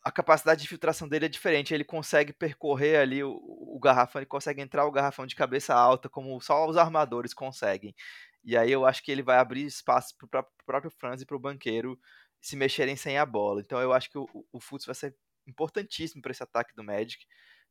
a 0.04 0.12
capacidade 0.12 0.62
de 0.62 0.68
filtração 0.68 1.08
dele 1.08 1.26
é 1.26 1.30
diferente. 1.30 1.74
Ele 1.74 1.84
consegue 1.84 2.34
percorrer 2.34 2.98
ali 2.98 3.24
o, 3.24 3.32
o, 3.36 3.80
garrafão, 3.80 4.20
ele 4.20 4.26
consegue 4.26 4.62
entrar 4.62 4.86
o 4.86 4.92
garrafão 4.92 5.26
de 5.26 5.36
cabeça 5.36 5.74
alta, 5.74 6.10
como 6.10 6.40
só 6.42 6.68
os 6.68 6.76
armadores 6.78 7.34
conseguem. 7.34 7.96
E 8.44 8.58
aí 8.58 8.72
eu 8.72 8.86
acho 8.86 9.02
que 9.02 9.12
ele 9.12 9.24
vai 9.24 9.38
abrir 9.38 9.66
espaço 9.66 10.16
para 10.18 10.42
o 10.42 10.46
próprio 10.66 10.92
Franz 10.92 11.22
e 11.22 11.26
para 11.26 11.38
o 11.38 11.40
banqueiro 11.40 11.98
se 12.42 12.58
mexerem 12.58 12.98
sem 12.98 13.18
a 13.18 13.26
bola. 13.26 13.62
Então 13.62 13.80
eu 13.80 13.94
acho 13.94 14.10
que 14.10 14.18
o, 14.18 14.28
o 14.52 14.60
Fultz 14.60 14.86
vai 14.86 14.96
ser 14.96 15.16
importantíssimo 15.48 16.22
para 16.22 16.32
esse 16.32 16.44
ataque 16.44 16.76
do 16.76 16.84
Magic. 16.84 17.26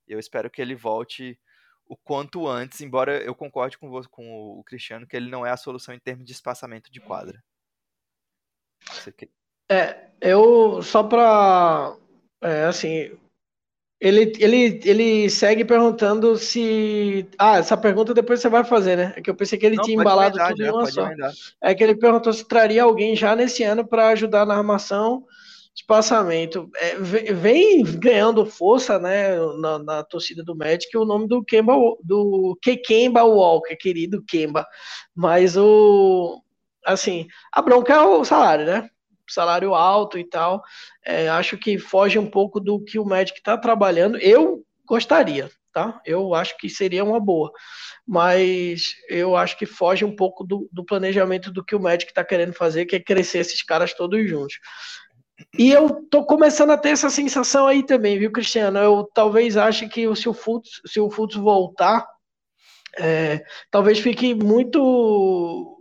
Eu 0.09 0.19
espero 0.19 0.51
que 0.51 0.63
ele 0.63 0.75
volte 0.75 1.39
o 1.85 1.97
quanto 1.97 2.49
antes, 2.49 2.81
embora 2.81 3.23
eu 3.23 3.35
concorde 3.35 3.77
com, 3.77 3.91
você, 3.91 4.09
com 4.09 4.59
o 4.59 4.65
Cristiano 4.65 5.07
que 5.07 5.15
ele 5.15 5.29
não 5.29 5.45
é 5.45 5.51
a 5.51 5.57
solução 5.57 5.95
em 5.95 5.99
termos 5.99 6.25
de 6.25 6.33
espaçamento 6.33 6.91
de 6.91 7.01
quadra. 7.01 7.43
É, 9.69 10.11
eu 10.21 10.83
só 10.83 11.03
para 11.03 11.97
é, 12.43 12.65
assim, 12.65 13.11
ele, 14.01 14.33
ele, 14.41 14.81
ele 14.85 15.31
segue 15.31 15.65
perguntando 15.65 16.37
se. 16.37 17.25
Ah, 17.39 17.59
essa 17.59 17.77
pergunta 17.77 18.13
depois 18.13 18.41
você 18.41 18.49
vai 18.49 18.65
fazer, 18.65 18.97
né? 18.97 19.13
É 19.17 19.23
que 19.23 19.31
eu 19.31 19.35
pensei 19.35 19.57
que 19.57 19.65
ele 19.65 19.77
não, 19.77 19.85
tinha 19.85 19.97
embalado 19.97 20.37
tudo 20.37 20.63
em 20.65 20.71
uma 20.71 20.87
só. 20.87 21.09
É 21.63 21.73
que 21.73 21.85
ele 21.85 21.95
perguntou 21.95 22.33
se 22.33 22.47
traria 22.47 22.83
alguém 22.83 23.15
já 23.15 23.37
nesse 23.37 23.63
ano 23.63 23.87
para 23.87 24.09
ajudar 24.09 24.45
na 24.45 24.57
armação 24.57 25.25
espaçamento. 25.75 26.71
É, 26.75 26.97
vem 26.97 27.83
ganhando 27.85 28.45
força 28.45 28.99
né, 28.99 29.37
na, 29.59 29.79
na, 29.79 30.03
torcida 30.03 30.43
do 30.43 30.57
Magic 30.57 30.97
o 30.97 31.05
nome 31.05 31.27
do 31.27 31.43
Kemba, 31.45 31.75
do 32.03 32.59
Kemba 32.85 33.23
Walker, 33.23 33.77
querido 33.77 34.23
Kemba. 34.27 34.67
Mas 35.15 35.57
o. 35.57 36.43
Assim, 36.85 37.29
a 37.53 37.63
bronca 37.63 37.95
é 37.95 38.01
o 38.01 38.25
salário, 38.25 38.67
né? 38.67 38.91
Salário 39.29 39.75
alto 39.75 40.19
e 40.19 40.25
tal. 40.25 40.63
É, 41.05 41.29
acho 41.29 41.57
que 41.57 41.79
foge 41.79 42.19
um 42.19 42.29
pouco 42.29 42.61
do 42.61 42.83
que 42.83 42.99
o 42.99 43.05
Magic 43.05 43.39
está 43.39 43.57
trabalhando. 43.57 44.19
Eu 44.19 44.65
gostaria, 44.87 45.51
tá? 45.73 46.01
Eu 46.05 46.35
acho 46.35 46.57
que 46.59 46.69
seria 46.69 47.05
uma 47.05 47.21
boa. 47.21 47.51
Mas 48.07 48.95
eu 49.09 49.37
acho 49.37 49.57
que 49.57 49.67
foge 49.67 50.05
um 50.05 50.15
pouco 50.15 50.45
do, 50.45 50.69
do 50.73 50.85
planejamento 50.85 51.51
do 51.51 51.65
que 51.65 51.75
o 51.75 51.81
Magic 51.81 52.11
está 52.11 52.25
querendo 52.25 52.53
fazer, 52.53 52.87
que 52.87 52.97
é 52.97 53.01
crescer 53.01 53.39
esses 53.39 53.63
caras 53.63 53.95
todos 53.95 54.29
juntos. 54.29 54.59
E 55.59 55.71
eu 55.71 56.07
tô 56.11 56.25
começando 56.25 56.71
a 56.71 56.79
ter 56.79 56.91
essa 56.91 57.11
sensação 57.11 57.67
aí 57.67 57.85
também, 57.85 58.19
viu, 58.19 58.31
Cristiano? 58.31 58.79
Eu 58.79 59.09
talvez 59.15 59.57
ache 59.57 59.89
que 59.89 60.15
se 60.15 60.29
o 60.29 60.35
Futs, 60.35 60.81
se 60.87 61.01
o 61.01 61.11
Futs 61.11 61.37
voltar, 61.37 62.07
é, 62.99 63.45
talvez 63.71 63.99
fique 63.99 64.35
muito 64.35 65.79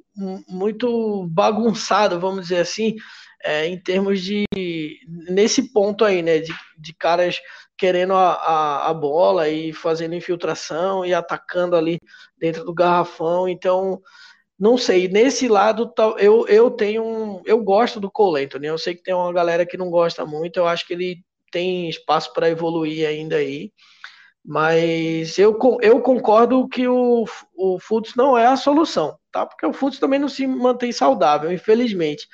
muito 0.48 1.26
bagunçado, 1.30 2.20
vamos 2.20 2.44
dizer 2.44 2.60
assim, 2.60 2.96
é, 3.44 3.66
em 3.68 3.78
termos 3.78 4.22
de 4.22 4.46
nesse 5.08 5.72
ponto 5.72 6.06
aí, 6.06 6.22
né, 6.22 6.40
de, 6.40 6.54
de 6.78 6.94
caras 6.94 7.40
querendo 7.78 8.14
a, 8.14 8.34
a, 8.34 8.90
a, 8.90 8.94
bola 8.94 9.50
e 9.50 9.74
fazendo 9.74 10.14
infiltração 10.14 11.04
e 11.04 11.14
atacando 11.14 11.76
ali 11.76 11.98
dentro 12.38 12.64
do 12.64 12.74
garrafão. 12.74 13.50
Então, 13.50 14.00
não 14.60 14.78
sei, 14.78 15.08
nesse 15.08 15.48
lado 15.48 15.92
eu, 16.20 16.48
eu 16.48 16.70
tenho 16.70 17.04
um, 17.04 17.42
eu 17.44 17.64
gosto 17.64 18.00
do 18.00 18.12
Cole 18.12 18.44
Anthony, 18.44 18.68
eu 18.68 18.78
sei 18.78 18.94
que 18.94 19.02
tem 19.02 19.16
uma 19.16 19.34
galera 19.34 19.66
que 19.66 19.78
não 19.78 19.90
gosta 19.90 20.26
muito, 20.26 20.58
eu 20.58 20.68
acho 20.68 20.86
que 20.86 20.94
ele 20.94 21.24
tem 21.52 21.90
espaço 21.90 22.32
para 22.34 22.50
evoluir 22.50 23.08
ainda 23.08 23.38
aí, 23.38 23.72
mas 24.46 25.40
eu, 25.40 25.58
eu 25.82 26.02
concordo 26.02 26.68
que 26.70 26.88
o, 26.88 27.26
o 27.56 27.80
Fultz 27.80 28.14
não 28.16 28.38
é 28.38 28.46
a 28.46 28.56
solução, 28.56 29.18
tá? 29.32 29.46
Porque 29.46 29.66
o 29.66 29.74
Fultz 29.74 30.00
também 30.00 30.20
não 30.20 30.30
se 30.30 30.46
mantém 30.46 30.92
saudável, 30.92 31.52
infelizmente 31.52 32.28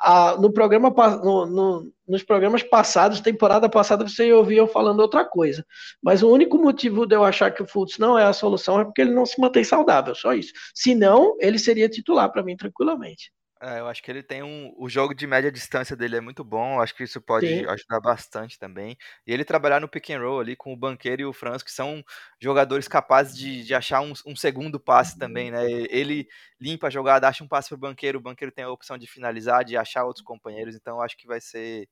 a, 0.00 0.36
no 0.38 0.52
programa 0.52 0.90
no, 0.90 1.46
no, 1.46 1.92
nos 2.06 2.22
programas 2.22 2.62
passados, 2.62 3.20
temporada 3.20 3.68
passada, 3.68 4.06
você 4.06 4.32
ouvia 4.32 4.58
eu 4.58 4.68
falando 4.68 5.00
outra 5.00 5.24
coisa. 5.24 5.64
Mas 6.02 6.22
o 6.22 6.30
único 6.30 6.58
motivo 6.58 7.06
de 7.06 7.14
eu 7.14 7.24
achar 7.24 7.50
que 7.50 7.62
o 7.62 7.66
Fultz 7.66 7.98
não 7.98 8.18
é 8.18 8.24
a 8.24 8.32
solução 8.32 8.80
é 8.80 8.84
porque 8.84 9.00
ele 9.00 9.14
não 9.14 9.26
se 9.26 9.40
mantém 9.40 9.64
saudável, 9.64 10.14
só 10.14 10.32
isso. 10.32 10.52
Se 10.74 10.94
não, 10.94 11.36
ele 11.40 11.58
seria 11.58 11.88
titular 11.88 12.30
para 12.30 12.42
mim 12.42 12.56
tranquilamente. 12.56 13.32
É, 13.60 13.80
eu 13.80 13.88
acho 13.88 14.02
que 14.02 14.10
ele 14.10 14.22
tem 14.22 14.42
um. 14.42 14.74
O 14.76 14.88
jogo 14.88 15.14
de 15.14 15.26
média 15.26 15.50
distância 15.50 15.96
dele 15.96 16.16
é 16.16 16.20
muito 16.20 16.44
bom. 16.44 16.78
Acho 16.80 16.94
que 16.94 17.04
isso 17.04 17.20
pode 17.22 17.46
Sim. 17.46 17.66
ajudar 17.66 18.00
bastante 18.00 18.58
também. 18.58 18.98
E 19.26 19.32
ele 19.32 19.44
trabalhar 19.46 19.80
no 19.80 19.88
pick 19.88 20.10
and 20.10 20.20
roll 20.20 20.40
ali 20.40 20.54
com 20.54 20.72
o 20.72 20.76
banqueiro 20.76 21.22
e 21.22 21.24
o 21.24 21.32
Franz, 21.32 21.62
que 21.62 21.70
são 21.72 22.04
jogadores 22.40 22.86
capazes 22.86 23.36
de, 23.36 23.64
de 23.64 23.74
achar 23.74 24.02
um, 24.02 24.12
um, 24.26 24.36
segundo 24.36 24.78
passe 24.78 25.18
também, 25.18 25.50
né? 25.50 25.64
Ele 25.90 26.28
limpa 26.60 26.88
a 26.88 26.90
jogada, 26.90 27.28
acha 27.28 27.42
um 27.42 27.48
passe 27.48 27.70
pro 27.70 27.78
banqueiro, 27.78 28.18
o 28.18 28.22
banqueiro 28.22 28.52
tem 28.52 28.64
a 28.64 28.70
opção 28.70 28.98
de 28.98 29.06
finalizar, 29.06 29.64
de 29.64 29.76
achar 29.76 30.04
outros 30.04 30.24
companheiros. 30.24 30.74
Então 30.74 31.00
acho 31.00 31.16
que 31.16 31.26
vai 31.26 31.40
ser. 31.40 31.88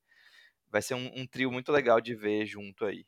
Vai 0.70 0.82
ser 0.82 0.94
um, 0.94 1.10
um 1.16 1.26
trio 1.26 1.50
muito 1.52 1.72
legal 1.72 2.00
de 2.00 2.14
ver 2.14 2.46
junto 2.46 2.84
aí. 2.84 3.06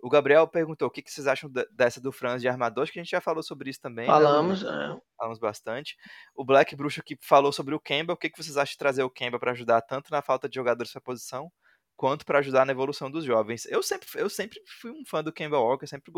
O 0.00 0.08
Gabriel 0.08 0.46
perguntou 0.46 0.86
o 0.86 0.90
que, 0.90 1.02
que 1.02 1.10
vocês 1.10 1.26
acham 1.26 1.50
dessa 1.72 2.00
do 2.00 2.12
Franz 2.12 2.40
de 2.40 2.48
armador, 2.48 2.84
acho 2.84 2.92
que 2.92 3.00
a 3.00 3.02
gente 3.02 3.10
já 3.10 3.20
falou 3.20 3.42
sobre 3.42 3.70
isso 3.70 3.80
também. 3.80 4.06
Né, 4.06 4.12
Falamos, 4.12 4.62
né? 4.62 4.96
é. 4.96 5.00
Falamos 5.16 5.38
bastante. 5.38 5.96
O 6.34 6.44
Black 6.44 6.76
Bruxo 6.76 7.00
aqui 7.00 7.16
falou 7.20 7.52
sobre 7.52 7.74
o 7.74 7.80
Kemba, 7.80 8.12
o 8.12 8.16
que, 8.16 8.30
que 8.30 8.42
vocês 8.42 8.56
acham 8.56 8.72
de 8.72 8.78
trazer 8.78 9.02
o 9.02 9.10
Kemba 9.10 9.38
para 9.38 9.52
ajudar 9.52 9.82
tanto 9.82 10.10
na 10.10 10.22
falta 10.22 10.48
de 10.48 10.54
jogadores 10.54 10.90
nessa 10.90 11.00
posição, 11.00 11.50
quanto 11.96 12.24
para 12.24 12.38
ajudar 12.38 12.64
na 12.64 12.72
evolução 12.72 13.10
dos 13.10 13.24
jovens? 13.24 13.66
Eu 13.66 13.82
sempre, 13.82 14.08
eu 14.14 14.30
sempre 14.30 14.60
fui 14.80 14.92
um 14.92 15.04
fã 15.04 15.22
do 15.22 15.32
Kemba 15.32 15.58
Walker, 15.58 15.86
sempre 15.86 16.12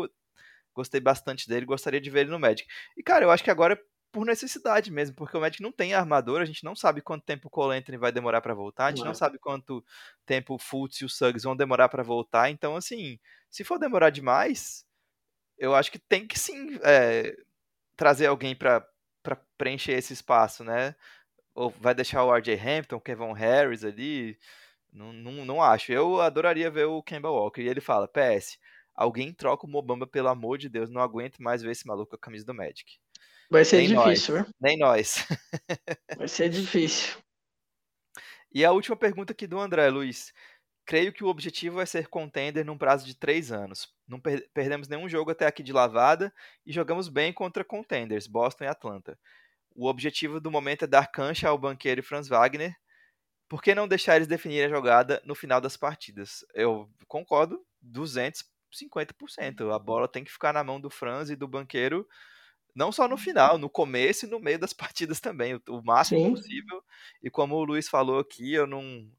gostei 0.73 1.01
bastante 1.01 1.47
dele, 1.47 1.65
gostaria 1.65 1.99
de 1.99 2.09
ver 2.09 2.21
ele 2.21 2.31
no 2.31 2.39
Magic. 2.39 2.67
E 2.95 3.01
cara, 3.01 3.25
eu 3.25 3.31
acho 3.31 3.43
que 3.43 3.51
agora 3.51 3.79
por 4.11 4.25
necessidade 4.25 4.91
mesmo, 4.91 5.15
porque 5.15 5.37
o 5.37 5.39
Magic 5.39 5.61
não 5.61 5.71
tem 5.71 5.93
armador, 5.93 6.41
a 6.41 6.45
gente 6.45 6.63
não 6.63 6.75
sabe 6.75 7.01
quanto 7.01 7.23
tempo 7.23 7.47
o 7.47 7.51
Cole 7.51 7.77
Anthony 7.77 7.97
vai 7.97 8.11
demorar 8.11 8.41
para 8.41 8.53
voltar, 8.53 8.87
a 8.87 8.89
gente 8.89 8.99
não, 8.99 9.07
não 9.07 9.13
sabe 9.13 9.39
quanto 9.39 9.83
tempo 10.25 10.55
o 10.55 10.59
Fultz 10.59 11.01
e 11.01 11.05
o 11.05 11.09
Suggs 11.09 11.43
vão 11.43 11.55
demorar 11.55 11.89
para 11.89 12.03
voltar, 12.03 12.49
então 12.49 12.75
assim, 12.75 13.19
se 13.49 13.63
for 13.63 13.79
demorar 13.79 14.09
demais, 14.09 14.85
eu 15.57 15.75
acho 15.75 15.91
que 15.91 15.99
tem 15.99 16.27
que 16.27 16.37
sim 16.37 16.77
é, 16.83 17.35
trazer 17.95 18.25
alguém 18.25 18.55
para 18.55 18.85
preencher 19.57 19.93
esse 19.93 20.13
espaço, 20.13 20.63
né? 20.63 20.95
Ou 21.53 21.69
vai 21.69 21.93
deixar 21.93 22.23
o 22.23 22.33
RJ 22.35 22.55
Hampton, 22.55 22.95
o 22.95 23.01
Kevin 23.01 23.33
Harris 23.33 23.83
ali, 23.83 24.37
não, 24.91 25.13
não, 25.13 25.45
não 25.45 25.61
acho. 25.61 25.91
Eu 25.91 26.19
adoraria 26.19 26.71
ver 26.71 26.85
o 26.85 27.03
Kemba 27.03 27.29
Walker, 27.29 27.61
e 27.61 27.67
ele 27.67 27.81
fala, 27.81 28.07
PS, 28.07 28.57
alguém 28.95 29.33
troca 29.33 29.65
o 29.65 29.69
Mobamba, 29.69 30.07
pelo 30.07 30.29
amor 30.29 30.57
de 30.57 30.67
Deus, 30.67 30.89
não 30.89 31.01
aguento 31.01 31.41
mais 31.41 31.61
ver 31.61 31.71
esse 31.71 31.85
maluco 31.87 32.11
com 32.11 32.15
a 32.15 32.19
camisa 32.19 32.45
do 32.45 32.53
Magic. 32.53 32.99
Vai 33.51 33.65
ser 33.65 33.79
Nem 33.79 33.87
difícil, 33.89 34.35
nós. 34.35 34.45
Viu? 34.45 34.55
Nem 34.61 34.77
nós. 34.77 35.27
Vai 36.17 36.27
ser 36.29 36.47
difícil. 36.47 37.21
E 38.53 38.63
a 38.63 38.71
última 38.71 38.95
pergunta 38.95 39.33
aqui 39.33 39.45
do 39.45 39.59
André, 39.59 39.89
Luiz. 39.89 40.33
Creio 40.85 41.11
que 41.11 41.23
o 41.23 41.27
objetivo 41.27 41.81
é 41.81 41.85
ser 41.85 42.07
contender 42.07 42.65
num 42.65 42.77
prazo 42.77 43.05
de 43.05 43.13
três 43.13 43.51
anos. 43.51 43.93
Não 44.07 44.21
per 44.21 44.49
perdemos 44.53 44.87
nenhum 44.87 45.07
jogo 45.07 45.31
até 45.31 45.45
aqui 45.45 45.61
de 45.61 45.73
lavada 45.73 46.33
e 46.65 46.71
jogamos 46.71 47.09
bem 47.09 47.33
contra 47.33 47.63
contenders, 47.63 48.25
Boston 48.25 48.63
e 48.63 48.67
Atlanta. 48.67 49.19
O 49.75 49.85
objetivo 49.85 50.39
do 50.39 50.49
momento 50.49 50.85
é 50.85 50.87
dar 50.87 51.07
cancha 51.11 51.49
ao 51.49 51.57
banqueiro 51.57 51.99
e 51.99 52.03
Franz 52.03 52.29
Wagner. 52.29 52.73
Por 53.49 53.61
que 53.61 53.75
não 53.75 53.85
deixar 53.85 54.15
eles 54.15 54.29
definirem 54.29 54.67
a 54.67 54.75
jogada 54.75 55.21
no 55.25 55.35
final 55.35 55.59
das 55.59 55.75
partidas? 55.75 56.45
Eu 56.53 56.89
concordo 57.05 57.61
250%. 57.85 59.73
A 59.73 59.79
bola 59.79 60.07
tem 60.07 60.23
que 60.23 60.31
ficar 60.31 60.53
na 60.53 60.63
mão 60.63 60.79
do 60.79 60.89
Franz 60.89 61.29
e 61.29 61.35
do 61.35 61.49
banqueiro 61.49 62.07
Não 62.75 62.91
só 62.91 63.07
no 63.07 63.17
final, 63.17 63.57
no 63.57 63.69
começo 63.69 64.25
e 64.25 64.29
no 64.29 64.39
meio 64.39 64.59
das 64.59 64.73
partidas 64.73 65.19
também, 65.19 65.55
o, 65.55 65.61
o 65.69 65.83
máximo 65.83 66.19
Sim. 66.19 66.31
possível. 66.31 66.83
E 67.21 67.29
como 67.29 67.55
o 67.55 67.63
Luiz 67.63 67.89
falou 67.89 68.19
aqui, 68.19 68.53
eu 68.53 68.65
não, 68.65 69.09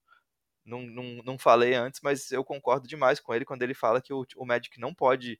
não, 0.64 0.82
não, 0.82 1.04
não 1.24 1.38
falei 1.38 1.74
antes, 1.74 2.00
mas 2.02 2.30
eu 2.30 2.44
concordo 2.44 2.86
demais 2.86 3.20
com 3.20 3.34
ele 3.34 3.44
quando 3.44 3.62
ele 3.62 3.74
fala 3.74 4.00
que 4.00 4.12
o, 4.12 4.24
o 4.36 4.46
Magic 4.46 4.78
não 4.80 4.94
pode, 4.94 5.38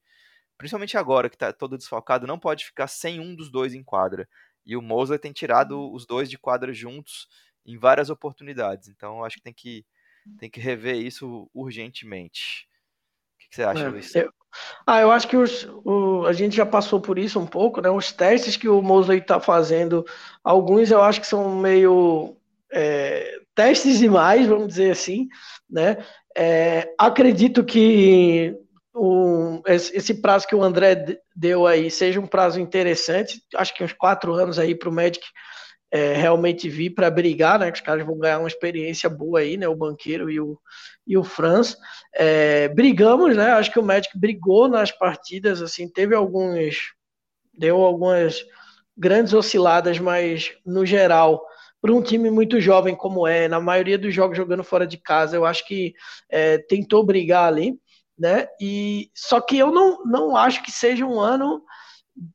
principalmente 0.58 0.96
agora 0.96 1.28
que 1.28 1.36
está 1.36 1.52
todo 1.52 1.78
desfalcado, 1.78 2.26
não 2.26 2.38
pode 2.38 2.64
ficar 2.64 2.86
sem 2.86 3.20
um 3.20 3.34
dos 3.34 3.50
dois 3.50 3.74
em 3.74 3.82
quadra. 3.82 4.28
E 4.64 4.76
o 4.76 4.82
Mosley 4.82 5.18
tem 5.18 5.32
tirado 5.32 5.78
uhum. 5.78 5.92
os 5.92 6.06
dois 6.06 6.30
de 6.30 6.38
quadra 6.38 6.72
juntos 6.72 7.28
em 7.64 7.78
várias 7.78 8.10
oportunidades. 8.10 8.88
Então 8.88 9.24
acho 9.24 9.36
que 9.36 9.42
tem 9.42 9.54
que, 9.54 9.84
tem 10.38 10.50
que 10.50 10.60
rever 10.60 10.96
isso 10.96 11.50
urgentemente. 11.54 12.68
O 13.52 13.54
que, 13.54 13.56
você 13.56 13.62
acha, 13.64 13.84
é, 13.84 13.88
Luiz? 13.88 14.14
Eu, 14.14 14.30
ah, 14.86 15.00
eu 15.00 15.10
acho 15.10 15.28
que 15.28 15.36
os, 15.36 15.68
o, 15.84 16.24
a 16.26 16.32
gente 16.32 16.56
já 16.56 16.64
passou 16.64 17.00
por 17.00 17.18
isso 17.18 17.38
um 17.38 17.46
pouco, 17.46 17.82
né? 17.82 17.90
Os 17.90 18.10
testes 18.10 18.56
que 18.56 18.68
o 18.68 18.80
Mosley 18.80 19.18
está 19.18 19.38
fazendo, 19.38 20.04
alguns 20.42 20.90
eu 20.90 21.02
acho 21.02 21.20
que 21.20 21.26
são 21.26 21.56
meio 21.56 22.34
é, 22.72 23.40
testes 23.54 23.98
demais, 23.98 24.46
vamos 24.46 24.68
dizer 24.68 24.90
assim, 24.90 25.28
né? 25.68 25.98
É, 26.34 26.94
acredito 26.98 27.62
que 27.62 28.56
o, 28.94 29.62
esse 29.66 30.14
prazo 30.14 30.46
que 30.46 30.54
o 30.54 30.62
André 30.62 31.18
deu 31.36 31.66
aí 31.66 31.90
seja 31.90 32.18
um 32.18 32.26
prazo 32.26 32.58
interessante, 32.58 33.42
acho 33.54 33.74
que 33.74 33.84
uns 33.84 33.92
quatro 33.92 34.32
anos 34.32 34.58
aí 34.58 34.74
para 34.74 34.88
o 34.88 34.92
Magic 34.92 35.22
é, 35.92 36.14
realmente 36.14 36.70
vir 36.70 36.90
para 36.90 37.10
brigar, 37.10 37.58
né? 37.58 37.70
Que 37.70 37.76
os 37.78 37.84
caras 37.84 38.06
vão 38.06 38.18
ganhar 38.18 38.38
uma 38.38 38.48
experiência 38.48 39.10
boa 39.10 39.40
aí, 39.40 39.58
né? 39.58 39.68
O 39.68 39.76
banqueiro 39.76 40.30
e 40.30 40.40
o, 40.40 40.58
e 41.06 41.18
o 41.18 41.22
Franz. 41.22 41.76
É, 42.14 42.68
brigamos, 42.68 43.36
né? 43.36 43.50
Acho 43.52 43.70
que 43.70 43.78
o 43.78 43.84
Magic 43.84 44.18
brigou 44.18 44.68
nas 44.68 44.90
partidas, 44.90 45.60
assim, 45.60 45.86
teve 45.86 46.14
alguns. 46.14 46.94
deu 47.52 47.76
algumas 47.82 48.42
grandes 48.96 49.34
osciladas, 49.34 49.98
mas 49.98 50.52
no 50.64 50.86
geral 50.86 51.44
para 51.82 51.92
um 51.92 52.00
time 52.00 52.30
muito 52.30 52.60
jovem 52.60 52.94
como 52.94 53.26
é, 53.26 53.48
na 53.48 53.60
maioria 53.60 53.98
dos 53.98 54.14
jogos 54.14 54.36
jogando 54.36 54.62
fora 54.62 54.86
de 54.86 54.96
casa, 54.96 55.34
eu 55.34 55.44
acho 55.44 55.66
que 55.66 55.92
é, 56.30 56.56
tentou 56.56 57.04
brigar 57.04 57.48
ali, 57.48 57.76
né? 58.16 58.46
E 58.60 59.10
só 59.12 59.40
que 59.40 59.58
eu 59.58 59.72
não, 59.72 60.04
não 60.04 60.36
acho 60.36 60.62
que 60.62 60.70
seja 60.70 61.04
um 61.04 61.18
ano 61.18 61.60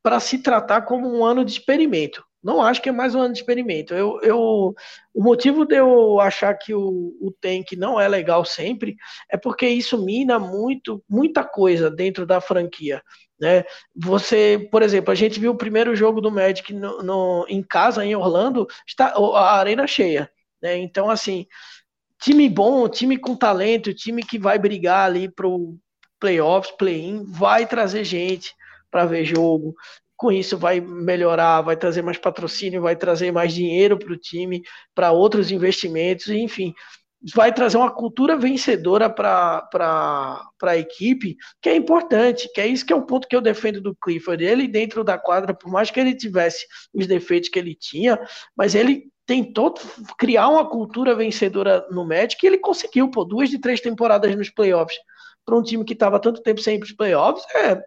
para 0.04 0.20
se 0.20 0.40
tratar 0.40 0.82
como 0.82 1.08
um 1.08 1.24
ano 1.24 1.46
de 1.46 1.52
experimento. 1.52 2.27
Não 2.48 2.62
acho 2.62 2.82
que 2.82 2.88
é 2.88 2.94
mais 2.94 3.14
um 3.14 3.20
ano 3.20 3.34
de 3.34 3.42
experimento. 3.42 3.94
Eu, 3.94 4.22
eu, 4.22 4.74
o 5.14 5.22
motivo 5.22 5.66
de 5.66 5.76
eu 5.76 6.18
achar 6.22 6.54
que 6.54 6.74
o, 6.74 7.14
o 7.20 7.30
tank 7.42 7.74
não 7.76 8.00
é 8.00 8.08
legal 8.08 8.46
sempre 8.46 8.96
é 9.30 9.36
porque 9.36 9.68
isso 9.68 10.02
mina 10.02 10.40
muito, 10.40 11.04
muita 11.10 11.44
coisa 11.44 11.92
dentro 11.92 12.26
da 12.26 12.40
franquia. 12.40 13.04
Né? 13.38 13.66
Você, 13.94 14.66
por 14.72 14.82
exemplo, 14.82 15.12
a 15.12 15.16
gente 15.16 15.42
viu 15.42 15.52
o 15.52 15.58
primeiro 15.58 15.94
jogo 15.94 16.22
do 16.22 16.32
Magic 16.32 16.74
no, 16.74 17.04
no 17.04 17.46
em 17.50 17.62
casa, 17.62 18.06
em 18.06 18.16
Orlando, 18.16 18.66
está 18.88 19.08
a 19.08 19.58
arena 19.58 19.86
cheia. 19.86 20.32
Né? 20.62 20.78
Então, 20.78 21.10
assim, 21.10 21.46
time 22.18 22.48
bom, 22.48 22.88
time 22.88 23.18
com 23.18 23.36
talento, 23.36 23.94
time 23.94 24.24
que 24.24 24.40
vai 24.40 24.58
brigar 24.58 25.06
ali 25.06 25.30
pro 25.30 25.78
playoffs, 26.18 26.74
play-in, 26.78 27.26
vai 27.26 27.68
trazer 27.68 28.06
gente 28.06 28.56
para 28.90 29.06
ver 29.06 29.26
jogo 29.26 29.76
com 30.18 30.32
isso 30.32 30.58
vai 30.58 30.82
melhorar, 30.82 31.62
vai 31.62 31.78
trazer 31.78 32.02
mais 32.02 32.18
patrocínio, 32.18 32.82
vai 32.82 32.96
trazer 32.96 33.32
mais 33.32 33.54
dinheiro 33.54 33.98
para 33.98 34.12
o 34.12 34.18
time, 34.18 34.64
para 34.94 35.12
outros 35.12 35.52
investimentos, 35.52 36.28
enfim, 36.30 36.74
vai 37.34 37.54
trazer 37.54 37.78
uma 37.78 37.92
cultura 37.92 38.36
vencedora 38.36 39.10
para 39.10 39.70
a 40.62 40.78
equipe, 40.78 41.38
que 41.62 41.70
é 41.70 41.76
importante, 41.76 42.50
que 42.54 42.62
é 42.62 42.68
isso 42.68 42.86
que 42.86 42.94
é 42.94 42.96
o 42.96 43.06
ponto 43.06 43.28
que 43.28 43.36
eu 43.36 43.42
defendo 43.42 43.80
do 43.80 43.96
Clifford. 43.96 44.44
Ele 44.44 44.68
dentro 44.68 45.04
da 45.04 45.18
quadra, 45.18 45.54
por 45.54 45.72
mais 45.72 45.92
que 45.92 46.00
ele 46.00 46.16
tivesse 46.16 46.66
os 46.94 47.08
defeitos 47.08 47.50
que 47.50 47.60
ele 47.60 47.76
tinha, 47.76 48.20
mas 48.56 48.76
ele 48.76 49.12
tentou 49.26 49.74
criar 50.18 50.48
uma 50.48 50.68
cultura 50.68 51.14
vencedora 51.14 51.86
no 51.92 52.08
Magic 52.08 52.44
e 52.44 52.48
ele 52.48 52.58
conseguiu, 52.58 53.12
pô, 53.12 53.24
duas 53.24 53.50
de 53.50 53.60
três 53.60 53.82
temporadas 53.82 54.36
nos 54.36 54.50
playoffs 54.50 54.98
para 55.46 55.58
um 55.58 55.64
time 55.64 55.84
que 55.86 55.94
estava 55.94 56.20
tanto 56.20 56.42
tempo 56.42 56.62
sem 56.62 56.76
ir 56.76 56.80
para 56.80 56.88
os 56.88 56.94
playoffs, 56.94 57.46
é, 57.56 57.82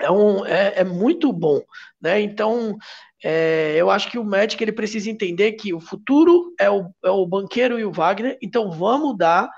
é, 0.00 0.06
é, 0.46 0.80
é 0.80 0.84
muito 0.84 1.32
bom, 1.32 1.62
né? 2.00 2.20
Então, 2.20 2.76
é, 3.22 3.74
eu 3.76 3.90
acho 3.90 4.10
que 4.10 4.18
o 4.18 4.24
Magic 4.24 4.62
ele 4.62 4.72
precisa 4.72 5.10
entender 5.10 5.52
que 5.52 5.74
o 5.74 5.80
futuro 5.80 6.54
é 6.58 6.70
o, 6.70 6.90
é 7.04 7.10
o 7.10 7.26
banqueiro 7.26 7.78
e 7.78 7.84
o 7.84 7.92
Wagner, 7.92 8.38
então 8.40 8.70
vamos 8.70 9.16
dar 9.16 9.50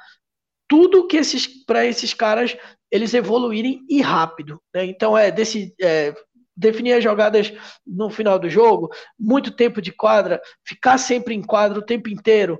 tudo 0.68 1.06
que 1.06 1.16
esses 1.16 1.46
para 1.64 1.84
esses 1.84 2.14
caras 2.14 2.56
eles 2.90 3.14
evoluírem 3.14 3.84
e 3.88 4.00
rápido, 4.00 4.60
né? 4.74 4.84
Então 4.84 5.16
é 5.16 5.30
desse 5.30 5.74
é, 5.80 6.14
definir 6.56 6.92
as 6.92 7.02
jogadas 7.04 7.52
no 7.86 8.10
final 8.10 8.38
do 8.38 8.48
jogo, 8.48 8.90
muito 9.18 9.50
tempo 9.50 9.80
de 9.80 9.92
quadra, 9.92 10.40
ficar 10.64 10.98
sempre 10.98 11.34
em 11.34 11.42
quadra 11.42 11.78
o 11.78 11.84
tempo 11.84 12.08
inteiro. 12.08 12.58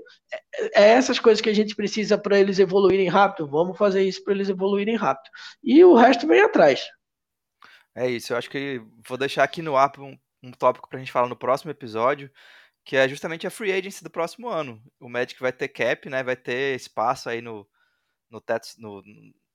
É, 0.73 0.83
é 0.83 0.89
essas 0.89 1.19
coisas 1.19 1.41
que 1.41 1.49
a 1.49 1.53
gente 1.53 1.75
precisa 1.75 2.17
para 2.17 2.39
eles 2.39 2.59
evoluírem 2.59 3.07
rápido. 3.07 3.47
Vamos 3.47 3.77
fazer 3.77 4.03
isso 4.03 4.23
para 4.23 4.33
eles 4.33 4.49
evoluírem 4.49 4.95
rápido. 4.95 5.29
E 5.63 5.83
o 5.83 5.95
resto 5.95 6.27
vem 6.27 6.41
atrás. 6.41 6.81
É 7.95 8.09
isso, 8.09 8.33
eu 8.33 8.37
acho 8.37 8.49
que 8.49 8.81
vou 9.07 9.17
deixar 9.17 9.43
aqui 9.43 9.61
no 9.61 9.75
ar 9.75 9.91
um, 9.99 10.17
um 10.41 10.51
tópico 10.51 10.89
pra 10.89 10.99
gente 10.99 11.11
falar 11.11 11.27
no 11.27 11.35
próximo 11.35 11.71
episódio, 11.71 12.31
que 12.85 12.95
é 12.95 13.07
justamente 13.07 13.45
a 13.45 13.51
free 13.51 13.71
agency 13.71 14.03
do 14.03 14.09
próximo 14.09 14.49
ano. 14.49 14.81
O 14.99 15.09
Magic 15.09 15.39
vai 15.39 15.51
ter 15.51 15.67
cap, 15.67 16.09
né? 16.09 16.23
Vai 16.23 16.35
ter 16.35 16.75
espaço 16.75 17.29
aí 17.29 17.41
no, 17.41 17.67
no 18.29 18.39
teto, 18.39 18.67
no, 18.77 19.03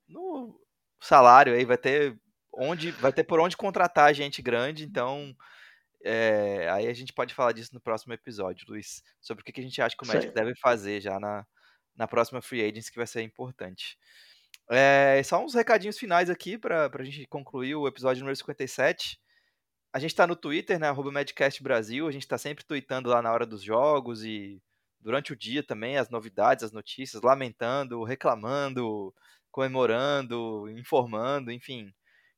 no 0.08 0.60
salário 1.00 1.54
aí, 1.54 1.64
vai 1.64 1.78
ter 1.78 2.18
onde, 2.52 2.90
vai 2.92 3.12
ter 3.12 3.24
por 3.24 3.40
onde 3.40 3.56
contratar 3.56 4.14
gente 4.14 4.42
grande, 4.42 4.84
então 4.84 5.34
é, 6.04 6.68
aí 6.70 6.86
a 6.86 6.94
gente 6.94 7.12
pode 7.12 7.34
falar 7.34 7.52
disso 7.52 7.74
no 7.74 7.80
próximo 7.80 8.12
episódio, 8.12 8.66
Luiz, 8.68 9.02
sobre 9.20 9.42
o 9.42 9.44
que 9.44 9.60
a 9.60 9.64
gente 9.64 9.80
acha 9.80 9.96
que 9.96 10.04
o 10.04 10.06
Magic 10.06 10.28
Sim. 10.28 10.34
deve 10.34 10.54
fazer 10.56 11.00
já 11.00 11.18
na, 11.18 11.44
na 11.96 12.06
próxima 12.06 12.40
free 12.40 12.62
agency, 12.62 12.90
que 12.90 12.98
vai 12.98 13.06
ser 13.06 13.22
importante. 13.22 13.98
É, 14.70 15.22
só 15.22 15.42
uns 15.44 15.54
recadinhos 15.54 15.98
finais 15.98 16.28
aqui 16.28 16.58
para 16.58 16.90
a 16.92 17.04
gente 17.04 17.26
concluir 17.26 17.74
o 17.76 17.86
episódio 17.86 18.20
número 18.20 18.36
57. 18.36 19.18
A 19.92 19.98
gente 19.98 20.10
está 20.10 20.26
no 20.26 20.36
Twitter, 20.36 20.78
né? 20.78 20.88
Arroba. 20.88 21.10
A 21.10 21.20
gente 21.20 22.16
está 22.18 22.38
sempre 22.38 22.64
tweetando 22.64 23.08
lá 23.08 23.22
na 23.22 23.32
hora 23.32 23.46
dos 23.46 23.62
jogos 23.62 24.24
e 24.24 24.60
durante 25.00 25.32
o 25.32 25.36
dia 25.36 25.62
também 25.62 25.96
as 25.98 26.10
novidades, 26.10 26.64
as 26.64 26.72
notícias, 26.72 27.22
lamentando, 27.22 28.02
reclamando, 28.02 29.14
comemorando, 29.50 30.68
informando, 30.70 31.52
enfim. 31.52 31.92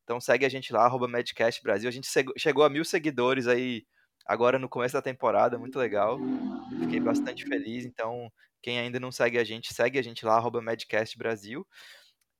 Então 0.04 0.20
segue 0.20 0.44
a 0.44 0.48
gente 0.48 0.72
lá, 0.72 0.84
arroba. 0.84 1.06
A 1.06 1.90
gente 1.90 2.08
chegou 2.36 2.64
a 2.64 2.70
mil 2.70 2.84
seguidores 2.84 3.46
aí 3.46 3.86
agora 4.26 4.58
no 4.58 4.68
começo 4.68 4.92
da 4.94 5.02
temporada, 5.02 5.58
muito 5.58 5.78
legal. 5.78 6.18
Fiquei 6.80 7.00
bastante 7.00 7.44
feliz. 7.46 7.84
Então, 7.86 8.30
quem 8.62 8.78
ainda 8.78 9.00
não 9.00 9.10
segue 9.10 9.38
a 9.38 9.44
gente, 9.44 9.72
segue 9.72 9.98
a 9.98 10.02
gente 10.02 10.24
lá, 10.26 10.36
arroba. 10.36 10.60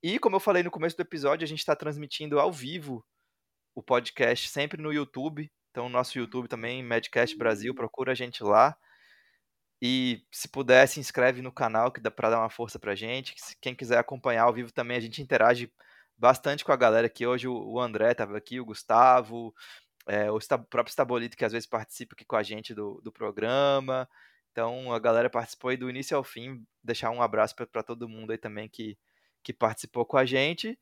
E 0.02 0.18
como 0.18 0.36
eu 0.36 0.40
falei 0.40 0.62
no 0.62 0.70
começo 0.70 0.96
do 0.96 1.00
episódio, 1.00 1.44
a 1.44 1.48
gente 1.48 1.58
está 1.58 1.74
transmitindo 1.74 2.38
ao 2.38 2.52
vivo 2.52 3.04
o 3.74 3.82
podcast 3.82 4.48
sempre 4.48 4.80
no 4.80 4.92
YouTube. 4.92 5.50
Então, 5.70 5.88
nosso 5.88 6.18
YouTube 6.18 6.48
também, 6.48 6.82
Madcast 6.84 7.36
Brasil, 7.36 7.74
procura 7.74 8.12
a 8.12 8.14
gente 8.14 8.42
lá. 8.44 8.76
E 9.82 10.24
se 10.32 10.48
puder, 10.48 10.86
se 10.86 11.00
inscreve 11.00 11.42
no 11.42 11.52
canal, 11.52 11.90
que 11.90 12.00
dá 12.00 12.10
para 12.10 12.30
dar 12.30 12.38
uma 12.40 12.50
força 12.50 12.78
pra 12.78 12.94
gente. 12.94 13.34
Quem 13.60 13.74
quiser 13.74 13.98
acompanhar 13.98 14.44
ao 14.44 14.52
vivo 14.52 14.72
também, 14.72 14.96
a 14.96 15.00
gente 15.00 15.20
interage 15.20 15.72
bastante 16.16 16.64
com 16.64 16.72
a 16.72 16.76
galera 16.76 17.06
aqui. 17.08 17.26
Hoje 17.26 17.48
o 17.48 17.80
André 17.80 18.12
estava 18.12 18.36
aqui, 18.36 18.60
o 18.60 18.64
Gustavo, 18.64 19.52
é, 20.06 20.30
o 20.30 20.38
próprio 20.70 20.92
Stabolito, 20.92 21.36
que 21.36 21.44
às 21.44 21.52
vezes 21.52 21.68
participa 21.68 22.14
aqui 22.14 22.24
com 22.24 22.36
a 22.36 22.42
gente 22.42 22.72
do, 22.72 23.00
do 23.02 23.12
programa. 23.12 24.08
Então, 24.52 24.92
a 24.92 24.98
galera 25.00 25.30
participou 25.30 25.70
aí 25.70 25.76
do 25.76 25.90
início 25.90 26.16
ao 26.16 26.24
fim. 26.24 26.64
Deixar 26.84 27.10
um 27.10 27.22
abraço 27.22 27.54
para 27.54 27.82
todo 27.82 28.08
mundo 28.08 28.30
aí 28.32 28.38
também 28.38 28.68
que 28.68 28.96
que 29.42 29.52
participou 29.52 30.04
com 30.04 30.16
a 30.16 30.24
gente. 30.24 30.78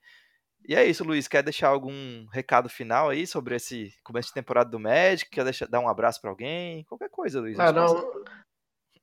E 0.68 0.74
é 0.74 0.84
isso, 0.84 1.04
Luiz. 1.04 1.28
Quer 1.28 1.42
deixar 1.42 1.68
algum 1.68 2.26
recado 2.32 2.68
final 2.68 3.08
aí 3.08 3.26
sobre 3.26 3.54
esse 3.54 3.94
começo 4.02 4.28
de 4.28 4.34
temporada 4.34 4.68
do 4.68 4.80
Magic? 4.80 5.30
Quer 5.30 5.44
deixar, 5.44 5.66
dar 5.68 5.80
um 5.80 5.88
abraço 5.88 6.20
para 6.20 6.30
alguém? 6.30 6.84
Qualquer 6.84 7.08
coisa, 7.08 7.40
Luiz. 7.40 7.58
Ah, 7.58 7.70
não, 7.70 8.12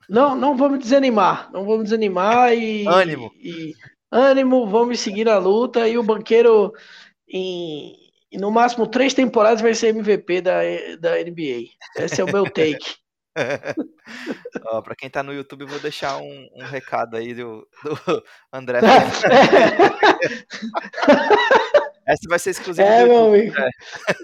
não, 0.10 0.36
não 0.36 0.58
vamos 0.58 0.80
desanimar. 0.80 1.49
Não 1.51 1.66
vamos 1.66 1.86
desanimar 1.86 2.54
e. 2.54 2.86
Ânimo. 2.88 3.32
E, 3.36 3.74
ânimo, 4.12 4.68
vamos 4.68 4.99
seguir 4.99 5.30
a 5.30 5.38
luta. 5.38 5.88
E 5.88 5.97
o 5.97 6.04
banqueiro, 6.04 6.74
em, 7.30 7.95
no 8.34 8.51
máximo 8.51 8.86
três 8.86 9.14
temporadas, 9.14 9.62
vai 9.62 9.74
ser 9.74 9.95
MVP 9.95 10.41
da, 10.41 10.60
da 10.99 11.16
NBA. 11.24 11.70
Esse 11.97 12.20
é 12.20 12.24
o 12.24 12.32
meu 12.32 12.43
take. 12.51 13.03
Ó, 14.66 14.82
pra 14.82 14.96
quem 14.96 15.10
tá 15.10 15.24
no 15.24 15.34
YouTube, 15.34 15.66
vou 15.66 15.80
deixar 15.80 16.18
um, 16.18 16.50
um 16.54 16.64
recado 16.64 17.18
aí 17.18 17.34
do, 17.34 17.68
do 17.84 18.24
André. 18.54 18.80
Essa 22.06 22.28
vai 22.28 22.38
ser 22.38 22.52
exclusiva 22.52 22.88
é, 22.88 23.06
do 23.06 23.12
YouTube. 23.12 23.32
Meu 23.32 23.34
amigo. 23.34 23.56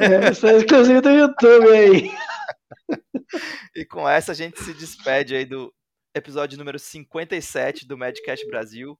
É. 0.01 0.27
Essa 0.27 0.49
é 0.51 0.57
exclusiva 0.57 1.01
do 1.01 1.09
YouTube 1.09 1.69
aí. 1.69 2.11
E 3.75 3.85
com 3.85 4.09
essa 4.09 4.31
a 4.31 4.35
gente 4.35 4.59
se 4.63 4.73
despede 4.73 5.35
aí 5.35 5.45
do 5.45 5.71
episódio 6.15 6.57
número 6.57 6.79
57 6.79 7.87
do 7.87 7.95
Madcast 7.95 8.45
Brasil. 8.47 8.99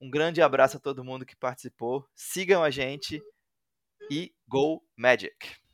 Um 0.00 0.10
grande 0.10 0.40
abraço 0.40 0.78
a 0.78 0.80
todo 0.80 1.04
mundo 1.04 1.26
que 1.26 1.36
participou. 1.36 2.06
Sigam 2.14 2.64
a 2.64 2.70
gente 2.70 3.22
e 4.10 4.32
Go 4.48 4.82
Magic! 4.96 5.65